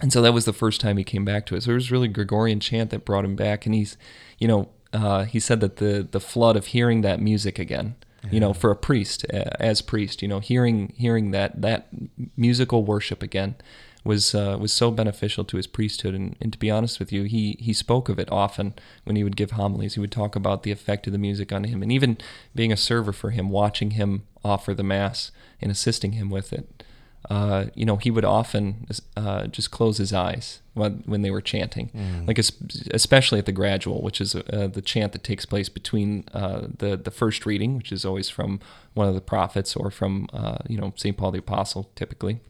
And 0.00 0.12
so 0.12 0.20
that 0.22 0.32
was 0.32 0.44
the 0.46 0.52
first 0.52 0.80
time 0.80 0.96
he 0.96 1.04
came 1.04 1.24
back 1.24 1.46
to 1.46 1.54
it. 1.56 1.62
So 1.62 1.70
it 1.72 1.74
was 1.74 1.90
really 1.92 2.08
Gregorian 2.08 2.60
chant 2.60 2.90
that 2.90 3.04
brought 3.04 3.24
him 3.24 3.36
back. 3.36 3.66
And 3.66 3.74
he's, 3.74 3.96
you 4.38 4.46
know, 4.48 4.68
uh, 4.92 5.24
he 5.24 5.38
said 5.38 5.60
that 5.60 5.76
the 5.76 6.06
the 6.10 6.20
flood 6.20 6.56
of 6.56 6.66
hearing 6.66 7.02
that 7.02 7.20
music 7.20 7.58
again, 7.58 7.94
you 8.32 8.40
know, 8.40 8.52
for 8.52 8.70
a 8.70 8.76
priest 8.76 9.24
uh, 9.32 9.44
as 9.60 9.80
priest, 9.80 10.22
you 10.22 10.28
know, 10.28 10.40
hearing 10.40 10.92
hearing 10.96 11.30
that 11.30 11.62
that 11.62 11.88
musical 12.36 12.84
worship 12.84 13.22
again 13.22 13.54
was 14.08 14.34
uh, 14.34 14.56
was 14.60 14.72
so 14.72 14.90
beneficial 14.90 15.44
to 15.44 15.56
his 15.56 15.66
priesthood. 15.66 16.14
And, 16.14 16.36
and 16.40 16.52
to 16.52 16.58
be 16.58 16.70
honest 16.70 16.98
with 16.98 17.12
you, 17.12 17.24
he 17.24 17.56
he 17.60 17.72
spoke 17.72 18.08
of 18.08 18.18
it 18.18 18.30
often 18.32 18.74
when 19.04 19.16
he 19.16 19.24
would 19.24 19.36
give 19.36 19.52
homilies. 19.52 19.94
He 19.94 20.00
would 20.00 20.12
talk 20.12 20.34
about 20.34 20.62
the 20.62 20.72
effect 20.72 21.06
of 21.06 21.12
the 21.12 21.18
music 21.18 21.52
on 21.52 21.64
him, 21.64 21.82
and 21.82 21.92
even 21.92 22.18
being 22.54 22.72
a 22.72 22.76
server 22.76 23.12
for 23.12 23.30
him, 23.30 23.50
watching 23.50 23.92
him 23.92 24.22
offer 24.44 24.74
the 24.74 24.82
mass 24.82 25.30
and 25.60 25.70
assisting 25.70 26.12
him 26.12 26.30
with 26.30 26.52
it 26.52 26.84
uh, 27.28 27.66
you 27.74 27.84
know, 27.84 27.96
he 27.96 28.10
would 28.10 28.24
often 28.24 28.86
uh, 29.16 29.46
just 29.48 29.70
close 29.70 29.98
his 29.98 30.12
eyes 30.12 30.60
when, 30.74 31.02
when 31.04 31.22
they 31.22 31.30
were 31.30 31.40
chanting, 31.40 31.90
like 32.26 32.38
especially 32.92 33.38
at 33.38 33.46
the 33.46 33.52
gradual, 33.52 34.02
which 34.02 34.20
is 34.20 34.34
uh, 34.34 34.68
the 34.72 34.80
chant 34.80 35.12
that 35.12 35.24
takes 35.24 35.44
place 35.44 35.68
between 35.68 36.24
uh, 36.32 36.68
the 36.78 36.96
the 36.96 37.10
first 37.10 37.44
reading, 37.44 37.76
which 37.76 37.92
is 37.92 38.04
always 38.04 38.28
from 38.28 38.60
one 38.94 39.08
of 39.08 39.14
the 39.14 39.20
prophets 39.20 39.76
or 39.76 39.90
from 39.90 40.28
uh, 40.32 40.58
you 40.68 40.78
know 40.78 40.92
Saint 40.96 41.16
Paul 41.16 41.32
the 41.32 41.38
Apostle, 41.38 41.90
typically, 41.96 42.40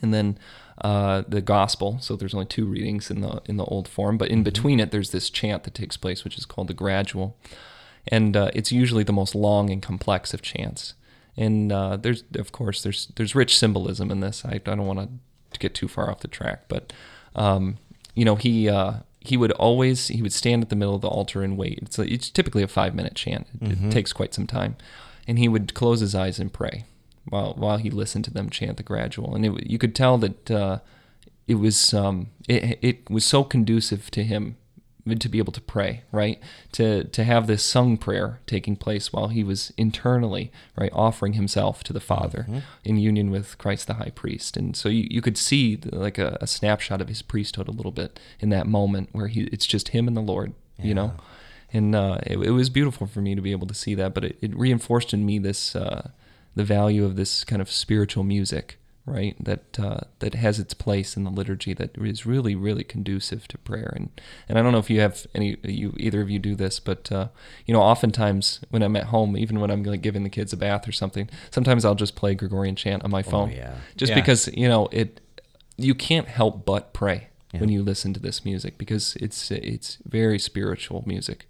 and 0.00 0.14
then 0.14 0.38
uh, 0.84 1.22
the 1.26 1.40
gospel. 1.40 1.98
So 2.00 2.14
there's 2.14 2.34
only 2.34 2.44
two 2.46 2.66
readings 2.66 3.10
in 3.10 3.22
the 3.22 3.40
in 3.46 3.56
the 3.56 3.64
old 3.64 3.88
form, 3.88 4.18
but 4.18 4.28
in 4.28 4.42
between 4.42 4.78
it, 4.78 4.90
there's 4.90 5.12
this 5.12 5.30
chant 5.30 5.64
that 5.64 5.72
takes 5.72 5.96
place, 5.96 6.24
which 6.24 6.36
is 6.36 6.44
called 6.44 6.68
the 6.68 6.74
gradual, 6.74 7.38
and 8.06 8.36
uh, 8.36 8.50
it's 8.52 8.70
usually 8.70 9.02
the 9.02 9.12
most 9.12 9.34
long 9.34 9.70
and 9.70 9.80
complex 9.80 10.34
of 10.34 10.42
chants. 10.42 10.92
And 11.38 11.72
uh, 11.72 11.96
there's, 11.96 12.22
of 12.34 12.52
course, 12.52 12.82
there's 12.82 13.06
there's 13.16 13.34
rich 13.34 13.58
symbolism 13.58 14.10
in 14.10 14.20
this. 14.20 14.44
I, 14.44 14.56
I 14.56 14.58
don't 14.58 14.86
want 14.86 15.10
to 15.52 15.58
get 15.58 15.74
too 15.74 15.88
far 15.88 16.10
off 16.10 16.20
the 16.20 16.28
track, 16.28 16.64
but 16.68 16.92
um, 17.34 17.78
you 18.14 18.26
know, 18.26 18.36
he 18.36 18.68
uh, 18.68 18.96
he 19.20 19.38
would 19.38 19.52
always 19.52 20.08
he 20.08 20.20
would 20.20 20.34
stand 20.34 20.62
at 20.62 20.68
the 20.68 20.76
middle 20.76 20.94
of 20.94 21.00
the 21.00 21.08
altar 21.08 21.42
and 21.42 21.56
wait. 21.56 21.78
It's, 21.80 21.98
a, 21.98 22.02
it's 22.02 22.28
typically 22.28 22.62
a 22.62 22.68
five 22.68 22.94
minute 22.94 23.14
chant. 23.14 23.46
It, 23.62 23.72
it 23.84 23.90
takes 23.90 24.12
quite 24.12 24.34
some 24.34 24.46
time, 24.46 24.76
and 25.26 25.38
he 25.38 25.48
would 25.48 25.72
close 25.72 26.00
his 26.00 26.14
eyes 26.14 26.38
and 26.38 26.52
pray 26.52 26.84
while 27.28 27.54
while 27.54 27.78
he 27.78 27.90
listened 27.90 28.24
to 28.26 28.32
them 28.32 28.50
chant 28.50 28.76
the 28.76 28.82
gradual. 28.82 29.34
And 29.34 29.44
it, 29.44 29.66
you 29.66 29.78
could 29.78 29.94
tell 29.94 30.18
that 30.18 30.50
uh, 30.50 30.78
it 31.46 31.56
was 31.56 31.94
um, 31.94 32.30
it, 32.48 32.78
it 32.82 33.10
was 33.10 33.24
so 33.24 33.44
conducive 33.44 34.10
to 34.12 34.24
him 34.24 34.56
to 35.18 35.28
be 35.28 35.36
able 35.36 35.52
to 35.52 35.60
pray, 35.60 36.02
right? 36.12 36.40
To 36.72 37.04
to 37.04 37.24
have 37.24 37.46
this 37.46 37.62
sung 37.62 37.98
prayer 37.98 38.40
taking 38.46 38.76
place 38.76 39.12
while 39.12 39.28
he 39.28 39.44
was 39.44 39.72
internally, 39.76 40.50
right, 40.76 40.90
offering 40.94 41.34
himself 41.34 41.84
to 41.84 41.92
the 41.92 42.00
Father 42.00 42.46
in 42.84 42.96
union 42.96 43.30
with 43.30 43.58
Christ 43.58 43.86
the 43.86 43.94
High 43.94 44.12
Priest. 44.14 44.56
And 44.56 44.74
so 44.74 44.88
you, 44.88 45.06
you 45.10 45.20
could 45.20 45.36
see 45.36 45.78
like 45.92 46.16
a, 46.16 46.38
a 46.40 46.46
snapshot 46.46 47.02
of 47.02 47.08
his 47.08 47.20
priesthood 47.20 47.68
a 47.68 47.72
little 47.72 47.92
bit 47.92 48.18
in 48.40 48.48
that 48.50 48.66
moment 48.66 49.10
where 49.12 49.28
he 49.28 49.42
it's 49.52 49.66
just 49.66 49.88
him 49.88 50.08
and 50.08 50.16
the 50.16 50.22
Lord, 50.22 50.54
you 50.78 50.94
know. 50.94 51.12
And 51.70 51.94
uh, 51.94 52.18
it, 52.24 52.38
it 52.38 52.52
was 52.52 52.70
beautiful 52.70 53.06
for 53.06 53.20
me 53.20 53.34
to 53.34 53.42
be 53.42 53.50
able 53.50 53.66
to 53.66 53.74
see 53.74 53.94
that, 53.96 54.14
but 54.14 54.24
it, 54.24 54.38
it 54.40 54.56
reinforced 54.56 55.12
in 55.12 55.26
me 55.26 55.38
this 55.38 55.74
uh, 55.74 56.10
the 56.54 56.64
value 56.64 57.04
of 57.04 57.16
this 57.16 57.44
kind 57.44 57.60
of 57.60 57.70
spiritual 57.70 58.24
music, 58.24 58.78
right? 59.06 59.36
That 59.42 59.78
uh, 59.78 60.00
that 60.20 60.34
has 60.34 60.58
its 60.58 60.72
place 60.74 61.16
in 61.16 61.24
the 61.24 61.30
liturgy 61.30 61.74
that 61.74 61.96
is 61.98 62.24
really 62.26 62.54
really 62.54 62.84
conducive 62.84 63.46
to 63.48 63.58
prayer. 63.58 63.92
And 63.96 64.08
and 64.48 64.58
I 64.58 64.62
don't 64.62 64.72
know 64.72 64.78
if 64.78 64.88
you 64.90 65.00
have 65.00 65.26
any 65.34 65.56
you 65.62 65.94
either 65.98 66.20
of 66.22 66.30
you 66.30 66.38
do 66.38 66.54
this, 66.54 66.80
but 66.80 67.10
uh, 67.12 67.28
you 67.66 67.74
know, 67.74 67.82
oftentimes 67.82 68.60
when 68.70 68.82
I'm 68.82 68.96
at 68.96 69.04
home, 69.06 69.36
even 69.36 69.60
when 69.60 69.70
I'm 69.70 69.82
like 69.82 70.02
giving 70.02 70.22
the 70.22 70.30
kids 70.30 70.52
a 70.52 70.56
bath 70.56 70.86
or 70.88 70.92
something, 70.92 71.28
sometimes 71.50 71.84
I'll 71.84 71.94
just 71.94 72.16
play 72.16 72.34
Gregorian 72.34 72.76
chant 72.76 73.04
on 73.04 73.10
my 73.10 73.22
phone, 73.22 73.50
yeah. 73.50 73.74
just 73.96 74.10
Yeah. 74.10 74.16
because 74.16 74.48
you 74.54 74.68
know 74.68 74.88
it. 74.92 75.20
You 75.76 75.94
can't 75.94 76.28
help 76.28 76.64
but 76.64 76.92
pray 76.92 77.28
when 77.58 77.68
you 77.68 77.82
listen 77.82 78.12
to 78.14 78.20
this 78.20 78.44
music 78.44 78.78
because 78.78 79.16
it's 79.16 79.50
it's 79.50 79.98
very 80.06 80.38
spiritual 80.38 81.02
music. 81.06 81.46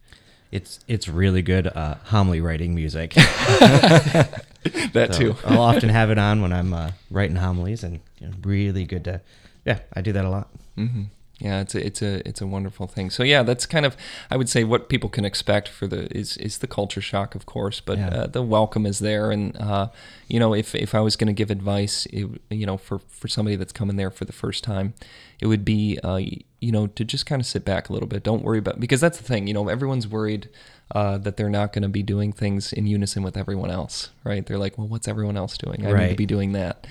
It's 0.51 0.81
it's 0.89 1.09
really 1.09 1.43
good 1.43 1.67
uh, 1.67 1.97
homily 2.05 2.41
writing 2.41 2.75
music. 2.75 3.15
That 4.93 5.15
So 5.15 5.19
too. 5.19 5.37
I'll 5.45 5.61
often 5.63 5.89
have 6.01 6.11
it 6.11 6.19
on 6.19 6.41
when 6.43 6.53
I'm 6.53 6.73
uh, 6.73 6.91
writing 7.11 7.37
homilies, 7.37 7.85
and 7.85 8.01
you 8.21 8.29
know, 8.29 8.35
really 8.43 8.85
good 8.85 9.05
to. 9.05 9.21
Yeah, 9.65 9.81
I 9.93 10.01
do 10.03 10.13
that 10.13 10.25
a 10.25 10.31
lot. 10.31 10.49
hmm 10.77 11.05
Yeah, 11.41 11.61
it's 11.61 11.75
a 11.75 11.85
it's 11.85 12.01
a 12.01 12.27
it's 12.29 12.41
a 12.41 12.47
wonderful 12.47 12.87
thing. 12.87 13.11
So 13.11 13.23
yeah, 13.25 13.43
that's 13.43 13.67
kind 13.67 13.85
of 13.85 13.97
I 14.31 14.37
would 14.37 14.49
say 14.49 14.63
what 14.63 14.89
people 14.89 15.11
can 15.11 15.25
expect 15.25 15.69
for 15.69 15.87
the 15.89 16.07
is 16.17 16.37
is 16.37 16.59
the 16.59 16.69
culture 16.69 17.01
shock, 17.01 17.35
of 17.35 17.45
course, 17.45 17.81
but 17.81 17.99
Yeah. 17.99 18.09
uh, 18.09 18.27
the 18.29 18.43
welcome 18.43 18.87
is 18.87 19.01
there, 19.01 19.31
and 19.33 19.57
uh, 19.57 19.89
you 20.29 20.39
know 20.39 20.55
if 20.55 20.75
if 20.77 20.95
I 20.95 21.01
was 21.01 21.17
going 21.17 21.27
to 21.27 21.33
give 21.33 21.51
advice, 21.51 22.07
it, 22.07 22.29
you 22.51 22.67
know 22.67 22.77
for 22.77 23.01
for 23.09 23.27
somebody 23.29 23.57
that's 23.57 23.73
coming 23.73 23.97
there 23.97 24.11
for 24.13 24.25
the 24.25 24.33
first 24.33 24.63
time, 24.63 24.95
it 25.41 25.47
would 25.49 25.65
be 25.65 25.99
uh, 26.05 26.21
you 26.61 26.71
know 26.73 26.87
to 26.87 27.05
just 27.05 27.27
kind 27.27 27.41
of 27.43 27.47
sit 27.47 27.65
back 27.65 27.89
a 27.89 27.93
little 27.93 28.09
bit. 28.09 28.23
Don't 28.23 28.45
worry 28.45 28.59
about 28.59 28.79
because 28.79 29.01
that's 29.01 29.19
the 29.19 29.25
thing. 29.25 29.49
You 29.49 29.55
know, 29.55 29.69
everyone's 29.69 30.07
worried. 30.07 30.49
Uh, 30.95 31.17
that 31.17 31.39
they're 31.39 31.49
not 31.51 31.73
going 31.73 31.83
to 31.83 31.89
be 31.89 32.03
doing 32.03 32.31
things 32.31 32.71
in 32.71 32.87
unison 32.87 33.23
with 33.23 33.39
everyone 33.39 33.71
else, 33.71 34.11
right? 34.23 34.45
They're 34.45 34.59
like, 34.59 34.77
well, 34.77 34.87
what's 34.87 35.09
everyone 35.09 35.35
else 35.37 35.57
doing? 35.57 35.85
I 35.87 35.89
need 35.93 36.11
to 36.11 36.15
be 36.15 36.27
doing 36.27 36.53
that. 36.53 36.87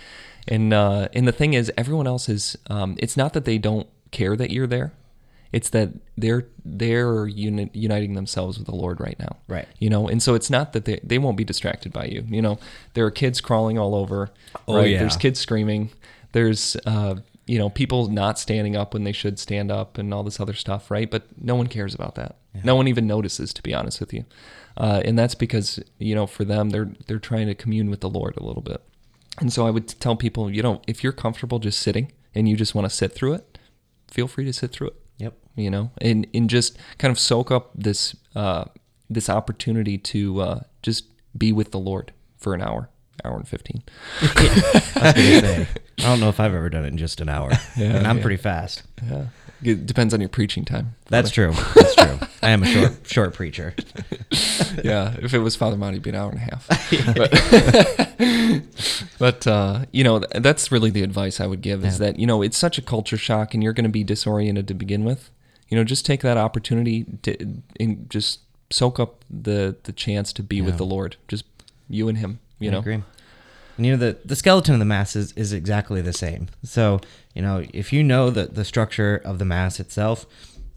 And 0.48 0.74
uh, 0.74 1.10
and 1.14 1.28
the 1.28 1.32
thing 1.32 1.54
is, 1.54 1.72
everyone 1.78 2.08
else 2.08 2.28
is. 2.28 2.58
Um, 2.68 2.96
it's 2.98 3.16
not 3.16 3.34
that 3.34 3.46
they 3.46 3.60
don't 3.60 3.88
care 4.14 4.38
that 4.38 4.52
you're 4.52 4.68
there. 4.68 4.94
It's 5.52 5.70
that 5.70 5.90
they're 6.18 6.48
they're 6.66 7.28
uni- 7.28 7.70
uniting 7.74 8.16
themselves 8.16 8.58
with 8.58 8.66
the 8.66 8.76
Lord 8.76 9.00
right 9.00 9.18
now. 9.20 9.38
Right. 9.48 9.68
You 9.80 9.90
know, 9.90 10.08
and 10.08 10.22
so 10.22 10.34
it's 10.34 10.50
not 10.50 10.74
that 10.74 10.86
they 10.86 11.00
they 11.04 11.20
won't 11.20 11.38
be 11.38 11.44
distracted 11.44 11.94
by 11.94 12.06
you. 12.06 12.26
You 12.28 12.42
know, 12.42 12.58
there 12.96 13.06
are 13.06 13.12
kids 13.12 13.40
crawling 13.40 13.78
all 13.78 13.94
over. 13.94 14.32
Oh, 14.68 14.78
right. 14.78 14.90
yeah. 14.90 15.00
There's 15.00 15.16
kids 15.18 15.40
screaming. 15.40 15.92
There's 16.32 16.76
uh, 16.88 17.18
you 17.46 17.60
know 17.60 17.70
people 17.70 18.08
not 18.08 18.40
standing 18.40 18.76
up 18.76 18.94
when 18.96 19.04
they 19.04 19.12
should 19.12 19.38
stand 19.38 19.72
up 19.72 20.00
and 20.00 20.12
all 20.12 20.24
this 20.24 20.40
other 20.40 20.54
stuff. 20.54 20.90
Right. 20.90 21.10
But 21.10 21.26
no 21.40 21.56
one 21.56 21.68
cares 21.68 21.94
about 21.94 22.16
that. 22.16 22.38
No 22.64 22.76
one 22.76 22.88
even 22.88 23.08
notices, 23.08 23.54
to 23.54 23.64
be 23.64 23.74
honest 23.74 24.00
with 24.00 24.14
you. 24.14 24.26
Uh, 24.78 25.02
and 25.06 25.18
that's 25.18 25.36
because 25.36 25.80
you 26.00 26.16
know 26.16 26.26
for 26.26 26.46
them 26.46 26.72
they're 26.72 26.92
they're 27.06 27.20
trying 27.20 27.46
to 27.46 27.54
commune 27.54 27.92
with 27.92 28.02
the 28.02 28.10
Lord 28.10 28.36
a 28.38 28.44
little 28.44 28.64
bit. 28.64 28.82
And 29.40 29.52
so 29.52 29.66
I 29.66 29.72
would 29.72 29.88
tell 29.88 30.16
people, 30.16 30.50
you 30.50 30.62
know, 30.62 30.82
if 30.88 31.04
you're 31.04 31.14
comfortable 31.14 31.60
just 31.60 31.80
sitting 31.80 32.12
and 32.36 32.48
you 32.48 32.56
just 32.56 32.76
want 32.76 32.86
to 32.86 32.96
sit 32.96 33.12
through 33.14 33.34
it, 33.34 33.53
feel 34.14 34.28
free 34.28 34.46
to 34.46 34.54
sit 34.54 34.72
through 34.72 34.88
it. 34.88 34.96
Yep. 35.18 35.34
You 35.56 35.70
know, 35.72 35.92
and 36.00 36.28
and 36.34 36.50
just 36.50 36.78
kind 37.00 37.12
of 37.12 37.20
soak 37.20 37.52
up 37.52 37.72
this 37.76 38.16
uh, 38.36 38.66
this 39.10 39.30
opportunity 39.30 39.98
to 39.98 40.42
uh, 40.42 40.60
just 40.82 41.06
be 41.38 41.52
with 41.52 41.72
the 41.72 41.80
Lord 41.80 42.12
for 42.38 42.54
an 42.54 42.62
hour, 42.62 42.90
hour 43.24 43.36
and 43.36 43.48
fifteen. 43.48 43.84
I 44.22 44.26
was 44.26 44.34
gonna 45.14 45.16
say, 45.16 45.68
I 46.00 46.04
don't 46.04 46.20
know 46.20 46.30
if 46.30 46.40
I've 46.40 46.54
ever 46.54 46.70
done 46.70 46.86
it 46.86 46.90
in 46.90 46.98
just 46.98 47.22
an 47.22 47.30
hour, 47.30 47.52
Yeah, 47.78 47.96
and 47.98 48.08
I'm 48.08 48.18
yeah. 48.18 48.22
pretty 48.24 48.38
fast. 48.42 48.84
Yeah, 49.04 49.26
it 49.66 49.86
depends 49.86 50.14
on 50.14 50.20
your 50.20 50.30
preaching 50.30 50.66
time. 50.66 50.96
That's 51.10 51.30
true. 51.32 51.54
That's 51.76 51.96
true. 51.96 52.20
I 52.42 52.50
am 52.52 52.64
a 52.64 52.66
short 52.66 52.94
short 53.08 53.34
preacher. 53.34 53.74
yeah, 54.84 55.16
if 55.22 55.34
it 55.34 55.40
was 55.40 55.56
Father 55.56 55.78
Monty, 55.78 55.96
it'd 55.96 56.04
be 56.04 56.10
an 56.10 56.16
hour 56.16 56.30
and 56.32 56.40
a 56.40 56.42
half. 56.42 56.68
But, 57.16 58.64
but 59.20 59.48
uh, 59.48 59.86
you 59.92 60.04
know, 60.04 60.20
that's 60.20 60.72
really 60.72 60.90
the 60.90 61.04
advice 61.04 61.40
I 61.40 61.48
would 61.48 61.62
give 61.62 61.84
is 61.86 62.00
Yeah. 62.00 62.08
that 62.08 62.20
you 62.20 62.28
know 62.28 62.42
it's 62.42 62.58
such 62.58 62.78
a 62.78 62.82
culture 62.82 63.18
shock, 63.18 63.54
and 63.54 63.64
you're 63.64 63.74
going 63.74 63.84
to 63.86 63.90
be 63.90 64.04
disoriented 64.04 64.68
to 64.68 64.74
begin 64.74 65.04
with. 65.04 65.30
You 65.70 65.78
know, 65.78 65.84
just 65.84 66.06
take 66.06 66.22
that 66.22 66.38
opportunity 66.38 67.06
to 67.24 67.62
and 67.80 68.10
just 68.10 68.40
soak 68.70 69.00
up 69.00 69.24
the 69.30 69.76
the 69.84 69.92
chance 69.94 70.34
to 70.34 70.44
be 70.44 70.62
with 70.62 70.78
the 70.78 70.86
Lord, 70.86 71.16
just 71.28 71.46
you 71.90 72.08
and 72.08 72.18
Him. 72.18 72.40
You 72.60 72.70
I 72.70 72.74
know, 72.74 72.80
agree. 72.80 73.04
And, 73.78 73.86
you 73.86 73.94
know 73.94 73.98
the 73.98 74.18
the 74.26 74.36
skeleton 74.36 74.74
of 74.76 74.80
the 74.80 74.86
mass 74.86 75.16
is, 75.16 75.32
is 75.34 75.54
exactly 75.54 76.02
the 76.02 76.14
same. 76.14 76.48
So 76.64 77.00
you 77.34 77.42
know 77.42 77.64
if 77.74 77.92
you 77.94 78.04
know 78.04 78.30
the 78.30 78.46
the 78.46 78.66
structure 78.66 79.22
of 79.26 79.40
the 79.40 79.46
mass 79.46 79.80
itself, 79.80 80.26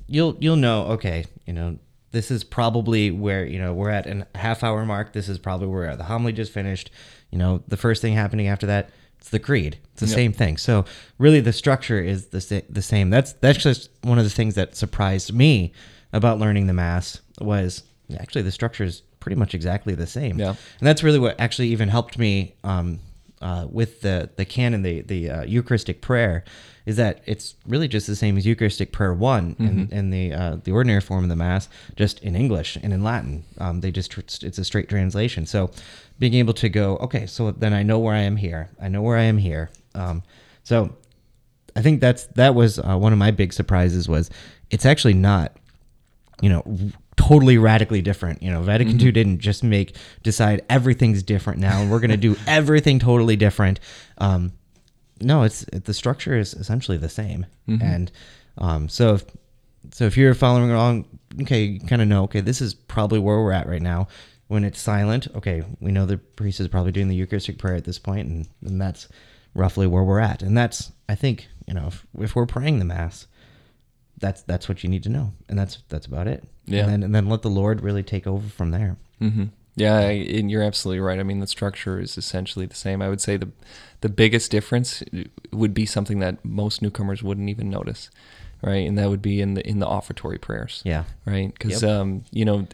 you'll 0.07 0.37
you'll 0.41 0.57
know 0.57 0.85
okay 0.89 1.25
you 1.47 1.53
know 1.53 1.79
this 2.13 2.31
is 2.31 2.45
probably 2.45 3.11
where 3.11 3.45
you 3.45 3.59
know 3.59 3.75
we're 3.75 3.91
at 3.91 4.07
a 4.07 4.27
half 4.35 4.63
hour 4.65 4.85
mark. 4.85 5.13
This 5.13 5.29
is 5.29 5.39
probably 5.39 5.67
where 5.69 5.95
the 5.97 6.05
homily 6.05 6.33
just 6.33 6.53
finished. 6.53 6.91
You 7.31 7.39
know 7.39 7.63
the 7.69 7.77
first 7.77 8.01
thing 8.03 8.15
happening 8.15 8.47
after 8.49 8.67
that 8.67 8.91
it's 9.19 9.31
the 9.31 9.39
creed. 9.41 9.79
It's 9.93 10.01
the 10.03 10.07
Yep. 10.07 10.15
same 10.15 10.33
thing. 10.33 10.57
So 10.57 10.85
really 11.19 11.41
the 11.41 11.53
structure 11.53 11.99
is 12.01 12.27
the 12.29 12.41
sa- 12.41 12.61
the 12.71 12.83
same. 12.83 13.11
That's 13.11 13.33
that's 13.35 13.59
just 13.63 13.91
one 14.03 14.19
of 14.19 14.25
the 14.25 14.31
things 14.31 14.55
that 14.55 14.77
surprised 14.77 15.33
me 15.35 15.73
about 16.13 16.39
learning 16.39 16.67
the 16.69 16.73
mass 16.73 17.21
was 17.41 17.83
actually 18.19 18.43
the 18.43 18.53
structure 18.53 18.85
is 18.85 19.03
pretty 19.27 19.35
much 19.37 19.57
exactly 19.57 19.93
the 19.93 20.07
same. 20.07 20.39
Yeah. 20.39 20.51
and 20.51 20.87
that's 20.87 21.03
really 21.03 21.19
what 21.19 21.35
actually 21.41 21.67
even 21.71 21.89
helped 21.89 22.17
me 22.17 22.55
um, 22.63 23.01
uh, 23.43 23.67
with 23.69 24.01
the 24.03 24.31
the 24.37 24.45
canon, 24.45 24.83
the 24.83 25.01
the 25.01 25.29
uh, 25.29 25.43
Eucharistic 25.43 26.01
prayer, 26.01 26.45
is 26.87 26.95
that 26.95 27.23
it's 27.27 27.57
really 27.67 27.89
just 27.89 28.07
the 28.07 28.15
same 28.15 28.39
as 28.39 28.47
Eucharistic 28.47 28.93
prayer 28.93 29.13
one 29.13 29.57
in, 29.59 29.89
in 29.91 30.11
the 30.11 30.33
uh, 30.33 30.57
the 30.63 30.71
ordinary 30.71 31.01
form 31.01 31.25
of 31.25 31.29
the 31.29 31.35
Mass, 31.35 31.69
just 31.97 32.21
in 32.21 32.37
English 32.37 32.77
and 32.81 32.93
in 32.93 33.03
Latin. 33.03 33.43
Um, 33.59 33.81
they 33.81 33.91
just 33.91 34.17
it's 34.45 34.59
a 34.59 34.65
straight 34.65 34.89
translation. 34.89 35.45
So 35.45 35.73
being 36.21 36.35
able 36.35 36.55
to 36.55 36.69
go, 36.69 36.97
okay, 36.99 37.27
so 37.27 37.51
then 37.51 37.73
I 37.73 37.83
know 37.83 37.99
where 37.99 38.15
I 38.15 38.21
am 38.21 38.37
here. 38.37 38.71
I 38.81 38.87
know 38.87 39.03
where 39.03 39.17
I 39.17 39.25
am 39.25 39.39
here. 39.39 39.71
Um, 39.97 40.23
so 40.63 40.95
I 41.75 41.83
think 41.83 42.01
that's 42.01 42.27
that 42.37 42.55
was 42.55 42.79
uh, 42.79 42.97
one 42.97 43.13
of 43.13 43.19
my 43.19 43.33
big 43.33 43.53
surprises 43.53 44.09
was 44.09 44.31
it's 44.71 44.87
actually 44.87 45.15
not 45.15 45.57
you 46.41 46.49
know 46.49 46.93
totally 47.17 47.59
radically 47.59 48.03
different. 48.03 48.43
You 48.43 48.51
know 48.51 48.63
vatican 48.63 49.01
ii 49.01 49.13
didn't 49.13 49.39
just 49.39 49.65
make 49.65 49.97
decide 50.23 50.65
everything's 50.69 51.23
different 51.23 51.61
now. 51.61 51.81
And 51.81 51.91
we're 51.91 52.01
going 52.01 52.11
to 52.11 52.17
do 52.17 52.37
everything 52.47 52.99
totally 52.99 53.37
different. 53.37 53.81
Um 54.19 54.53
no 55.21 55.43
it's 55.43 55.63
it, 55.73 55.85
the 55.85 55.95
structure 55.95 56.37
is 56.37 56.55
essentially 56.55 56.99
the 56.99 57.09
same. 57.09 57.47
And 57.83 58.13
um 58.59 58.89
so 58.89 59.15
if, 59.15 59.25
so 59.93 60.05
if 60.05 60.17
you're 60.17 60.35
following 60.35 60.71
along 60.71 61.07
okay 61.43 61.65
you 61.65 61.81
kind 61.81 62.03
of 62.03 62.09
know 62.09 62.25
okay 62.25 62.41
this 62.41 62.61
is 62.61 62.75
probably 62.75 63.19
where 63.19 63.39
we're 63.39 63.53
at 63.53 63.69
right 63.69 63.83
now. 63.83 64.09
When 64.49 64.63
it's 64.63 64.81
silent 64.81 65.29
okay 65.35 65.65
we 65.81 65.91
know 65.91 66.07
the 66.07 66.19
priest 66.19 66.61
is 66.61 66.69
probably 66.69 66.93
doing 66.93 67.09
the 67.09 67.17
eucharistic 67.17 67.59
prayer 67.59 67.75
at 67.75 67.85
this 67.85 67.99
point 67.99 68.29
and, 68.29 68.49
and 68.65 68.81
that's 68.81 69.09
roughly 69.55 69.87
where 69.87 70.05
we're 70.05 70.21
at. 70.21 70.43
And 70.43 70.57
that's 70.57 70.93
i 71.09 71.15
think 71.15 71.49
you 71.67 71.75
know 71.75 71.87
if, 71.89 72.07
if 72.19 72.37
we're 72.37 72.47
praying 72.47 72.79
the 72.79 72.85
mass 72.85 73.27
that's 74.19 74.43
that's 74.43 74.69
what 74.69 74.83
you 74.83 74.89
need 74.89 75.03
to 75.03 75.09
know, 75.09 75.33
and 75.49 75.59
that's 75.59 75.79
that's 75.89 76.07
about 76.07 76.27
it. 76.27 76.45
Yeah. 76.67 76.81
and 76.83 76.91
then, 76.93 77.03
and 77.03 77.15
then 77.15 77.29
let 77.29 77.43
the 77.43 77.51
Lord 77.51 77.81
really 77.83 78.03
take 78.03 78.27
over 78.27 78.49
from 78.49 78.71
there. 78.73 78.97
hmm 79.21 79.45
Yeah, 79.77 79.97
I- 79.97 80.11
and 80.39 80.51
you're 80.51 80.63
absolutely 80.63 81.01
right. 81.01 81.19
I 81.21 81.23
mean, 81.23 81.41
the 81.41 81.47
structure 81.47 82.01
is 82.01 82.17
essentially 82.19 82.67
the 82.67 82.75
same. 82.75 83.03
I 83.03 83.09
would 83.09 83.21
say 83.21 83.37
the 83.37 83.49
the 84.03 84.09
biggest 84.09 84.51
difference 84.51 85.03
would 85.53 85.73
be 85.75 85.87
something 85.87 86.19
that 86.21 86.45
most 86.45 86.83
newcomers 86.83 87.23
wouldn't 87.23 87.49
even 87.49 87.71
notice, 87.71 88.11
right? 88.63 88.87
And 88.89 88.97
that 88.99 89.09
would 89.09 89.23
be 89.23 89.41
in 89.41 89.55
the 89.55 89.67
in 89.69 89.79
the 89.79 89.87
offertory 89.87 90.39
prayers. 90.39 90.83
Yeah, 90.85 91.05
right? 91.25 91.53
Because 91.53 91.83
Yep. 91.83 91.91
um, 91.91 92.25
you 92.31 92.45
know, 92.45 92.67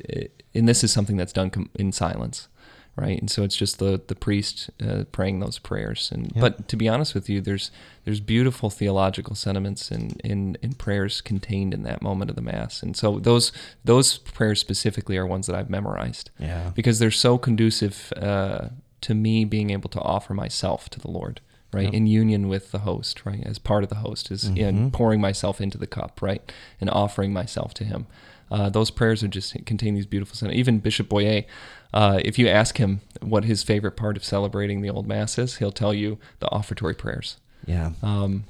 and 0.55 0.69
this 0.69 0.83
is 0.85 0.93
something 0.93 1.17
that's 1.17 1.33
done 1.33 1.51
com- 1.51 1.71
in 1.75 1.93
silence, 1.93 2.49
right? 2.97 3.19
And 3.21 3.31
so 3.31 3.43
it's 3.43 3.57
just 3.57 3.79
the 3.79 4.01
the 4.07 4.15
priest 4.15 4.71
uh, 4.87 5.05
praying 5.13 5.41
those 5.41 5.59
prayers. 5.59 6.11
And 6.13 6.33
Yep. 6.35 6.41
but 6.41 6.69
to 6.69 6.77
be 6.77 6.89
honest 6.89 7.15
with 7.15 7.29
you, 7.29 7.41
there's 7.41 7.71
there's 8.05 8.21
beautiful 8.21 8.69
theological 8.71 9.35
sentiments 9.35 9.91
in, 9.91 10.11
in 10.25 10.57
in 10.63 10.75
prayers 10.75 11.21
contained 11.21 11.73
in 11.75 11.83
that 11.85 12.03
moment 12.03 12.31
of 12.31 12.37
the 12.37 12.43
mass. 12.43 12.83
And 12.83 12.97
so 12.97 13.19
those 13.19 13.53
those 13.85 14.19
prayers 14.19 14.61
specifically 14.61 15.17
are 15.17 15.27
ones 15.27 15.47
that 15.47 15.57
I've 15.57 15.71
memorized 15.71 16.31
yeah, 16.39 16.71
because 16.75 16.99
they're 16.99 17.11
so 17.11 17.39
conducive 17.39 18.13
uh, 18.17 18.69
to 19.03 19.15
me 19.15 19.45
being 19.45 19.71
able 19.71 19.89
to 19.91 20.01
offer 20.01 20.35
myself 20.35 20.89
to 20.91 21.01
the 21.01 21.11
Lord, 21.11 21.41
right, 21.73 21.93
in 21.93 22.07
union 22.07 22.49
with 22.49 22.71
the 22.71 22.81
host, 22.81 23.25
right, 23.27 23.43
as 23.45 23.59
part 23.59 23.83
of 23.83 23.89
the 23.89 23.97
host 23.97 24.31
is 24.31 24.45
in 24.45 24.55
Mhm. 24.91 24.93
pouring 24.93 25.21
myself 25.21 25.61
into 25.61 25.77
the 25.79 25.87
cup, 25.89 26.23
right, 26.23 26.43
and 26.81 26.89
offering 26.91 27.33
myself 27.33 27.75
to 27.75 27.85
Him. 27.85 28.07
Uh, 28.51 28.69
those 28.71 28.91
prayers 28.93 29.23
are 29.25 29.29
just 29.29 29.57
contain 29.67 29.95
these 29.95 30.07
beautiful 30.07 30.37
sentiments. 30.37 30.61
Even 30.61 30.79
Bishop 30.79 31.09
Boyea, 31.09 31.45
uh, 31.95 32.21
if 32.25 32.39
you 32.39 32.49
ask 32.49 32.79
him 32.79 33.01
what 33.21 33.45
his 33.45 33.63
favorite 33.63 33.97
part 33.97 34.17
of 34.17 34.25
celebrating 34.25 34.81
the 34.83 34.91
old 34.91 35.07
mass 35.07 35.39
is, 35.39 35.57
he'll 35.57 35.73
tell 35.73 35.93
you 35.95 36.19
the 36.41 36.49
offertory 36.51 36.95
prayers. 36.97 37.37
yeah, 37.67 37.93
Um, 38.03 38.45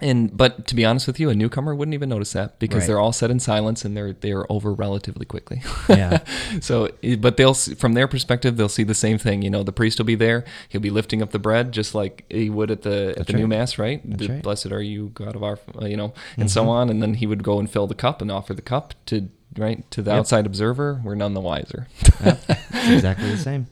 and 0.00 0.36
but 0.36 0.66
to 0.68 0.74
be 0.74 0.84
honest 0.84 1.06
with 1.06 1.18
you, 1.20 1.30
a 1.30 1.34
newcomer 1.34 1.74
wouldn't 1.74 1.94
even 1.94 2.08
notice 2.08 2.32
that 2.32 2.58
because 2.58 2.80
Right. 2.82 2.86
they're 2.88 2.98
all 3.00 3.12
said 3.12 3.30
in 3.30 3.40
silence 3.40 3.84
and 3.84 3.96
they're 3.96 4.12
they're 4.12 4.50
over 4.50 4.72
relatively 4.72 5.26
quickly. 5.26 5.62
Yeah. 5.88 6.20
so, 6.60 6.88
but 7.18 7.36
they'll 7.36 7.54
from 7.54 7.94
their 7.94 8.06
perspective, 8.08 8.56
they'll 8.56 8.68
see 8.68 8.84
the 8.84 8.94
same 8.94 9.18
thing. 9.18 9.42
You 9.42 9.50
know, 9.50 9.62
the 9.62 9.72
priest 9.72 9.98
will 9.98 10.04
be 10.06 10.14
there. 10.14 10.44
He'll 10.68 10.80
be 10.80 10.90
lifting 10.90 11.20
up 11.22 11.30
the 11.32 11.38
bread 11.38 11.72
just 11.72 11.94
like 11.94 12.24
he 12.30 12.48
would 12.50 12.70
at 12.70 12.82
the 12.82 13.10
at 13.10 13.16
That's 13.16 13.26
the 13.32 13.38
new 13.38 13.46
mass, 13.48 13.78
right? 13.78 14.02
The 14.04 14.10
right. 14.10 14.30
Mm-hmm. 14.30 14.40
Blessed 14.40 14.72
are 14.72 14.82
you, 14.82 15.10
God 15.14 15.34
of 15.36 15.42
our, 15.42 15.58
uh, 15.80 15.86
you 15.86 15.96
know, 15.96 16.14
and 16.36 16.50
so 16.50 16.68
on. 16.68 16.88
And 16.90 17.02
then 17.02 17.14
he 17.14 17.26
would 17.26 17.42
go 17.42 17.58
and 17.58 17.68
fill 17.70 17.86
the 17.86 17.94
cup 17.94 18.22
and 18.22 18.30
offer 18.30 18.54
the 18.54 18.62
cup 18.62 18.94
to 19.06 19.28
right 19.56 19.90
to 19.90 20.00
the 20.02 20.10
Yep. 20.12 20.18
outside 20.20 20.46
observer. 20.46 21.00
We're 21.04 21.16
none 21.16 21.34
the 21.34 21.40
wiser. 21.40 21.88
it's 22.20 22.90
exactly 22.90 23.30
the 23.30 23.36
same. 23.38 23.66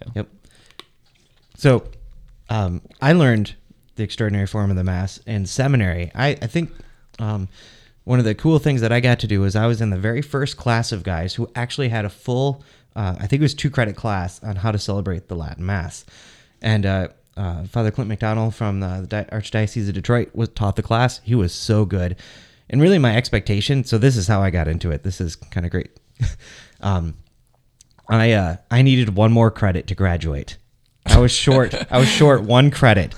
Yeah. 0.00 0.08
Yep. 0.16 0.28
So, 1.56 1.84
um, 2.50 2.82
I 3.00 3.12
learned 3.12 3.54
the 3.98 4.04
extraordinary 4.04 4.46
form 4.46 4.70
of 4.70 4.76
the 4.76 4.84
mass 4.84 5.18
in 5.26 5.44
seminary. 5.44 6.10
I, 6.14 6.28
I 6.28 6.46
think 6.46 6.70
um, 7.18 7.48
one 8.04 8.18
of 8.18 8.24
the 8.24 8.34
cool 8.34 8.58
things 8.58 8.80
that 8.80 8.92
I 8.92 9.00
got 9.00 9.18
to 9.20 9.26
do 9.26 9.42
was 9.42 9.54
I 9.54 9.66
was 9.66 9.82
in 9.82 9.90
the 9.90 9.98
very 9.98 10.22
first 10.22 10.56
class 10.56 10.92
of 10.92 11.02
guys 11.02 11.34
who 11.34 11.50
actually 11.54 11.90
had 11.90 12.06
a 12.06 12.08
full, 12.08 12.64
uh, 12.96 13.16
I 13.18 13.26
think 13.26 13.40
it 13.40 13.44
was 13.44 13.54
two 13.54 13.68
credit 13.68 13.96
class 13.96 14.42
on 14.42 14.56
how 14.56 14.72
to 14.72 14.78
celebrate 14.78 15.28
the 15.28 15.36
Latin 15.36 15.66
Mass, 15.66 16.06
and 16.62 16.86
uh, 16.86 17.08
uh, 17.36 17.64
Father 17.64 17.90
Clint 17.90 18.08
McDonald 18.08 18.54
from 18.54 18.80
the 18.80 19.06
Di- 19.06 19.28
Archdiocese 19.30 19.88
of 19.88 19.94
Detroit 19.94 20.30
was 20.32 20.48
taught 20.48 20.76
the 20.76 20.82
class. 20.82 21.20
He 21.22 21.34
was 21.34 21.52
so 21.52 21.84
good, 21.84 22.16
and 22.70 22.80
really 22.80 22.98
my 22.98 23.14
expectation. 23.14 23.84
So 23.84 23.98
this 23.98 24.16
is 24.16 24.26
how 24.26 24.42
I 24.42 24.50
got 24.50 24.68
into 24.68 24.90
it. 24.90 25.02
This 25.02 25.20
is 25.20 25.36
kind 25.36 25.66
of 25.66 25.70
great. 25.70 25.90
um, 26.80 27.14
I 28.08 28.32
uh, 28.32 28.56
I 28.70 28.82
needed 28.82 29.16
one 29.16 29.32
more 29.32 29.50
credit 29.50 29.86
to 29.88 29.94
graduate. 29.94 30.56
I 31.04 31.18
was 31.18 31.32
short. 31.32 31.74
I 31.90 31.98
was 31.98 32.08
short 32.08 32.42
one 32.42 32.70
credit. 32.70 33.14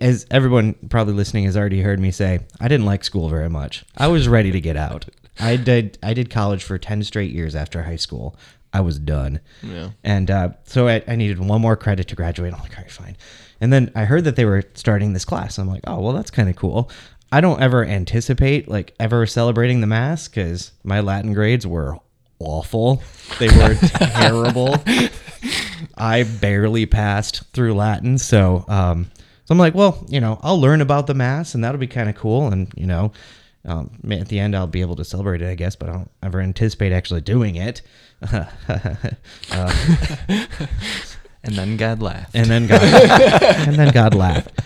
As 0.00 0.26
everyone 0.30 0.74
probably 0.90 1.14
listening 1.14 1.44
has 1.44 1.56
already 1.56 1.80
heard 1.82 1.98
me 2.00 2.10
say, 2.10 2.40
I 2.60 2.68
didn't 2.68 2.86
like 2.86 3.04
school 3.04 3.28
very 3.28 3.48
much. 3.48 3.84
I 3.96 4.08
was 4.08 4.28
ready 4.28 4.52
to 4.52 4.60
get 4.60 4.76
out. 4.76 5.06
I 5.40 5.56
did. 5.56 5.98
I 6.02 6.14
did 6.14 6.30
college 6.30 6.62
for 6.62 6.78
ten 6.78 7.02
straight 7.02 7.32
years 7.32 7.54
after 7.54 7.82
high 7.82 7.96
school. 7.96 8.36
I 8.72 8.80
was 8.80 8.98
done. 8.98 9.40
Yeah. 9.62 9.90
And 10.02 10.30
uh, 10.30 10.50
so 10.64 10.88
I, 10.88 11.02
I 11.06 11.16
needed 11.16 11.38
one 11.38 11.60
more 11.60 11.76
credit 11.76 12.08
to 12.08 12.16
graduate. 12.16 12.54
I'm 12.54 12.60
like, 12.60 12.76
all 12.76 12.82
right, 12.82 12.90
fine. 12.90 13.16
And 13.60 13.72
then 13.72 13.92
I 13.94 14.04
heard 14.04 14.24
that 14.24 14.36
they 14.36 14.44
were 14.44 14.64
starting 14.74 15.12
this 15.12 15.24
class. 15.24 15.58
I'm 15.58 15.68
like, 15.68 15.82
oh, 15.86 16.00
well, 16.00 16.12
that's 16.14 16.30
kind 16.30 16.48
of 16.48 16.56
cool. 16.56 16.90
I 17.30 17.40
don't 17.40 17.60
ever 17.62 17.84
anticipate 17.84 18.68
like 18.68 18.94
ever 19.00 19.26
celebrating 19.26 19.80
the 19.80 19.86
mass 19.86 20.28
because 20.28 20.72
my 20.84 21.00
Latin 21.00 21.32
grades 21.32 21.66
were 21.66 21.96
awful. 22.38 23.02
They 23.38 23.48
were 23.48 23.74
terrible. 23.84 24.76
I 25.96 26.24
barely 26.24 26.86
passed 26.86 27.44
through 27.52 27.74
Latin, 27.74 28.18
so 28.18 28.64
um, 28.68 29.10
so 29.44 29.52
I'm 29.52 29.58
like, 29.58 29.74
well, 29.74 30.04
you 30.08 30.20
know, 30.20 30.38
I'll 30.42 30.60
learn 30.60 30.80
about 30.80 31.06
the 31.06 31.14
mass, 31.14 31.54
and 31.54 31.62
that'll 31.64 31.78
be 31.78 31.86
kind 31.86 32.08
of 32.08 32.16
cool. 32.16 32.48
And 32.48 32.72
you 32.76 32.86
know, 32.86 33.12
um, 33.64 33.90
at 34.10 34.28
the 34.28 34.38
end, 34.38 34.56
I'll 34.56 34.66
be 34.66 34.80
able 34.80 34.96
to 34.96 35.04
celebrate 35.04 35.42
it, 35.42 35.48
I 35.48 35.54
guess, 35.54 35.76
but 35.76 35.88
I 35.88 35.92
don't 35.92 36.10
ever 36.22 36.40
anticipate 36.40 36.92
actually 36.92 37.20
doing 37.22 37.56
it. 37.56 37.82
uh, 38.32 38.46
And 41.44 41.56
then 41.56 41.76
God 41.76 42.00
laughed. 42.00 42.34
and 42.34 42.46
then 42.46 42.66
God, 42.66 42.82
and 42.82 43.76
then 43.76 43.92
God 43.92 44.14
laughed. 44.14 44.60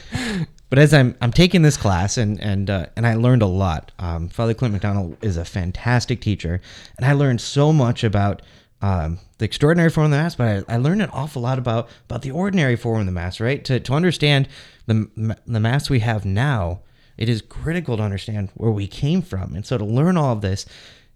But 0.69 0.79
as 0.79 0.93
I'm 0.93 1.17
I'm 1.23 1.33
taking 1.33 1.63
this 1.63 1.77
class 1.77 2.19
and 2.19 2.41
and 2.43 2.69
uh, 2.69 2.87
and 2.97 3.07
I 3.07 3.15
learned 3.15 3.43
a 3.43 3.47
lot. 3.47 3.93
Um, 3.99 4.29
Father 4.29 4.53
Clint 4.53 4.73
McDonald 4.73 5.17
is 5.23 5.37
a 5.37 5.45
fantastic 5.45 6.21
teacher, 6.21 6.61
and 6.99 7.07
I 7.07 7.13
learned 7.13 7.41
so 7.41 7.73
much 7.73 8.05
about 8.05 8.43
um, 8.83 9.19
the 9.39 9.45
extraordinary 9.45 9.91
form 9.91 10.07
of 10.07 10.11
the 10.11 10.17
mass. 10.17 10.35
But 10.35 10.65
I, 10.69 10.75
I 10.75 10.77
learned 10.77 11.03
an 11.03 11.11
awful 11.11 11.43
lot 11.43 11.59
about 11.59 11.89
about 12.05 12.23
the 12.23 12.31
ordinary 12.31 12.77
form 12.77 13.01
of 13.01 13.07
the 13.07 13.13
mass. 13.13 13.41
Right 13.41 13.65
to 13.65 13.81
to 13.81 13.93
understand 13.93 14.49
the 14.87 15.37
the 15.47 15.61
mass 15.61 15.91
we 15.91 16.01
have 16.01 16.25
now, 16.25 16.81
it 17.17 17.29
is 17.29 17.43
critical 17.43 17.97
to 17.97 18.03
understand 18.03 18.51
where 18.55 18.71
we 18.71 18.87
came 18.87 19.23
from, 19.23 19.55
and 19.55 19.65
so 19.65 19.79
to 19.79 19.85
learn 19.85 20.17
all 20.17 20.33
of 20.33 20.41
this. 20.41 20.67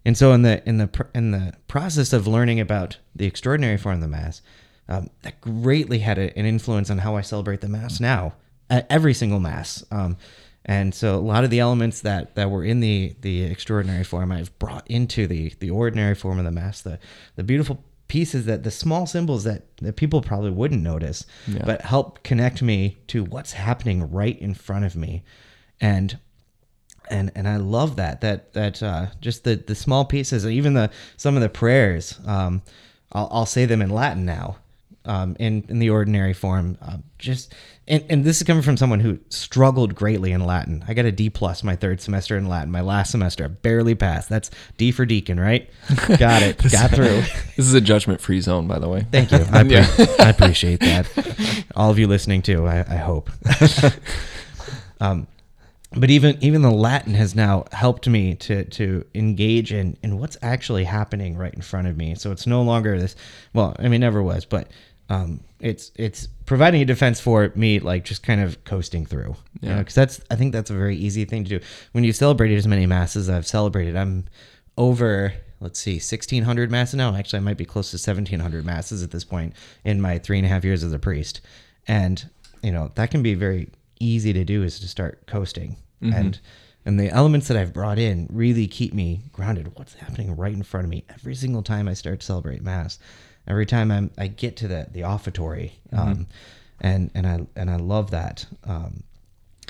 And 0.03 0.17
so 0.17 0.33
in 0.33 0.41
the 0.41 0.67
in 0.67 0.77
the 0.77 1.07
in 1.13 1.31
the 1.31 1.53
process 1.67 2.13
of 2.13 2.27
learning 2.27 2.59
about 2.59 2.97
the 3.15 3.27
extraordinary 3.27 3.77
form 3.77 3.95
of 3.95 4.01
the 4.01 4.07
mass, 4.07 4.41
um, 4.89 5.09
that 5.21 5.39
greatly 5.41 5.99
had 5.99 6.17
a, 6.17 6.37
an 6.37 6.45
influence 6.45 6.89
on 6.89 6.99
how 6.99 7.15
I 7.15 7.21
celebrate 7.21 7.61
the 7.61 7.69
mass 7.69 7.99
now, 7.99 8.33
at 8.69 8.87
every 8.89 9.13
single 9.13 9.39
mass. 9.39 9.83
Um, 9.91 10.17
and 10.65 10.93
so 10.93 11.15
a 11.15 11.19
lot 11.19 11.43
of 11.43 11.49
the 11.49 11.59
elements 11.59 12.01
that, 12.01 12.35
that 12.35 12.49
were 12.51 12.63
in 12.63 12.79
the 12.81 13.15
the 13.21 13.43
extraordinary 13.43 14.03
form, 14.03 14.31
I've 14.31 14.57
brought 14.59 14.85
into 14.89 15.27
the 15.27 15.53
the 15.59 15.69
ordinary 15.69 16.15
form 16.15 16.37
of 16.39 16.45
the 16.45 16.51
mass. 16.51 16.81
The 16.81 16.99
the 17.35 17.43
beautiful 17.43 17.83
pieces 18.07 18.45
that 18.45 18.63
the 18.63 18.71
small 18.71 19.07
symbols 19.07 19.45
that, 19.45 19.63
that 19.77 19.95
people 19.95 20.21
probably 20.21 20.51
wouldn't 20.51 20.83
notice, 20.83 21.25
Yeah. 21.47 21.63
but 21.65 21.81
help 21.81 22.21
connect 22.23 22.61
me 22.61 22.97
to 23.07 23.23
what's 23.23 23.53
happening 23.53 24.11
right 24.11 24.37
in 24.39 24.53
front 24.53 24.83
of 24.85 24.95
me, 24.95 25.23
and 25.79 26.17
and 27.09 27.31
and 27.35 27.47
I 27.47 27.55
love 27.57 27.95
that 27.95 28.21
that 28.21 28.53
that 28.53 28.83
uh, 28.83 29.07
just 29.21 29.43
the 29.43 29.55
the 29.55 29.75
small 29.75 30.05
pieces, 30.05 30.45
even 30.45 30.73
the 30.73 30.89
some 31.17 31.35
of 31.35 31.41
the 31.41 31.49
prayers. 31.49 32.19
Um, 32.25 32.61
I'll, 33.13 33.27
I'll 33.31 33.45
say 33.45 33.65
them 33.65 33.81
in 33.81 33.89
Latin 33.89 34.25
now, 34.25 34.57
um, 35.05 35.35
in 35.39 35.63
in 35.69 35.79
the 35.79 35.89
ordinary 35.89 36.33
form. 36.33 36.77
Um, 36.81 37.03
just 37.17 37.53
and, 37.87 38.03
and 38.09 38.23
this 38.23 38.37
is 38.37 38.43
coming 38.43 38.63
from 38.63 38.77
someone 38.77 38.99
who 38.99 39.19
struggled 39.29 39.95
greatly 39.95 40.31
in 40.31 40.45
Latin. 40.45 40.83
I 40.87 40.93
got 40.93 41.05
a 41.05 41.11
D 41.11 41.29
plus 41.29 41.63
my 41.63 41.75
third 41.75 41.99
semester 42.01 42.37
in 42.37 42.47
Latin. 42.47 42.71
My 42.71 42.81
last 42.81 43.11
semester 43.11 43.45
I 43.45 43.47
barely 43.47 43.95
passed. 43.95 44.29
That's 44.29 44.51
D 44.77 44.91
for 44.91 45.05
deacon, 45.05 45.39
right? 45.39 45.69
Got 46.17 46.43
it. 46.43 46.57
got 46.71 46.91
through. 46.91 47.23
This 47.57 47.67
is 47.67 47.73
a 47.73 47.81
judgment-free 47.81 48.41
zone, 48.41 48.65
by 48.67 48.79
the 48.79 48.87
way. 48.89 49.05
Thank 49.11 49.31
you. 49.31 49.45
I, 49.51 49.61
Yeah. 49.65 49.85
I 50.19 50.29
appreciate 50.29 50.79
that. 50.79 51.65
All 51.75 51.91
of 51.91 51.99
you 51.99 52.07
listening 52.07 52.41
too, 52.41 52.65
I, 52.65 52.79
I 52.79 52.95
hope. 52.97 53.29
um, 54.99 55.27
but 55.93 56.09
even 56.09 56.37
even 56.41 56.61
the 56.61 56.71
Latin 56.71 57.13
has 57.15 57.35
now 57.35 57.65
helped 57.73 58.07
me 58.07 58.35
to 58.35 58.63
to 58.65 59.05
engage 59.13 59.73
in 59.73 59.97
in 60.01 60.19
what's 60.19 60.37
actually 60.41 60.85
happening 60.85 61.37
right 61.37 61.53
in 61.53 61.61
front 61.61 61.87
of 61.87 61.97
me. 61.97 62.15
So 62.15 62.31
it's 62.31 62.47
no 62.47 62.61
longer 62.61 62.97
this. 62.97 63.15
Well, 63.53 63.75
I 63.77 63.89
mean, 63.89 63.99
never 63.99 64.23
was, 64.23 64.45
but 64.45 64.69
um, 65.11 65.41
it's 65.59 65.91
it's 65.95 66.27
providing 66.45 66.81
a 66.81 66.85
defense 66.85 67.19
for 67.19 67.51
me, 67.55 67.79
like 67.79 68.05
just 68.05 68.23
kind 68.23 68.39
of 68.39 68.63
coasting 68.63 69.05
through. 69.05 69.35
Yeah. 69.59 69.69
You 69.69 69.75
know, 69.75 69.77
because 69.79 69.95
that's 69.95 70.21
I 70.31 70.35
think 70.35 70.53
that's 70.53 70.69
a 70.69 70.73
very 70.73 70.95
easy 70.95 71.25
thing 71.25 71.43
to 71.43 71.59
do 71.59 71.65
when 71.91 72.05
you 72.05 72.13
celebrate 72.13 72.55
as 72.55 72.65
many 72.65 72.85
masses 72.85 73.29
I've 73.29 73.45
celebrated. 73.45 73.97
I'm 73.97 74.25
over 74.77 75.33
let's 75.59 75.79
see 75.79 75.95
1600 75.95 76.71
masses 76.71 76.95
now 76.95 77.13
actually 77.13 77.37
i 77.37 77.41
might 77.41 77.57
be 77.57 77.65
close 77.65 77.91
to 77.91 77.95
1700 77.95 78.65
masses 78.65 79.03
at 79.03 79.11
this 79.11 79.25
point 79.25 79.53
in 79.83 79.99
my 80.01 80.17
three 80.17 80.37
and 80.37 80.45
a 80.45 80.49
half 80.49 80.63
years 80.63 80.81
as 80.81 80.93
a 80.93 80.97
priest 80.97 81.41
and 81.89 82.29
you 82.63 82.71
know 82.71 82.89
that 82.95 83.11
can 83.11 83.21
be 83.21 83.33
very 83.33 83.69
easy 83.99 84.31
to 84.31 84.45
do 84.45 84.63
is 84.63 84.79
to 84.79 84.87
start 84.87 85.27
coasting 85.27 85.75
mm-hmm. 86.01 86.13
and 86.13 86.39
and 86.85 86.99
the 86.99 87.09
elements 87.09 87.49
that 87.49 87.57
i've 87.57 87.73
brought 87.73 87.99
in 87.99 88.27
really 88.31 88.65
keep 88.65 88.93
me 88.93 89.21
grounded 89.33 89.69
what's 89.77 89.93
happening 89.95 90.35
right 90.35 90.53
in 90.53 90.63
front 90.63 90.85
of 90.85 90.89
me 90.89 91.03
every 91.09 91.35
single 91.35 91.61
time 91.61 91.87
i 91.87 91.93
start 91.93 92.21
to 92.21 92.25
celebrate 92.25 92.63
mass 92.63 92.97
every 93.47 93.65
time 93.65 93.91
I'm, 93.91 94.11
i 94.17 94.27
get 94.27 94.57
to 94.57 94.67
the 94.67 94.87
the 94.91 95.01
offertory 95.01 95.73
mm-hmm. 95.91 95.99
um, 95.99 96.27
and 96.79 97.11
and 97.13 97.27
i 97.27 97.39
and 97.55 97.69
i 97.69 97.75
love 97.75 98.11
that 98.11 98.45
um, 98.65 99.03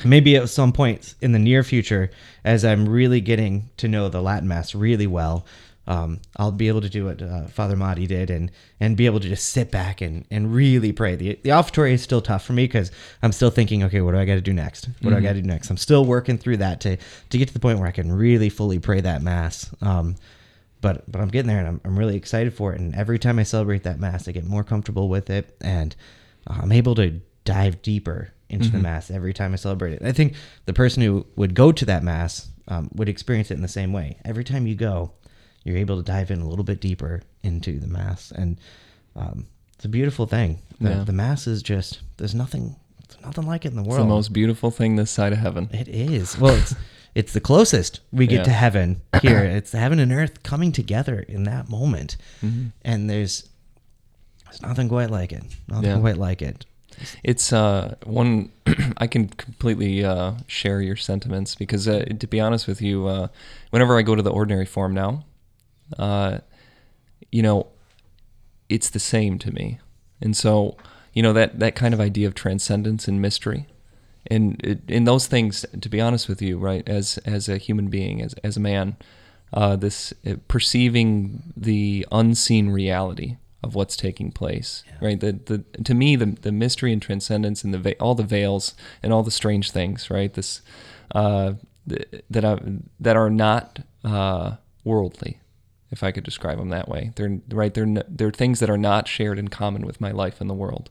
maybe 0.03 0.35
at 0.35 0.49
some 0.49 0.71
point 0.71 1.15
in 1.21 1.31
the 1.31 1.39
near 1.39 1.63
future 1.63 2.11
as 2.43 2.65
i'm 2.65 2.87
really 2.87 3.21
getting 3.21 3.69
to 3.77 3.87
know 3.87 4.09
the 4.09 4.21
latin 4.21 4.47
mass 4.47 4.73
really 4.75 5.07
well 5.07 5.45
um, 5.87 6.19
I'll 6.37 6.51
be 6.51 6.67
able 6.67 6.81
to 6.81 6.89
do 6.89 7.05
what 7.05 7.21
uh, 7.21 7.47
Father 7.47 7.75
Motti 7.75 8.07
did 8.07 8.29
and 8.29 8.51
and 8.79 8.95
be 8.95 9.07
able 9.07 9.19
to 9.19 9.27
just 9.27 9.49
sit 9.49 9.71
back 9.71 10.01
and, 10.01 10.25
and 10.29 10.53
really 10.53 10.91
pray. 10.91 11.15
The 11.15 11.39
the 11.43 11.49
offertory 11.49 11.93
is 11.93 12.01
still 12.03 12.21
tough 12.21 12.45
for 12.45 12.53
me 12.53 12.65
because 12.65 12.91
I'm 13.23 13.31
still 13.31 13.49
thinking, 13.49 13.83
okay, 13.83 14.01
what 14.01 14.11
do 14.11 14.19
I 14.19 14.25
got 14.25 14.35
to 14.35 14.41
do 14.41 14.53
next? 14.53 14.87
What 14.87 14.95
mm-hmm. 14.95 15.09
do 15.09 15.15
I 15.15 15.17
mm-hmm. 15.17 15.25
got 15.25 15.33
to 15.33 15.41
do 15.41 15.47
next? 15.47 15.69
I'm 15.69 15.77
still 15.77 16.05
working 16.05 16.37
through 16.37 16.57
that 16.57 16.81
to 16.81 16.97
to 16.97 17.37
get 17.37 17.47
to 17.47 17.53
the 17.53 17.59
point 17.59 17.79
where 17.79 17.87
I 17.87 17.91
can 17.91 18.11
really 18.11 18.49
fully 18.49 18.79
pray 18.79 19.01
that 19.01 19.23
mass. 19.23 19.73
Um, 19.81 20.15
but 20.81 21.09
but 21.09 21.21
I'm 21.21 21.29
getting 21.29 21.47
there 21.47 21.59
and 21.59 21.67
I'm, 21.67 21.81
I'm 21.85 21.97
really 21.97 22.15
excited 22.17 22.53
for 22.53 22.73
it. 22.73 22.79
And 22.79 22.93
every 22.95 23.19
time 23.19 23.39
I 23.39 23.43
celebrate 23.43 23.83
that 23.83 23.99
mass, 23.99 24.27
I 24.27 24.31
get 24.31 24.45
more 24.45 24.63
comfortable 24.63 25.07
with 25.07 25.29
it 25.29 25.55
and 25.61 25.95
uh, 26.47 26.59
I'm 26.61 26.71
able 26.71 26.95
to 26.95 27.21
dive 27.45 27.81
deeper 27.81 28.33
into 28.49 28.67
mm-hmm. 28.67 28.77
the 28.77 28.83
mass 28.83 29.09
every 29.09 29.33
time 29.33 29.53
I 29.53 29.55
celebrate 29.55 29.93
it. 29.93 30.01
I 30.03 30.11
think 30.11 30.35
the 30.65 30.73
person 30.73 31.01
who 31.01 31.25
would 31.35 31.53
go 31.53 31.71
to 31.71 31.85
that 31.85 32.03
mass 32.03 32.49
um, 32.67 32.89
would 32.93 33.09
experience 33.09 33.49
it 33.51 33.55
in 33.55 33.61
the 33.61 33.67
same 33.67 33.93
way. 33.93 34.17
Every 34.25 34.43
time 34.43 34.67
you 34.67 34.75
go, 34.75 35.13
you're 35.63 35.77
able 35.77 35.97
to 35.97 36.03
dive 36.03 36.31
in 36.31 36.41
a 36.41 36.47
little 36.47 36.65
bit 36.65 36.81
deeper 36.81 37.21
into 37.43 37.79
the 37.79 37.87
mass, 37.87 38.31
and 38.31 38.59
um, 39.15 39.45
it's 39.75 39.85
a 39.85 39.89
beautiful 39.89 40.25
thing. 40.25 40.59
The, 40.79 40.89
yeah. 40.89 41.03
the 41.03 41.13
mass 41.13 41.47
is 41.47 41.61
just 41.61 42.01
there's 42.17 42.33
nothing, 42.33 42.75
there's 43.07 43.21
nothing 43.23 43.45
like 43.45 43.65
it 43.65 43.69
in 43.69 43.75
the 43.75 43.83
world. 43.83 43.99
It's 43.99 44.05
the 44.05 44.15
most 44.15 44.33
beautiful 44.33 44.71
thing 44.71 44.95
this 44.95 45.11
side 45.11 45.33
of 45.33 45.39
heaven. 45.39 45.69
It 45.71 45.87
is. 45.87 46.37
Well, 46.37 46.55
it's 46.55 46.75
it's 47.13 47.33
the 47.33 47.39
closest 47.39 47.99
we 48.11 48.27
get 48.27 48.37
yeah. 48.37 48.43
to 48.43 48.51
heaven 48.51 49.01
here. 49.21 49.39
It's 49.39 49.71
heaven 49.71 49.99
and 49.99 50.11
earth 50.11 50.43
coming 50.43 50.71
together 50.71 51.19
in 51.19 51.43
that 51.43 51.69
moment, 51.69 52.17
mm-hmm. 52.41 52.67
and 52.83 53.09
there's 53.09 53.49
there's 54.45 54.61
nothing 54.61 54.89
quite 54.89 55.09
like 55.09 55.31
it. 55.31 55.43
Nothing 55.67 55.89
yeah. 55.89 55.99
quite 55.99 56.17
like 56.17 56.41
it. 56.41 56.65
It's 57.23 57.51
uh, 57.53 57.95
one 58.05 58.51
I 58.97 59.07
can 59.07 59.27
completely 59.27 60.03
uh, 60.03 60.33
share 60.47 60.81
your 60.81 60.95
sentiments 60.95 61.55
because 61.55 61.87
uh, 61.87 62.05
to 62.19 62.27
be 62.27 62.39
honest 62.39 62.67
with 62.67 62.81
you, 62.81 63.07
uh, 63.07 63.27
whenever 63.69 63.97
I 63.97 64.01
go 64.01 64.15
to 64.15 64.21
the 64.21 64.31
ordinary 64.31 64.65
form 64.65 64.93
now, 64.93 65.25
uh, 65.97 66.39
you 67.31 67.41
know, 67.41 67.67
it's 68.69 68.89
the 68.89 68.99
same 68.99 69.39
to 69.39 69.51
me. 69.51 69.79
And 70.21 70.35
so, 70.35 70.77
you 71.13 71.23
know, 71.23 71.33
that, 71.33 71.59
that 71.59 71.75
kind 71.75 71.93
of 71.93 71.99
idea 71.99 72.27
of 72.27 72.35
transcendence 72.35 73.07
and 73.07 73.21
mystery, 73.21 73.67
and 74.31 74.83
in 74.87 75.03
those 75.03 75.27
things, 75.27 75.65
to 75.79 75.89
be 75.89 75.99
honest 75.99 76.29
with 76.29 76.41
you, 76.41 76.57
right, 76.57 76.87
as 76.87 77.17
as 77.19 77.49
a 77.49 77.57
human 77.57 77.89
being, 77.89 78.21
as 78.21 78.33
as 78.43 78.57
a 78.57 78.61
man, 78.61 78.95
uh, 79.53 79.75
this 79.75 80.13
uh, 80.25 80.35
perceiving 80.47 81.43
the 81.55 82.07
unseen 82.11 82.69
reality 82.69 83.37
of 83.63 83.75
what's 83.75 83.95
taking 83.95 84.31
place, 84.31 84.83
yeah. 84.87 85.07
right? 85.07 85.19
The, 85.19 85.33
the 85.33 85.83
to 85.83 85.93
me 85.93 86.15
the 86.15 86.37
the 86.41 86.51
mystery 86.51 86.93
and 86.93 87.01
transcendence 87.01 87.63
and 87.63 87.73
the 87.73 87.95
all 87.99 88.15
the 88.15 88.23
veils 88.23 88.73
and 89.03 89.11
all 89.11 89.23
the 89.23 89.31
strange 89.31 89.71
things, 89.71 90.09
right? 90.09 90.33
This 90.33 90.61
uh, 91.13 91.53
that 91.85 92.45
I, 92.45 92.57
that 92.99 93.15
are 93.15 93.29
not 93.29 93.79
uh, 94.03 94.55
worldly, 94.83 95.39
if 95.89 96.03
I 96.03 96.11
could 96.11 96.23
describe 96.23 96.57
them 96.57 96.69
that 96.69 96.87
way. 96.87 97.11
They're 97.15 97.39
right. 97.49 97.73
They're 97.73 98.03
they're 98.07 98.31
things 98.31 98.59
that 98.59 98.69
are 98.69 98.77
not 98.77 99.07
shared 99.07 99.39
in 99.39 99.49
common 99.49 99.85
with 99.85 99.99
my 99.99 100.11
life 100.11 100.41
in 100.41 100.47
the 100.47 100.53
world, 100.53 100.89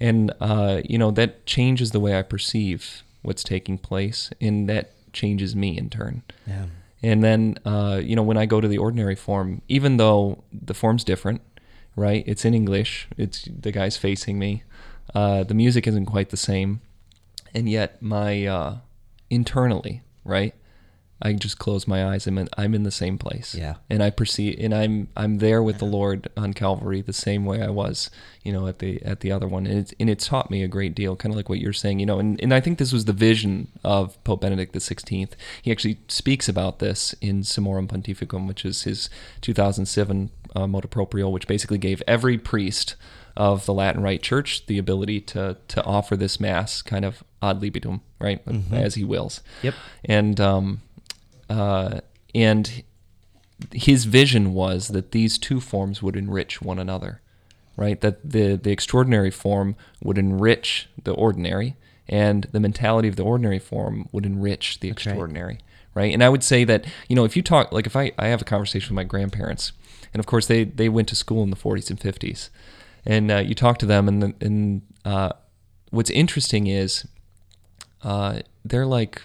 and 0.00 0.32
uh, 0.40 0.82
you 0.84 0.98
know 0.98 1.10
that 1.12 1.46
changes 1.46 1.90
the 1.90 2.00
way 2.00 2.18
I 2.18 2.22
perceive 2.22 3.02
what's 3.22 3.44
taking 3.44 3.78
place, 3.78 4.30
and 4.40 4.68
that 4.68 4.92
changes 5.12 5.54
me 5.56 5.76
in 5.78 5.90
turn. 5.90 6.22
Yeah. 6.46 6.66
And 7.02 7.22
then 7.22 7.58
uh, 7.64 8.00
you 8.02 8.16
know 8.16 8.22
when 8.22 8.36
I 8.36 8.46
go 8.46 8.60
to 8.60 8.68
the 8.68 8.78
ordinary 8.78 9.14
form, 9.14 9.62
even 9.68 9.96
though 9.96 10.44
the 10.52 10.74
form's 10.74 11.04
different, 11.04 11.40
right? 11.96 12.24
It's 12.26 12.44
in 12.44 12.54
English. 12.54 13.08
It's 13.16 13.44
the 13.44 13.72
guy's 13.72 13.96
facing 13.96 14.38
me. 14.38 14.62
Uh, 15.14 15.44
the 15.44 15.54
music 15.54 15.86
isn't 15.86 16.06
quite 16.06 16.30
the 16.30 16.36
same, 16.36 16.80
and 17.54 17.68
yet 17.68 18.00
my 18.02 18.46
uh, 18.46 18.78
internally, 19.30 20.02
right? 20.24 20.54
I 21.22 21.32
just 21.32 21.58
close 21.58 21.86
my 21.86 22.06
eyes. 22.06 22.26
I'm 22.26 22.38
in, 22.38 22.48
I'm 22.56 22.74
in 22.74 22.82
the 22.82 22.90
same 22.90 23.18
place. 23.18 23.54
Yeah. 23.54 23.76
And 23.88 24.02
I 24.02 24.10
perceive, 24.10 24.58
and 24.58 24.74
I'm 24.74 25.08
I'm 25.16 25.38
there 25.38 25.62
with 25.62 25.78
the 25.78 25.84
Lord 25.84 26.28
on 26.36 26.52
Calvary 26.52 27.00
the 27.00 27.12
same 27.12 27.44
way 27.44 27.62
I 27.62 27.70
was, 27.70 28.10
you 28.42 28.52
know, 28.52 28.66
at 28.66 28.80
the 28.80 29.00
at 29.02 29.20
the 29.20 29.32
other 29.32 29.46
one. 29.46 29.66
And 29.66 29.78
it's 29.78 29.94
and 30.00 30.10
it 30.10 30.18
taught 30.18 30.50
me 30.50 30.62
a 30.62 30.68
great 30.68 30.94
deal, 30.94 31.16
kind 31.16 31.32
of 31.32 31.36
like 31.36 31.48
what 31.48 31.60
you're 31.60 31.72
saying, 31.72 32.00
you 32.00 32.06
know. 32.06 32.18
And 32.18 32.40
and 32.42 32.52
I 32.52 32.60
think 32.60 32.78
this 32.78 32.92
was 32.92 33.04
the 33.04 33.12
vision 33.12 33.68
of 33.84 34.22
Pope 34.24 34.40
Benedict 34.40 34.74
XVI. 34.74 35.30
He 35.62 35.70
actually 35.70 35.98
speaks 36.08 36.48
about 36.48 36.78
this 36.78 37.14
in 37.20 37.42
Summorum 37.42 37.88
Pontificum, 37.88 38.48
which 38.48 38.64
is 38.64 38.82
his 38.82 39.08
2007 39.40 40.30
uh, 40.56 40.66
motu 40.66 40.88
proprio, 40.88 41.28
which 41.28 41.46
basically 41.46 41.78
gave 41.78 42.02
every 42.06 42.38
priest 42.38 42.96
of 43.36 43.66
the 43.66 43.74
Latin 43.74 44.02
Rite 44.02 44.22
Church 44.22 44.66
the 44.66 44.78
ability 44.78 45.20
to 45.20 45.56
to 45.68 45.84
offer 45.84 46.16
this 46.16 46.38
mass 46.38 46.82
kind 46.82 47.04
of 47.04 47.22
ad 47.42 47.60
libitum, 47.60 48.00
right, 48.20 48.44
mm-hmm. 48.44 48.74
as 48.74 48.94
he 48.94 49.04
wills. 49.04 49.42
Yep. 49.62 49.74
And 50.04 50.40
um, 50.40 50.80
uh, 51.54 52.00
and 52.34 52.82
his 53.72 54.06
vision 54.06 54.52
was 54.54 54.88
that 54.88 55.12
these 55.12 55.38
two 55.38 55.60
forms 55.60 56.02
would 56.02 56.16
enrich 56.16 56.60
one 56.60 56.80
another, 56.80 57.20
right? 57.76 58.00
That 58.00 58.28
the, 58.28 58.56
the 58.56 58.72
extraordinary 58.72 59.30
form 59.30 59.76
would 60.02 60.18
enrich 60.18 60.88
the 61.04 61.12
ordinary, 61.12 61.76
and 62.08 62.48
the 62.50 62.58
mentality 62.58 63.06
of 63.06 63.14
the 63.14 63.22
ordinary 63.22 63.60
form 63.60 64.08
would 64.10 64.26
enrich 64.26 64.80
the 64.80 64.88
That's 64.88 65.06
extraordinary, 65.06 65.54
right. 65.54 65.62
right? 65.94 66.12
And 66.12 66.24
I 66.24 66.28
would 66.28 66.42
say 66.42 66.64
that, 66.64 66.86
you 67.08 67.14
know, 67.14 67.24
if 67.24 67.36
you 67.36 67.42
talk, 67.42 67.70
like 67.70 67.86
if 67.86 67.94
I, 67.94 68.10
I 68.18 68.26
have 68.26 68.42
a 68.42 68.44
conversation 68.44 68.94
with 68.94 69.04
my 69.04 69.08
grandparents, 69.08 69.72
and 70.12 70.18
of 70.18 70.26
course 70.26 70.46
they, 70.46 70.64
they 70.64 70.88
went 70.88 71.06
to 71.08 71.16
school 71.16 71.44
in 71.44 71.50
the 71.50 71.56
40s 71.56 71.88
and 71.88 72.00
50s, 72.00 72.50
and 73.06 73.30
uh, 73.30 73.36
you 73.36 73.54
talk 73.54 73.78
to 73.78 73.86
them, 73.86 74.08
and, 74.08 74.22
the, 74.22 74.34
and 74.40 74.82
uh, 75.04 75.30
what's 75.90 76.10
interesting 76.10 76.66
is 76.66 77.06
uh, 78.02 78.40
they're 78.64 78.86
like, 78.86 79.22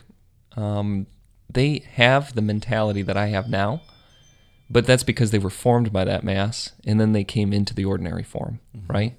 um, 0.55 1.07
they 1.49 1.83
have 1.93 2.35
the 2.35 2.41
mentality 2.41 3.01
that 3.01 3.17
I 3.17 3.27
have 3.27 3.49
now, 3.49 3.81
but 4.69 4.85
that's 4.85 5.03
because 5.03 5.31
they 5.31 5.39
were 5.39 5.49
formed 5.49 5.91
by 5.91 6.05
that 6.05 6.23
mass 6.23 6.73
and 6.85 6.99
then 6.99 7.13
they 7.13 7.23
came 7.23 7.51
into 7.53 7.73
the 7.73 7.85
ordinary 7.85 8.23
form, 8.23 8.59
mm-hmm. 8.75 8.91
right? 8.91 9.17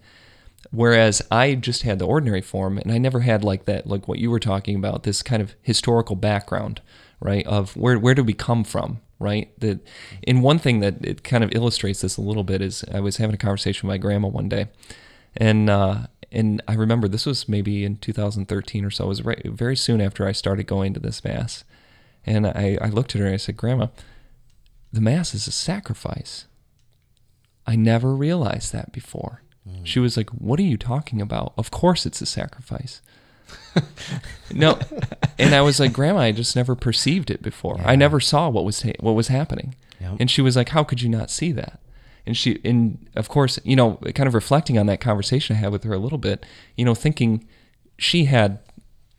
Whereas 0.70 1.22
I 1.30 1.56
just 1.56 1.82
had 1.82 1.98
the 1.98 2.06
ordinary 2.06 2.42
form 2.42 2.78
and 2.78 2.92
I 2.92 2.98
never 2.98 3.20
had 3.20 3.42
like 3.42 3.64
that, 3.64 3.86
like 3.86 4.06
what 4.06 4.20
you 4.20 4.30
were 4.30 4.38
talking 4.38 4.76
about, 4.76 5.02
this 5.02 5.22
kind 5.22 5.42
of 5.42 5.54
historical 5.62 6.14
background, 6.14 6.80
right? 7.18 7.44
Of 7.46 7.76
where 7.76 7.98
where 7.98 8.14
do 8.14 8.22
we 8.22 8.34
come 8.34 8.62
from, 8.62 9.00
right? 9.18 9.50
That 9.60 9.80
in 10.22 10.42
one 10.42 10.60
thing 10.60 10.80
that 10.80 11.04
it 11.04 11.24
kind 11.24 11.42
of 11.42 11.52
illustrates 11.54 12.02
this 12.02 12.16
a 12.16 12.22
little 12.22 12.44
bit 12.44 12.62
is 12.62 12.84
I 12.92 13.00
was 13.00 13.16
having 13.16 13.34
a 13.34 13.38
conversation 13.38 13.88
with 13.88 13.94
my 13.94 13.98
grandma 13.98 14.28
one 14.28 14.48
day, 14.48 14.68
and 15.36 15.68
uh, 15.68 16.06
and 16.30 16.62
I 16.68 16.74
remember 16.74 17.08
this 17.08 17.26
was 17.26 17.48
maybe 17.48 17.84
in 17.84 17.96
2013 17.96 18.84
or 18.84 18.90
so. 18.90 19.04
It 19.04 19.08
was 19.08 19.24
right, 19.24 19.44
very 19.44 19.76
soon 19.76 20.00
after 20.00 20.26
I 20.26 20.32
started 20.32 20.64
going 20.64 20.94
to 20.94 21.00
this 21.00 21.24
mass, 21.24 21.64
and 22.26 22.46
I, 22.46 22.78
I 22.80 22.88
looked 22.88 23.14
at 23.14 23.20
her 23.20 23.26
and 23.26 23.34
I 23.34 23.38
said, 23.38 23.56
Grandma, 23.56 23.88
the 24.92 25.00
Mass 25.00 25.34
is 25.34 25.46
a 25.46 25.52
sacrifice. 25.52 26.46
I 27.66 27.76
never 27.76 28.14
realized 28.14 28.72
that 28.72 28.92
before. 28.92 29.42
Mm. 29.68 29.84
She 29.84 30.00
was 30.00 30.16
like, 30.16 30.30
What 30.30 30.58
are 30.58 30.64
you 30.64 30.76
talking 30.76 31.20
about? 31.20 31.52
Of 31.56 31.70
course 31.70 32.06
it's 32.06 32.20
a 32.20 32.26
sacrifice. 32.26 33.02
no, 34.52 34.78
and 35.38 35.54
I 35.54 35.60
was 35.60 35.80
like, 35.80 35.92
Grandma, 35.92 36.20
I 36.20 36.32
just 36.32 36.56
never 36.56 36.74
perceived 36.74 37.30
it 37.30 37.42
before. 37.42 37.76
Yeah. 37.78 37.90
I 37.90 37.96
never 37.96 38.20
saw 38.20 38.48
what 38.48 38.64
was 38.64 38.80
ta- 38.80 38.92
what 39.00 39.12
was 39.12 39.28
happening. 39.28 39.74
Yep. 40.00 40.16
And 40.20 40.30
she 40.30 40.42
was 40.42 40.56
like, 40.56 40.70
How 40.70 40.84
could 40.84 41.02
you 41.02 41.08
not 41.08 41.30
see 41.30 41.52
that? 41.52 41.80
And 42.26 42.36
she, 42.36 42.60
and 42.64 43.08
of 43.16 43.28
course, 43.28 43.58
you 43.64 43.76
know, 43.76 43.96
kind 44.14 44.26
of 44.26 44.34
reflecting 44.34 44.78
on 44.78 44.86
that 44.86 45.00
conversation 45.00 45.56
I 45.56 45.60
had 45.60 45.72
with 45.72 45.84
her 45.84 45.94
a 45.94 45.98
little 45.98 46.18
bit, 46.18 46.44
you 46.76 46.84
know, 46.84 46.94
thinking 46.94 47.46
she 47.98 48.26
had 48.26 48.58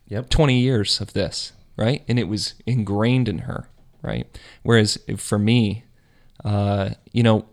yep. 0.08 0.28
20 0.28 0.58
years 0.58 1.00
of 1.00 1.12
this 1.12 1.52
right? 1.82 2.04
And 2.06 2.18
it 2.18 2.28
was 2.28 2.54
ingrained 2.64 3.28
in 3.28 3.38
her, 3.40 3.68
right? 4.02 4.26
Whereas 4.62 4.98
for 5.16 5.38
me, 5.38 5.84
uh, 6.44 6.90
you 7.12 7.22
know, 7.24 7.46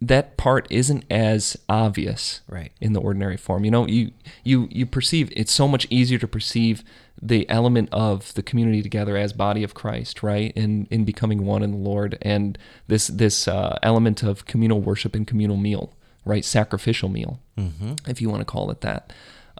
that 0.00 0.36
part 0.36 0.66
isn't 0.70 1.04
as 1.10 1.56
obvious 1.68 2.40
Right. 2.48 2.72
in 2.80 2.92
the 2.92 3.00
ordinary 3.00 3.36
form. 3.36 3.64
You 3.64 3.70
know, 3.70 3.86
you 3.86 4.10
you 4.44 4.68
you 4.70 4.84
perceive 4.84 5.32
it's 5.34 5.52
so 5.52 5.66
much 5.66 5.86
easier 5.88 6.18
to 6.18 6.28
perceive 6.28 6.82
the 7.22 7.48
element 7.48 7.88
of 7.92 8.34
the 8.34 8.42
community 8.42 8.82
together 8.82 9.16
as 9.16 9.32
body 9.32 9.62
of 9.62 9.72
Christ, 9.72 10.22
right? 10.22 10.52
In 10.54 10.86
in 10.90 11.04
becoming 11.04 11.46
one 11.46 11.62
in 11.62 11.70
the 11.70 11.78
Lord, 11.92 12.18
and 12.20 12.58
this 12.88 13.06
this 13.06 13.48
uh, 13.48 13.78
element 13.82 14.22
of 14.22 14.44
communal 14.44 14.80
worship 14.82 15.14
and 15.14 15.26
communal 15.26 15.56
meal, 15.56 15.94
right? 16.26 16.44
Sacrificial 16.44 17.08
meal, 17.08 17.40
mm-hmm. 17.56 17.94
if 18.06 18.20
you 18.20 18.28
want 18.28 18.40
to 18.42 18.52
call 18.52 18.70
it 18.70 18.82
that. 18.82 19.12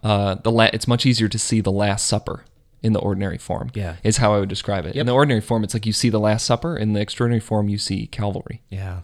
Uh, 0.02 0.34
the 0.34 0.50
la- 0.50 0.70
it's 0.74 0.86
much 0.86 1.06
easier 1.06 1.28
to 1.28 1.38
see 1.38 1.62
the 1.62 1.72
Last 1.72 2.06
Supper 2.06 2.44
in 2.86 2.92
the 2.92 3.00
ordinary 3.00 3.38
form. 3.48 3.70
Yeah. 3.74 3.96
is 4.02 4.16
how 4.18 4.34
I 4.34 4.38
would 4.40 4.48
describe 4.56 4.84
it. 4.86 4.94
Yep. 4.94 5.02
In 5.02 5.06
the 5.06 5.12
ordinary 5.20 5.40
form, 5.48 5.64
it's 5.64 5.74
like 5.74 5.86
you 5.86 5.92
see 6.02 6.10
the 6.10 6.20
Last 6.28 6.44
Supper. 6.46 6.76
In 6.76 6.92
the 6.94 7.00
extraordinary 7.00 7.40
form, 7.50 7.68
you 7.68 7.78
see 7.78 8.06
Calvary 8.06 8.58
Yeah. 8.70 9.00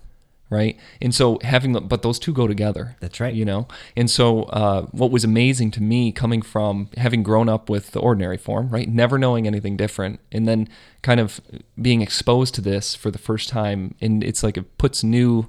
right? 0.50 0.76
And 1.00 1.14
so 1.14 1.38
having, 1.42 1.72
the, 1.72 1.80
but 1.80 2.02
those 2.02 2.18
two 2.18 2.32
go 2.32 2.46
together. 2.46 2.96
That's 3.00 3.18
right. 3.20 3.34
You 3.40 3.44
know, 3.50 3.66
and 3.96 4.08
so 4.18 4.42
uh, 4.44 4.82
what 5.00 5.10
was 5.10 5.24
amazing 5.24 5.70
to 5.72 5.82
me, 5.82 6.12
coming 6.12 6.42
from 6.42 6.88
having 6.96 7.22
grown 7.22 7.48
up 7.48 7.70
with 7.70 7.90
the 7.92 8.00
ordinary 8.00 8.36
form, 8.36 8.68
right, 8.68 8.88
never 8.88 9.16
knowing 9.18 9.46
anything 9.46 9.76
different, 9.78 10.20
and 10.30 10.46
then 10.46 10.68
kind 11.02 11.20
of 11.20 11.40
being 11.80 12.02
exposed 12.02 12.54
to 12.56 12.60
this 12.60 12.94
for 12.94 13.10
the 13.10 13.18
first 13.28 13.48
time, 13.48 13.94
and 14.00 14.22
it's 14.22 14.42
like 14.42 14.56
it 14.58 14.76
puts 14.78 15.02
new, 15.02 15.48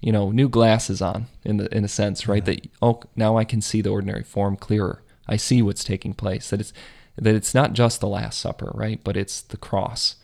you 0.00 0.12
know, 0.12 0.30
new 0.30 0.48
glasses 0.48 1.02
on 1.02 1.26
in 1.44 1.56
the 1.58 1.66
in 1.76 1.84
a 1.84 1.88
sense, 1.88 2.28
right? 2.28 2.44
That 2.44 2.58
oh, 2.80 3.00
now 3.16 3.36
I 3.36 3.44
can 3.44 3.60
see 3.60 3.80
the 3.82 3.90
ordinary 3.90 4.22
form 4.22 4.56
clearer. 4.56 5.02
I 5.26 5.36
see 5.36 5.62
what's 5.62 5.82
taking 5.84 6.14
place. 6.14 6.50
That 6.50 6.60
it's 6.60 6.72
that 7.16 7.34
it's 7.34 7.54
not 7.54 7.72
just 7.72 8.00
the 8.00 8.08
Last 8.08 8.40
Supper, 8.40 8.70
right? 8.74 9.00
But 9.02 9.16
it's 9.16 9.40
the 9.40 9.56
cross. 9.56 10.16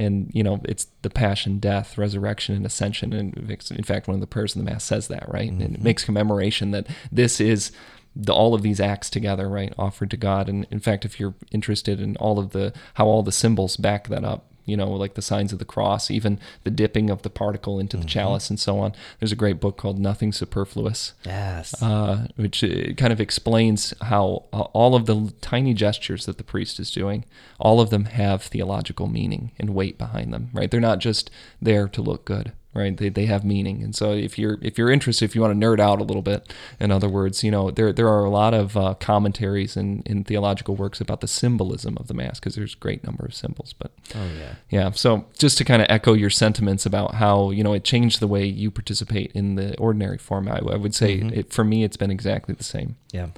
And 0.00 0.30
you 0.32 0.44
know 0.44 0.60
it's 0.64 0.86
the 1.02 1.10
passion 1.10 1.58
death 1.58 1.98
resurrection 1.98 2.54
and 2.54 2.64
ascension. 2.64 3.12
And 3.12 3.36
in 3.36 3.82
fact 3.82 4.06
one 4.06 4.14
of 4.14 4.20
the 4.20 4.28
prayers 4.28 4.54
in 4.54 4.64
the 4.64 4.70
mass 4.70 4.84
says 4.84 5.08
that 5.08 5.28
right? 5.28 5.50
And 5.50 5.60
it 5.60 5.72
mm-hmm. 5.72 5.82
makes 5.82 6.04
commemoration 6.04 6.70
that 6.70 6.86
this 7.10 7.40
is 7.40 7.72
the, 8.14 8.32
all 8.32 8.54
of 8.54 8.62
these 8.62 8.78
acts 8.78 9.10
together 9.10 9.48
right 9.48 9.72
offered 9.76 10.10
to 10.10 10.16
god. 10.16 10.48
And 10.48 10.68
in 10.70 10.78
fact 10.78 11.04
if 11.04 11.18
you're 11.18 11.34
interested 11.50 12.00
in 12.00 12.16
all 12.18 12.38
of 12.38 12.50
the 12.50 12.72
how 12.94 13.06
all 13.06 13.24
the 13.24 13.32
symbols 13.32 13.76
back 13.76 14.06
that 14.06 14.24
up 14.24 14.47
you 14.68 14.76
know 14.76 14.90
like 14.90 15.14
the 15.14 15.22
signs 15.22 15.52
of 15.52 15.58
the 15.58 15.64
cross 15.64 16.10
even 16.10 16.38
the 16.64 16.70
dipping 16.70 17.10
of 17.10 17.22
the 17.22 17.30
particle 17.30 17.80
into 17.80 17.96
the 17.96 18.04
chalice 18.04 18.50
and 18.50 18.60
so 18.60 18.78
on 18.78 18.92
there's 19.18 19.32
a 19.32 19.36
great 19.36 19.58
book 19.60 19.76
called 19.76 19.98
nothing 19.98 20.32
superfluous 20.32 21.14
Yes. 21.24 21.80
uh, 21.82 22.26
which 22.36 22.62
uh, 22.62 22.92
kind 22.96 23.12
of 23.12 23.20
explains 23.20 23.94
how 24.02 24.44
uh, 24.52 24.60
all 24.72 24.94
of 24.94 25.06
the 25.06 25.32
tiny 25.40 25.74
gestures 25.74 26.26
that 26.26 26.36
the 26.38 26.44
priest 26.44 26.78
is 26.78 26.90
doing, 26.90 27.24
all 27.58 27.80
of 27.80 27.90
them 27.90 28.04
have 28.06 28.42
theological 28.42 29.06
meaning 29.06 29.52
and 29.58 29.70
weight 29.74 29.96
behind 29.98 30.32
them, 30.32 30.50
right? 30.52 30.70
They're 30.70 30.80
not 30.80 30.98
just 30.98 31.30
there 31.62 31.88
to 31.88 32.02
look 32.02 32.24
good, 32.24 32.52
right? 32.78 32.96
They, 32.96 33.08
they 33.08 33.26
have 33.26 33.44
meaning. 33.44 33.82
And 33.82 33.94
so 33.94 34.12
if 34.12 34.38
you're 34.38 34.58
if 34.62 34.78
you're 34.78 34.90
interested, 34.90 35.24
if 35.24 35.34
you 35.34 35.42
want 35.42 35.58
to 35.58 35.66
nerd 35.66 35.80
out 35.80 36.00
a 36.00 36.04
little 36.04 36.22
bit, 36.22 36.52
in 36.80 36.90
other 36.90 37.08
words, 37.08 37.42
you 37.42 37.50
know, 37.50 37.70
there 37.70 37.92
there 37.92 38.08
are 38.08 38.24
a 38.24 38.30
lot 38.30 38.54
of 38.54 38.76
uh, 38.76 38.94
commentaries 38.94 39.76
and 39.76 40.06
in, 40.06 40.24
theological 40.24 40.76
works 40.76 41.00
about 41.00 41.20
the 41.20 41.28
symbolism 41.28 41.96
of 41.98 42.06
the 42.06 42.14
mass 42.14 42.38
because 42.38 42.54
there's 42.54 42.74
a 42.74 42.78
great 42.78 43.04
number 43.04 43.24
of 43.24 43.34
symbols, 43.34 43.74
but 43.78 43.90
oh 44.14 44.28
yeah. 44.38 44.54
yeah. 44.70 44.90
So 44.92 45.26
just 45.38 45.58
to 45.58 45.64
kind 45.64 45.82
of 45.82 45.88
echo 45.90 46.12
your 46.14 46.30
sentiments 46.30 46.86
about 46.86 47.14
how 47.16 47.50
you 47.50 47.64
know 47.64 47.72
it 47.72 47.84
changed 47.84 48.20
the 48.20 48.28
way 48.28 48.44
you 48.44 48.70
participate 48.70 49.32
in 49.32 49.56
the 49.56 49.76
ordinary 49.78 50.18
form, 50.18 50.48
I, 50.48 50.58
I 50.58 50.76
would 50.76 50.94
say 50.94 51.14
it, 51.14 51.52
for 51.52 51.64
me 51.64 51.84
it's 51.84 51.96
been 51.96 52.10
exactly 52.10 52.54
the 52.54 52.64
same. 52.64 52.96
Yeah. 53.12 53.28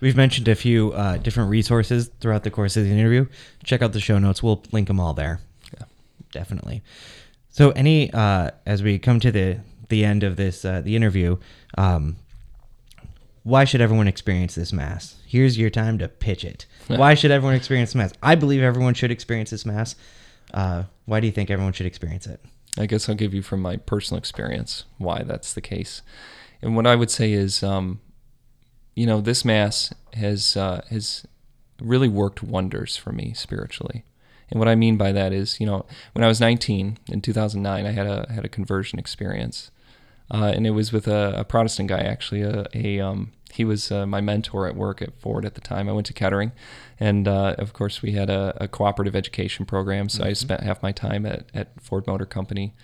We've 0.00 0.16
mentioned 0.16 0.48
a 0.48 0.54
few 0.54 0.92
uh, 0.92 1.16
different 1.16 1.48
resources 1.48 2.10
throughout 2.20 2.42
the 2.42 2.50
course 2.50 2.76
of 2.76 2.84
the 2.84 2.90
interview. 2.90 3.26
Check 3.62 3.80
out 3.80 3.92
the 3.94 4.00
show 4.00 4.18
notes. 4.18 4.42
We'll 4.42 4.62
link 4.70 4.88
them 4.88 5.00
all 5.00 5.14
there. 5.14 5.40
Yeah. 5.72 5.86
Definitely. 6.30 6.82
So, 7.54 7.70
any 7.70 8.12
uh, 8.12 8.50
as 8.66 8.82
we 8.82 8.98
come 8.98 9.20
to 9.20 9.30
the 9.30 9.60
the 9.88 10.04
end 10.04 10.24
of 10.24 10.34
this 10.34 10.64
uh, 10.64 10.80
the 10.80 10.96
interview, 10.96 11.36
um, 11.78 12.16
why 13.44 13.62
should 13.62 13.80
everyone 13.80 14.08
experience 14.08 14.56
this 14.56 14.72
mass? 14.72 15.14
Here's 15.24 15.56
your 15.56 15.70
time 15.70 15.96
to 15.98 16.08
pitch 16.08 16.44
it. 16.44 16.66
why 16.88 17.14
should 17.14 17.30
everyone 17.30 17.54
experience 17.54 17.94
mass? 17.94 18.12
I 18.24 18.34
believe 18.34 18.60
everyone 18.60 18.94
should 18.94 19.12
experience 19.12 19.50
this 19.50 19.64
mass. 19.64 19.94
Uh, 20.52 20.82
why 21.04 21.20
do 21.20 21.28
you 21.28 21.32
think 21.32 21.48
everyone 21.48 21.72
should 21.72 21.86
experience 21.86 22.26
it? 22.26 22.40
I 22.76 22.86
guess 22.86 23.08
I'll 23.08 23.14
give 23.14 23.32
you 23.32 23.42
from 23.42 23.62
my 23.62 23.76
personal 23.76 24.18
experience 24.18 24.82
why 24.98 25.22
that's 25.22 25.54
the 25.54 25.60
case. 25.60 26.02
And 26.60 26.74
what 26.74 26.88
I 26.88 26.96
would 26.96 27.10
say 27.10 27.32
is, 27.32 27.62
um, 27.62 28.00
you 28.96 29.06
know, 29.06 29.20
this 29.20 29.44
mass 29.44 29.94
has 30.14 30.56
uh, 30.56 30.82
has 30.90 31.24
really 31.80 32.08
worked 32.08 32.42
wonders 32.42 32.96
for 32.96 33.12
me 33.12 33.32
spiritually. 33.32 34.02
And 34.54 34.60
what 34.60 34.68
I 34.68 34.76
mean 34.76 34.96
by 34.96 35.10
that 35.10 35.32
is, 35.32 35.58
you 35.58 35.66
know, 35.66 35.84
when 36.12 36.22
I 36.22 36.28
was 36.28 36.40
19 36.40 36.98
in 37.08 37.20
2009, 37.20 37.86
I 37.86 37.90
had 37.90 38.06
a 38.06 38.32
had 38.32 38.44
a 38.44 38.48
conversion 38.48 39.00
experience, 39.00 39.72
uh, 40.30 40.52
and 40.54 40.64
it 40.64 40.70
was 40.70 40.92
with 40.92 41.08
a, 41.08 41.40
a 41.40 41.44
Protestant 41.44 41.88
guy 41.88 41.98
actually. 41.98 42.42
A, 42.42 42.64
a 42.72 43.00
um, 43.00 43.32
he 43.52 43.64
was 43.64 43.90
uh, 43.90 44.06
my 44.06 44.20
mentor 44.20 44.68
at 44.68 44.76
work 44.76 45.02
at 45.02 45.12
Ford 45.18 45.44
at 45.44 45.56
the 45.56 45.60
time. 45.60 45.88
I 45.88 45.92
went 45.92 46.06
to 46.06 46.12
Kettering, 46.12 46.52
and 47.00 47.26
uh, 47.26 47.56
of 47.58 47.72
course 47.72 48.00
we 48.00 48.12
had 48.12 48.30
a, 48.30 48.56
a 48.60 48.68
cooperative 48.68 49.16
education 49.16 49.66
program. 49.66 50.08
So 50.08 50.22
I 50.22 50.34
spent 50.34 50.62
half 50.62 50.80
my 50.84 50.92
time 50.92 51.26
at, 51.26 51.46
at 51.52 51.68
Ford 51.82 52.06
Motor 52.06 52.26
Company, 52.26 52.74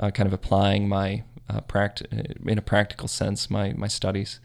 uh, 0.00 0.10
kind 0.10 0.26
of 0.26 0.32
applying 0.32 0.88
my 0.88 1.24
uh, 1.50 1.60
pract- 1.60 2.06
in 2.46 2.56
a 2.56 2.62
practical 2.62 3.06
sense 3.06 3.50
my 3.50 3.74
my 3.74 3.88
studies. 3.88 4.40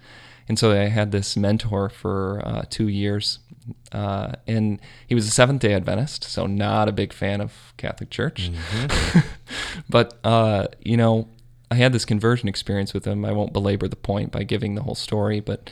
And 0.50 0.60
so 0.60 0.72
I 0.72 0.90
had 0.90 1.14
this 1.14 1.38
mentor 1.38 1.88
for 1.88 2.42
uh, 2.44 2.64
two 2.70 2.90
years, 2.90 3.40
uh, 3.92 4.34
and 4.48 4.80
he 5.08 5.16
was 5.16 5.28
a 5.28 5.32
Seventh 5.32 5.62
Day 5.62 5.74
Adventist, 5.74 6.24
so 6.24 6.46
not 6.46 6.88
a 6.88 6.92
big 6.92 7.14
fan 7.14 7.42
of 7.42 7.74
Catholic 7.78 8.10
Church. 8.10 8.52
but 9.90 10.20
uh, 10.24 10.68
you 10.82 10.98
know, 10.98 11.28
I 11.72 11.76
had 11.76 11.94
this 11.94 12.06
conversion 12.06 12.50
experience 12.50 12.94
with 12.94 13.06
him. 13.06 13.26
I 13.26 13.32
won't 13.32 13.54
belabor 13.54 13.88
the 13.88 13.96
point 13.96 14.32
by 14.32 14.44
giving 14.44 14.76
the 14.76 14.84
whole 14.84 14.96
story, 14.96 15.40
but 15.40 15.70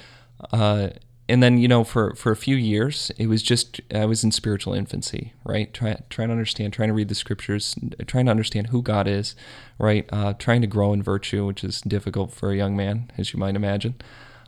uh, 0.52 0.90
and 1.28 1.42
then 1.42 1.58
you 1.58 1.68
know, 1.68 1.84
for 1.84 2.16
for 2.16 2.32
a 2.32 2.36
few 2.36 2.56
years, 2.56 3.12
it 3.18 3.28
was 3.28 3.44
just 3.44 3.82
I 3.94 4.06
was 4.06 4.24
in 4.24 4.32
spiritual 4.32 4.74
infancy, 4.74 5.34
right? 5.44 5.74
Try, 5.74 5.98
trying 6.10 6.30
to 6.30 6.34
understand, 6.34 6.74
trying 6.74 6.90
to 6.90 6.94
read 6.94 7.10
the 7.10 7.16
scriptures, 7.16 7.76
trying 8.08 8.26
to 8.26 8.32
understand 8.32 8.68
who 8.68 8.82
God 8.82 9.08
is, 9.08 9.36
right? 9.78 10.08
Uh, 10.12 10.34
trying 10.34 10.62
to 10.62 10.68
grow 10.68 10.94
in 10.94 11.04
virtue, 11.04 11.46
which 11.46 11.64
is 11.64 11.82
difficult 11.82 12.32
for 12.32 12.52
a 12.52 12.58
young 12.58 12.76
man, 12.76 13.12
as 13.18 13.34
you 13.34 13.40
might 13.40 13.56
imagine 13.56 13.96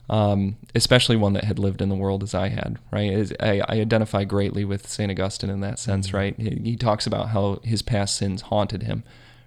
um, 0.10 0.58
especially 0.76 1.16
one 1.16 1.34
that 1.34 1.46
had 1.46 1.60
lived 1.60 1.82
in 1.82 1.90
the 1.90 1.96
world 1.96 2.24
as 2.24 2.34
I 2.34 2.50
had, 2.50 2.78
right? 2.92 3.32
I, 3.40 3.60
I 3.60 3.80
identify 3.80 4.26
greatly 4.26 4.66
with 4.66 4.88
St. 4.88 5.12
Augustine 5.12 5.50
in 5.50 5.62
that 5.62 5.80
sense, 5.80 6.14
right? 6.14 6.36
He, 6.38 6.50
he 6.64 6.76
talks 6.76 7.08
about 7.08 7.30
how 7.30 7.60
his 7.64 7.82
past 7.82 8.18
sins 8.18 8.44
haunted 8.44 8.84
him, 8.84 9.04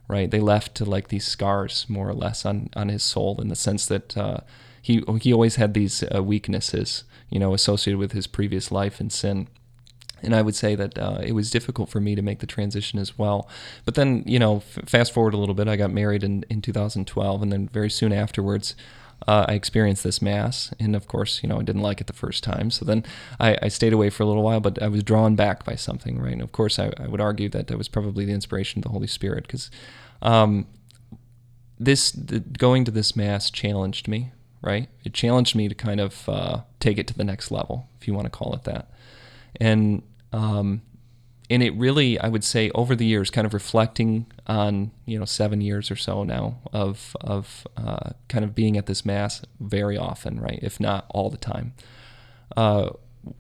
right? 0.08 0.30
They 0.30 0.40
left 0.40 0.74
to 0.76 0.84
like 0.84 1.08
these 1.08 1.26
scars, 1.26 1.86
more 1.88 2.08
or 2.08 2.14
less, 2.14 2.46
on, 2.46 2.70
on 2.74 2.88
his 2.88 3.02
soul 3.02 3.40
in 3.40 3.48
the 3.48 3.56
sense 3.56 3.86
that 3.86 4.16
uh, 4.16 4.38
he, 4.80 5.02
he 5.20 5.32
always 5.32 5.56
had 5.56 5.74
these 5.74 6.02
uh, 6.14 6.22
weaknesses, 6.22 7.04
you 7.28 7.38
know, 7.38 7.52
associated 7.52 7.98
with 7.98 8.12
his 8.12 8.26
previous 8.26 8.70
life 8.72 8.98
and 8.98 9.12
sin. 9.12 9.48
And 10.22 10.34
I 10.34 10.40
would 10.40 10.56
say 10.56 10.74
that 10.74 10.98
uh, 10.98 11.18
it 11.22 11.32
was 11.32 11.50
difficult 11.50 11.90
for 11.90 12.00
me 12.00 12.14
to 12.14 12.22
make 12.22 12.38
the 12.38 12.46
transition 12.46 12.98
as 12.98 13.18
well. 13.18 13.46
But 13.84 13.96
then, 13.96 14.22
you 14.26 14.38
know, 14.38 14.56
f- 14.56 14.88
fast 14.88 15.12
forward 15.12 15.34
a 15.34 15.36
little 15.36 15.54
bit, 15.54 15.68
I 15.68 15.76
got 15.76 15.90
married 15.92 16.24
in, 16.24 16.44
in 16.48 16.62
2012, 16.62 17.42
and 17.42 17.52
then 17.52 17.68
very 17.68 17.90
soon 17.90 18.14
afterwards, 18.14 18.74
uh, 19.26 19.46
I 19.48 19.54
experienced 19.54 20.04
this 20.04 20.20
mass, 20.20 20.72
and 20.78 20.94
of 20.94 21.06
course, 21.08 21.42
you 21.42 21.48
know, 21.48 21.58
I 21.58 21.62
didn't 21.62 21.82
like 21.82 22.00
it 22.00 22.06
the 22.06 22.12
first 22.12 22.44
time. 22.44 22.70
So 22.70 22.84
then 22.84 23.04
I, 23.40 23.56
I 23.62 23.68
stayed 23.68 23.92
away 23.92 24.10
for 24.10 24.22
a 24.22 24.26
little 24.26 24.42
while, 24.42 24.60
but 24.60 24.80
I 24.82 24.88
was 24.88 25.02
drawn 25.02 25.34
back 25.34 25.64
by 25.64 25.74
something, 25.74 26.20
right? 26.20 26.32
And 26.32 26.42
of 26.42 26.52
course, 26.52 26.78
I, 26.78 26.92
I 26.98 27.08
would 27.08 27.20
argue 27.20 27.48
that 27.48 27.66
that 27.66 27.78
was 27.78 27.88
probably 27.88 28.24
the 28.24 28.32
inspiration 28.32 28.80
of 28.80 28.84
the 28.84 28.90
Holy 28.90 29.06
Spirit, 29.06 29.44
because 29.44 29.70
um, 30.22 30.66
this 31.78 32.12
the, 32.12 32.40
going 32.40 32.84
to 32.84 32.90
this 32.90 33.16
mass 33.16 33.50
challenged 33.50 34.06
me, 34.06 34.32
right? 34.62 34.88
It 35.04 35.14
challenged 35.14 35.56
me 35.56 35.68
to 35.68 35.74
kind 35.74 36.00
of 36.00 36.28
uh, 36.28 36.60
take 36.78 36.98
it 36.98 37.06
to 37.08 37.14
the 37.14 37.24
next 37.24 37.50
level, 37.50 37.88
if 38.00 38.06
you 38.06 38.14
want 38.14 38.26
to 38.26 38.30
call 38.30 38.54
it 38.54 38.64
that, 38.64 38.90
and 39.60 40.02
um, 40.32 40.82
and 41.48 41.62
it 41.62 41.74
really, 41.74 42.18
I 42.18 42.28
would 42.28 42.44
say, 42.44 42.70
over 42.74 42.96
the 42.96 43.06
years, 43.06 43.30
kind 43.30 43.46
of 43.46 43.54
reflecting 43.54 44.26
on 44.46 44.90
you 45.04 45.18
know 45.18 45.24
seven 45.24 45.60
years 45.60 45.90
or 45.90 45.96
so 45.96 46.24
now 46.24 46.58
of 46.72 47.16
of 47.20 47.66
uh, 47.76 48.10
kind 48.28 48.44
of 48.44 48.54
being 48.54 48.76
at 48.76 48.86
this 48.86 49.04
mass 49.04 49.42
very 49.60 49.96
often, 49.96 50.40
right? 50.40 50.58
If 50.62 50.80
not 50.80 51.06
all 51.10 51.30
the 51.30 51.36
time. 51.36 51.74
Uh, 52.56 52.90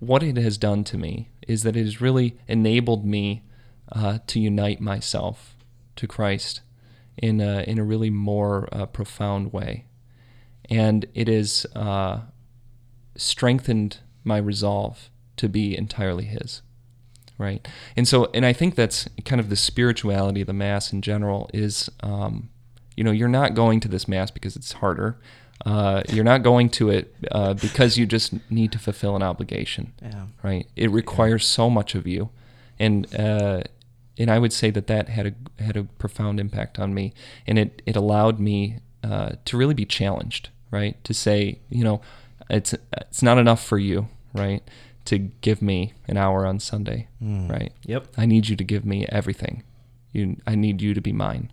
what 0.00 0.22
it 0.22 0.36
has 0.36 0.58
done 0.58 0.84
to 0.84 0.98
me 0.98 1.28
is 1.46 1.62
that 1.62 1.76
it 1.76 1.84
has 1.84 2.00
really 2.00 2.36
enabled 2.48 3.04
me 3.04 3.42
uh, 3.92 4.18
to 4.26 4.40
unite 4.40 4.80
myself 4.80 5.56
to 5.94 6.08
Christ 6.08 6.60
in 7.16 7.40
a, 7.40 7.60
in 7.62 7.78
a 7.78 7.84
really 7.84 8.10
more 8.10 8.68
uh, 8.72 8.86
profound 8.86 9.52
way, 9.52 9.86
and 10.68 11.06
it 11.14 11.28
has 11.28 11.66
uh, 11.74 12.20
strengthened 13.16 13.98
my 14.24 14.38
resolve 14.38 15.10
to 15.36 15.48
be 15.48 15.76
entirely 15.76 16.24
His 16.24 16.62
right 17.38 17.66
and 17.96 18.06
so 18.08 18.30
and 18.34 18.44
i 18.46 18.52
think 18.52 18.74
that's 18.74 19.08
kind 19.24 19.40
of 19.40 19.48
the 19.50 19.56
spirituality 19.56 20.40
of 20.40 20.46
the 20.46 20.52
mass 20.52 20.92
in 20.92 21.02
general 21.02 21.50
is 21.52 21.90
um, 22.00 22.48
you 22.96 23.04
know 23.04 23.10
you're 23.10 23.28
not 23.28 23.54
going 23.54 23.80
to 23.80 23.88
this 23.88 24.06
mass 24.08 24.30
because 24.30 24.56
it's 24.56 24.72
harder 24.72 25.16
uh, 25.64 26.02
you're 26.10 26.24
not 26.24 26.42
going 26.42 26.68
to 26.68 26.90
it 26.90 27.14
uh, 27.32 27.54
because 27.54 27.96
you 27.96 28.04
just 28.06 28.34
need 28.50 28.70
to 28.72 28.78
fulfill 28.78 29.16
an 29.16 29.22
obligation 29.22 29.92
Yeah. 30.02 30.26
right 30.42 30.66
it 30.76 30.90
requires 30.90 31.46
so 31.46 31.68
much 31.70 31.94
of 31.94 32.06
you 32.06 32.30
and 32.78 33.06
uh, 33.18 33.62
and 34.18 34.30
i 34.30 34.38
would 34.38 34.52
say 34.52 34.70
that 34.70 34.86
that 34.86 35.08
had 35.08 35.26
a 35.26 35.62
had 35.62 35.76
a 35.76 35.84
profound 35.84 36.38
impact 36.40 36.78
on 36.78 36.92
me 36.94 37.12
and 37.46 37.58
it 37.58 37.82
it 37.86 37.96
allowed 37.96 38.38
me 38.38 38.78
uh, 39.04 39.32
to 39.44 39.56
really 39.56 39.74
be 39.74 39.84
challenged, 39.84 40.48
right? 40.72 41.02
To 41.04 41.14
say, 41.14 41.60
you 41.70 41.84
know, 41.84 42.00
it's 42.50 42.74
it's 42.96 43.22
not 43.22 43.38
enough 43.38 43.64
for 43.64 43.78
you, 43.78 44.08
right? 44.34 44.64
To 45.06 45.18
give 45.18 45.62
me 45.62 45.94
an 46.08 46.16
hour 46.16 46.44
on 46.46 46.58
Sunday, 46.58 47.08
mm. 47.22 47.50
right? 47.50 47.72
Yep. 47.84 48.08
I 48.16 48.26
need 48.26 48.48
you 48.48 48.56
to 48.56 48.64
give 48.64 48.84
me 48.84 49.06
everything. 49.08 49.62
You, 50.12 50.36
I 50.46 50.54
need 50.54 50.82
you 50.82 50.94
to 50.94 51.00
be 51.00 51.12
mine. 51.12 51.52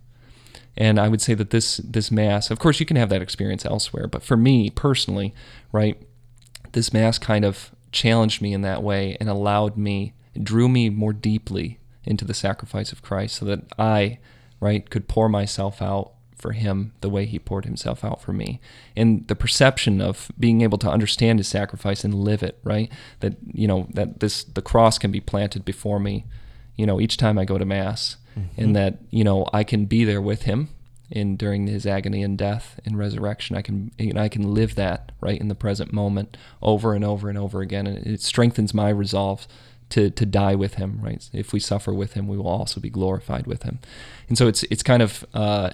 And 0.75 0.99
I 0.99 1.07
would 1.07 1.21
say 1.21 1.33
that 1.35 1.51
this 1.51 1.77
this 1.77 2.11
mass, 2.11 2.49
of 2.49 2.57
course, 2.57 2.79
you 2.79 2.85
can 2.85 2.97
have 2.97 3.09
that 3.09 3.21
experience 3.21 3.65
elsewhere, 3.65 4.07
but 4.07 4.23
for 4.23 4.35
me 4.35 4.69
personally, 4.71 5.33
right, 5.71 6.01
this 6.71 6.91
mass 6.91 7.19
kind 7.19 7.45
of 7.45 7.71
challenged 7.91 8.41
me 8.41 8.53
in 8.53 8.61
that 8.61 8.81
way 8.81 9.15
and 9.19 9.29
allowed 9.29 9.77
me, 9.77 10.13
drew 10.41 10.67
me 10.67 10.89
more 10.89 11.13
deeply 11.13 11.79
into 12.05 12.25
the 12.25 12.33
sacrifice 12.33 12.91
of 12.91 13.03
Christ, 13.03 13.35
so 13.35 13.45
that 13.45 13.61
I, 13.77 14.17
right, 14.59 14.89
could 14.89 15.07
pour 15.07 15.29
myself 15.29 15.81
out 15.81 16.13
for 16.43 16.51
him 16.51 16.91
the 17.01 17.09
way 17.09 17.25
he 17.25 17.39
poured 17.39 17.65
himself 17.65 18.03
out 18.03 18.21
for 18.21 18.33
me. 18.33 18.59
And 18.95 19.27
the 19.27 19.35
perception 19.35 20.01
of 20.01 20.31
being 20.37 20.61
able 20.61 20.77
to 20.79 20.89
understand 20.89 21.39
his 21.39 21.47
sacrifice 21.47 22.03
and 22.03 22.13
live 22.13 22.43
it 22.43 22.59
right? 22.63 22.91
That 23.21 23.37
you 23.51 23.67
know 23.67 23.87
that 23.93 24.19
this 24.19 24.43
the 24.43 24.61
cross 24.61 24.99
can 24.99 25.11
be 25.11 25.21
planted 25.21 25.63
before 25.65 25.99
me 25.99 26.25
you 26.75 26.85
know 26.85 26.99
each 26.99 27.17
time 27.17 27.37
i 27.37 27.45
go 27.45 27.57
to 27.57 27.65
mass. 27.65 28.17
Mm-hmm. 28.37 28.61
and 28.61 28.75
that 28.75 28.97
you 29.11 29.23
know 29.23 29.45
i 29.53 29.63
can 29.63 29.85
be 29.85 30.03
there 30.03 30.21
with 30.21 30.41
him 30.43 30.69
in 31.11 31.37
during 31.37 31.67
his 31.67 31.85
agony 31.85 32.23
and 32.23 32.35
death 32.35 32.79
and 32.85 32.97
resurrection. 32.97 33.55
I 33.55 33.61
can 33.61 33.91
and 33.99 34.19
i 34.19 34.27
can 34.27 34.53
live 34.53 34.73
that 34.75 35.11
right 35.21 35.39
in 35.39 35.47
the 35.47 35.55
present 35.55 35.93
moment 35.93 36.35
over 36.61 36.93
and 36.95 37.05
over 37.05 37.29
and 37.29 37.37
over 37.37 37.61
again. 37.61 37.85
And 37.87 38.05
it 38.05 38.21
strengthens 38.21 38.73
my 38.73 38.89
resolve 38.89 39.47
to 39.89 40.09
to 40.09 40.25
die 40.25 40.55
with 40.55 40.75
him 40.75 40.99
right? 41.01 41.29
If 41.31 41.53
we 41.53 41.59
suffer 41.59 41.93
with 41.93 42.13
him 42.13 42.27
we 42.27 42.37
will 42.37 42.47
also 42.47 42.81
be 42.81 42.89
glorified 42.89 43.45
with 43.45 43.63
him. 43.63 43.77
And 44.27 44.37
so 44.37 44.47
it's 44.47 44.63
it's 44.63 44.83
kind 44.83 45.03
of 45.03 45.23
uh 45.35 45.69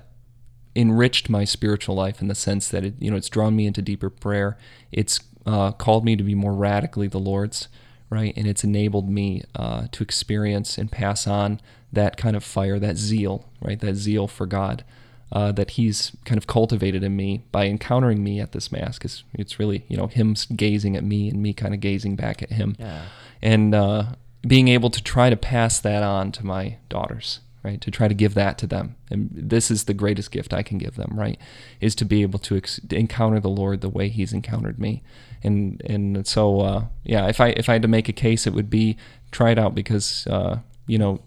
enriched 0.76 1.30
my 1.30 1.44
spiritual 1.44 1.96
life 1.96 2.22
in 2.22 2.28
the 2.28 2.36
sense 2.36 2.68
that 2.70 2.84
it 2.84 2.94
you 3.00 3.10
know 3.10 3.18
it's 3.18 3.30
drawn 3.30 3.56
me 3.56 3.66
into 3.66 3.82
deeper 3.82 4.10
prayer. 4.10 4.58
It's 4.92 5.20
uh, 5.46 5.72
called 5.72 6.06
me 6.06 6.16
to 6.16 6.24
be 6.24 6.36
more 6.36 6.54
radically 6.54 7.08
the 7.08 7.20
lord's 7.20 7.68
right? 8.12 8.34
And 8.36 8.48
it's 8.48 8.64
enabled 8.64 9.08
me 9.08 9.44
uh, 9.56 9.86
to 9.92 10.04
experience 10.04 10.80
and 10.80 10.92
pass 10.92 11.28
on 11.28 11.62
that 11.94 12.18
kind 12.18 12.36
of 12.36 12.44
fire 12.44 12.80
that 12.80 12.98
zeal 12.98 13.46
right? 13.62 13.80
That 13.80 13.96
zeal 13.96 14.28
for 14.28 14.46
god 14.46 14.84
uh, 15.32 15.52
that 15.52 15.72
he's 15.72 16.12
kind 16.26 16.38
of 16.38 16.48
cultivated 16.48 17.04
in 17.04 17.16
me 17.16 17.44
by 17.52 17.68
encountering 17.68 18.24
me 18.24 18.40
at 18.40 18.52
this 18.52 18.72
mass 18.72 18.98
because 18.98 19.24
it's 19.34 19.60
really 19.60 19.86
you 19.88 19.98
know 19.98 20.08
him 20.08 20.36
gazing 20.56 20.96
at 20.96 21.04
me 21.04 21.30
and 21.30 21.42
me 21.42 21.54
kind 21.54 21.74
of 21.74 21.80
gazing 21.80 22.16
back 22.16 22.42
at 22.42 22.52
him. 22.52 22.76
Yeah. 22.80 23.04
and 23.42 23.76
uh, 23.76 24.04
being 24.48 24.68
able 24.68 24.90
to 24.90 25.04
try 25.04 25.30
to 25.30 25.38
pass 25.38 25.80
that 25.80 26.04
on 26.04 26.32
to 26.34 26.46
my 26.46 26.78
daughters 26.90 27.40
right 27.64 27.82
to 27.82 27.92
try 27.92 28.08
to 28.08 28.14
give 28.14 28.34
that 28.36 28.58
to 28.58 28.66
them 28.68 28.96
and 29.12 29.30
this 29.34 29.70
is 29.70 29.84
the 29.86 29.94
greatest 29.94 30.32
gift 30.32 30.54
i 30.54 30.64
can 30.64 30.78
give 30.78 30.96
them 30.96 31.12
right 31.14 31.38
is 31.82 31.94
to 31.96 32.06
be 32.06 32.22
able 32.22 32.40
to 32.40 32.56
ex- 32.56 32.80
encounter 32.92 33.40
the 33.40 33.50
lord 33.50 33.82
the 33.82 33.90
way 33.90 34.08
he's 34.10 34.32
encountered 34.34 34.80
me 34.80 35.02
and 35.44 35.82
and 35.86 36.26
so 36.28 36.62
uh, 36.62 36.86
yeah 37.04 37.28
if 37.28 37.40
i 37.42 37.50
if 37.50 37.68
i 37.70 37.74
had 37.74 37.82
to 37.82 37.88
make 37.88 38.08
a 38.10 38.14
case 38.14 38.48
it 38.48 38.54
would 38.54 38.70
be 38.70 38.96
try 39.32 39.52
it 39.52 39.60
out 39.60 39.76
because 39.76 40.26
uh, 40.28 40.58
you 40.88 40.98
know 40.98 41.20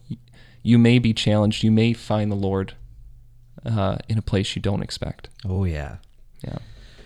you 0.63 0.79
may 0.79 0.99
be 0.99 1.13
challenged 1.13 1.63
you 1.63 1.71
may 1.71 1.93
find 1.93 2.31
the 2.31 2.37
lord 2.37 2.75
uh, 3.67 3.97
in 4.09 4.17
a 4.19 4.23
place 4.23 4.57
you 4.57 4.63
don't 4.63 4.83
expect 4.83 5.29
Oh 5.49 5.65
yeah. 5.65 5.97
yeah 6.43 6.59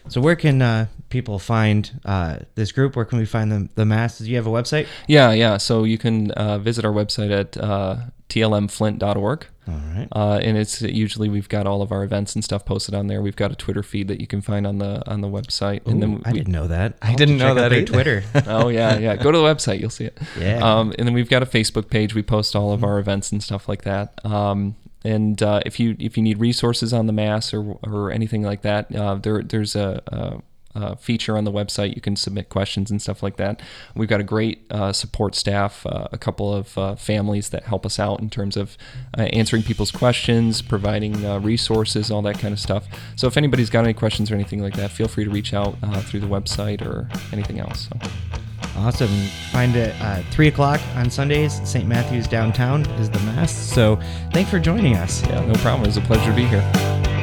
So 0.08 0.20
where 0.20 0.36
can 0.36 0.62
uh, 0.62 0.86
people 1.10 1.38
find 1.38 2.00
uh, 2.04 2.38
this 2.54 2.70
group? 2.72 2.94
Where 2.96 3.04
can 3.04 3.18
we 3.18 3.26
find 3.26 3.50
the 3.50 3.68
the 3.74 3.84
mass? 3.84 4.18
Do 4.18 4.30
you 4.30 4.36
have 4.36 4.46
a 4.46 4.50
website? 4.50 4.86
yeah 5.08 5.32
yeah 5.32 5.56
so 5.58 5.84
you 5.84 5.98
can 5.98 6.30
uh, 6.32 6.58
visit 6.58 6.84
our 6.84 6.92
website 6.92 7.30
at 7.30 7.56
uh, 7.56 7.96
tlmflint.org 8.28 9.46
All 9.68 9.74
right. 9.74 10.08
Uh, 10.12 10.38
and 10.42 10.56
it's 10.56 10.82
usually 10.82 11.28
we've 11.28 11.48
got 11.48 11.66
all 11.66 11.82
of 11.82 11.92
our 11.92 12.02
events 12.02 12.34
and 12.34 12.42
stuff 12.44 12.64
posted 12.64 12.94
on 12.94 13.06
there. 13.06 13.22
We've 13.22 13.36
got 13.36 13.52
a 13.52 13.54
Twitter 13.56 13.82
feed 13.82 14.08
that 14.08 14.20
you 14.20 14.26
can 14.26 14.40
find 14.40 14.66
on 14.66 14.78
the 14.78 15.08
on 15.10 15.20
the 15.20 15.28
website. 15.28 15.86
and 15.86 16.02
Ooh, 16.02 16.22
I 16.24 16.32
we, 16.32 16.38
didn't 16.38 16.52
know 16.52 16.66
that. 16.66 16.96
I 17.02 17.10
I'll 17.10 17.16
didn't 17.16 17.38
know 17.38 17.54
that 17.54 17.68
their 17.70 17.80
either. 17.80 17.92
Twitter. 17.92 18.24
oh 18.46 18.68
yeah, 18.68 18.98
yeah. 18.98 19.16
Go 19.16 19.30
to 19.30 19.38
the 19.38 19.44
website, 19.44 19.80
you'll 19.80 19.90
see 19.90 20.04
it. 20.04 20.18
Yeah. 20.38 20.58
Um, 20.58 20.92
and 20.98 21.06
then 21.06 21.14
we've 21.14 21.28
got 21.30 21.42
a 21.42 21.46
Facebook 21.46 21.88
page. 21.88 22.14
We 22.14 22.22
post 22.22 22.54
all 22.56 22.72
of 22.72 22.82
our 22.84 22.98
events 22.98 23.32
and 23.32 23.42
stuff 23.42 23.68
like 23.68 23.82
that. 23.82 24.24
Um, 24.24 24.76
and 25.04 25.40
uh, 25.42 25.60
if 25.64 25.78
you 25.78 25.96
if 26.00 26.16
you 26.16 26.22
need 26.22 26.38
resources 26.38 26.92
on 26.92 27.06
the 27.06 27.12
mass 27.12 27.54
or 27.54 27.78
or 27.84 28.10
anything 28.10 28.42
like 28.42 28.62
that, 28.62 28.94
uh, 28.94 29.14
there 29.14 29.42
there's 29.42 29.76
a, 29.76 30.02
a, 30.08 30.42
a 30.76 30.96
feature 30.96 31.36
on 31.36 31.44
the 31.44 31.52
website. 31.52 31.94
You 31.94 32.00
can 32.00 32.16
submit 32.16 32.48
questions 32.48 32.90
and 32.90 33.00
stuff 33.00 33.22
like 33.22 33.36
that. 33.36 33.60
We've 33.94 34.08
got 34.08 34.20
a 34.20 34.24
great 34.24 34.66
uh, 34.70 34.92
support 34.92 35.34
staff, 35.34 35.86
uh, 35.86 36.08
a 36.12 36.18
couple 36.18 36.54
of 36.54 36.76
uh, 36.78 36.94
families 36.96 37.50
that 37.50 37.64
help 37.64 37.86
us 37.86 37.98
out 37.98 38.20
in 38.20 38.30
terms 38.30 38.56
of 38.56 38.76
uh, 39.16 39.22
answering 39.22 39.62
people's 39.62 39.90
questions, 39.90 40.62
providing 40.62 41.24
uh, 41.24 41.38
resources, 41.40 42.10
all 42.10 42.22
that 42.22 42.38
kind 42.38 42.52
of 42.52 42.60
stuff. 42.60 42.86
So 43.16 43.26
if 43.26 43.36
anybody's 43.36 43.70
got 43.70 43.84
any 43.84 43.94
questions 43.94 44.30
or 44.30 44.34
anything 44.34 44.60
like 44.60 44.74
that, 44.76 44.90
feel 44.90 45.08
free 45.08 45.24
to 45.24 45.30
reach 45.30 45.54
out 45.54 45.76
uh, 45.82 46.00
through 46.02 46.20
the 46.20 46.26
website 46.26 46.84
or 46.86 47.08
anything 47.32 47.60
else. 47.60 47.88
So. 47.88 48.10
Awesome. 48.76 49.08
Find 49.52 49.74
it 49.74 49.94
uh, 50.00 50.22
3 50.30 50.48
o'clock 50.48 50.80
on 50.96 51.10
Sundays. 51.10 51.60
St. 51.68 51.86
Matthew's 51.86 52.28
downtown 52.28 52.84
is 52.92 53.08
the 53.08 53.18
Mass. 53.20 53.52
So 53.52 53.98
thanks 54.32 54.50
for 54.50 54.58
joining 54.58 54.96
us. 54.96 55.26
Yeah, 55.26 55.44
no 55.46 55.54
problem. 55.54 55.84
It 55.84 55.88
was 55.88 55.96
a 55.96 56.02
pleasure 56.02 56.30
to 56.30 56.36
be 56.36 56.44
here. 56.44 57.15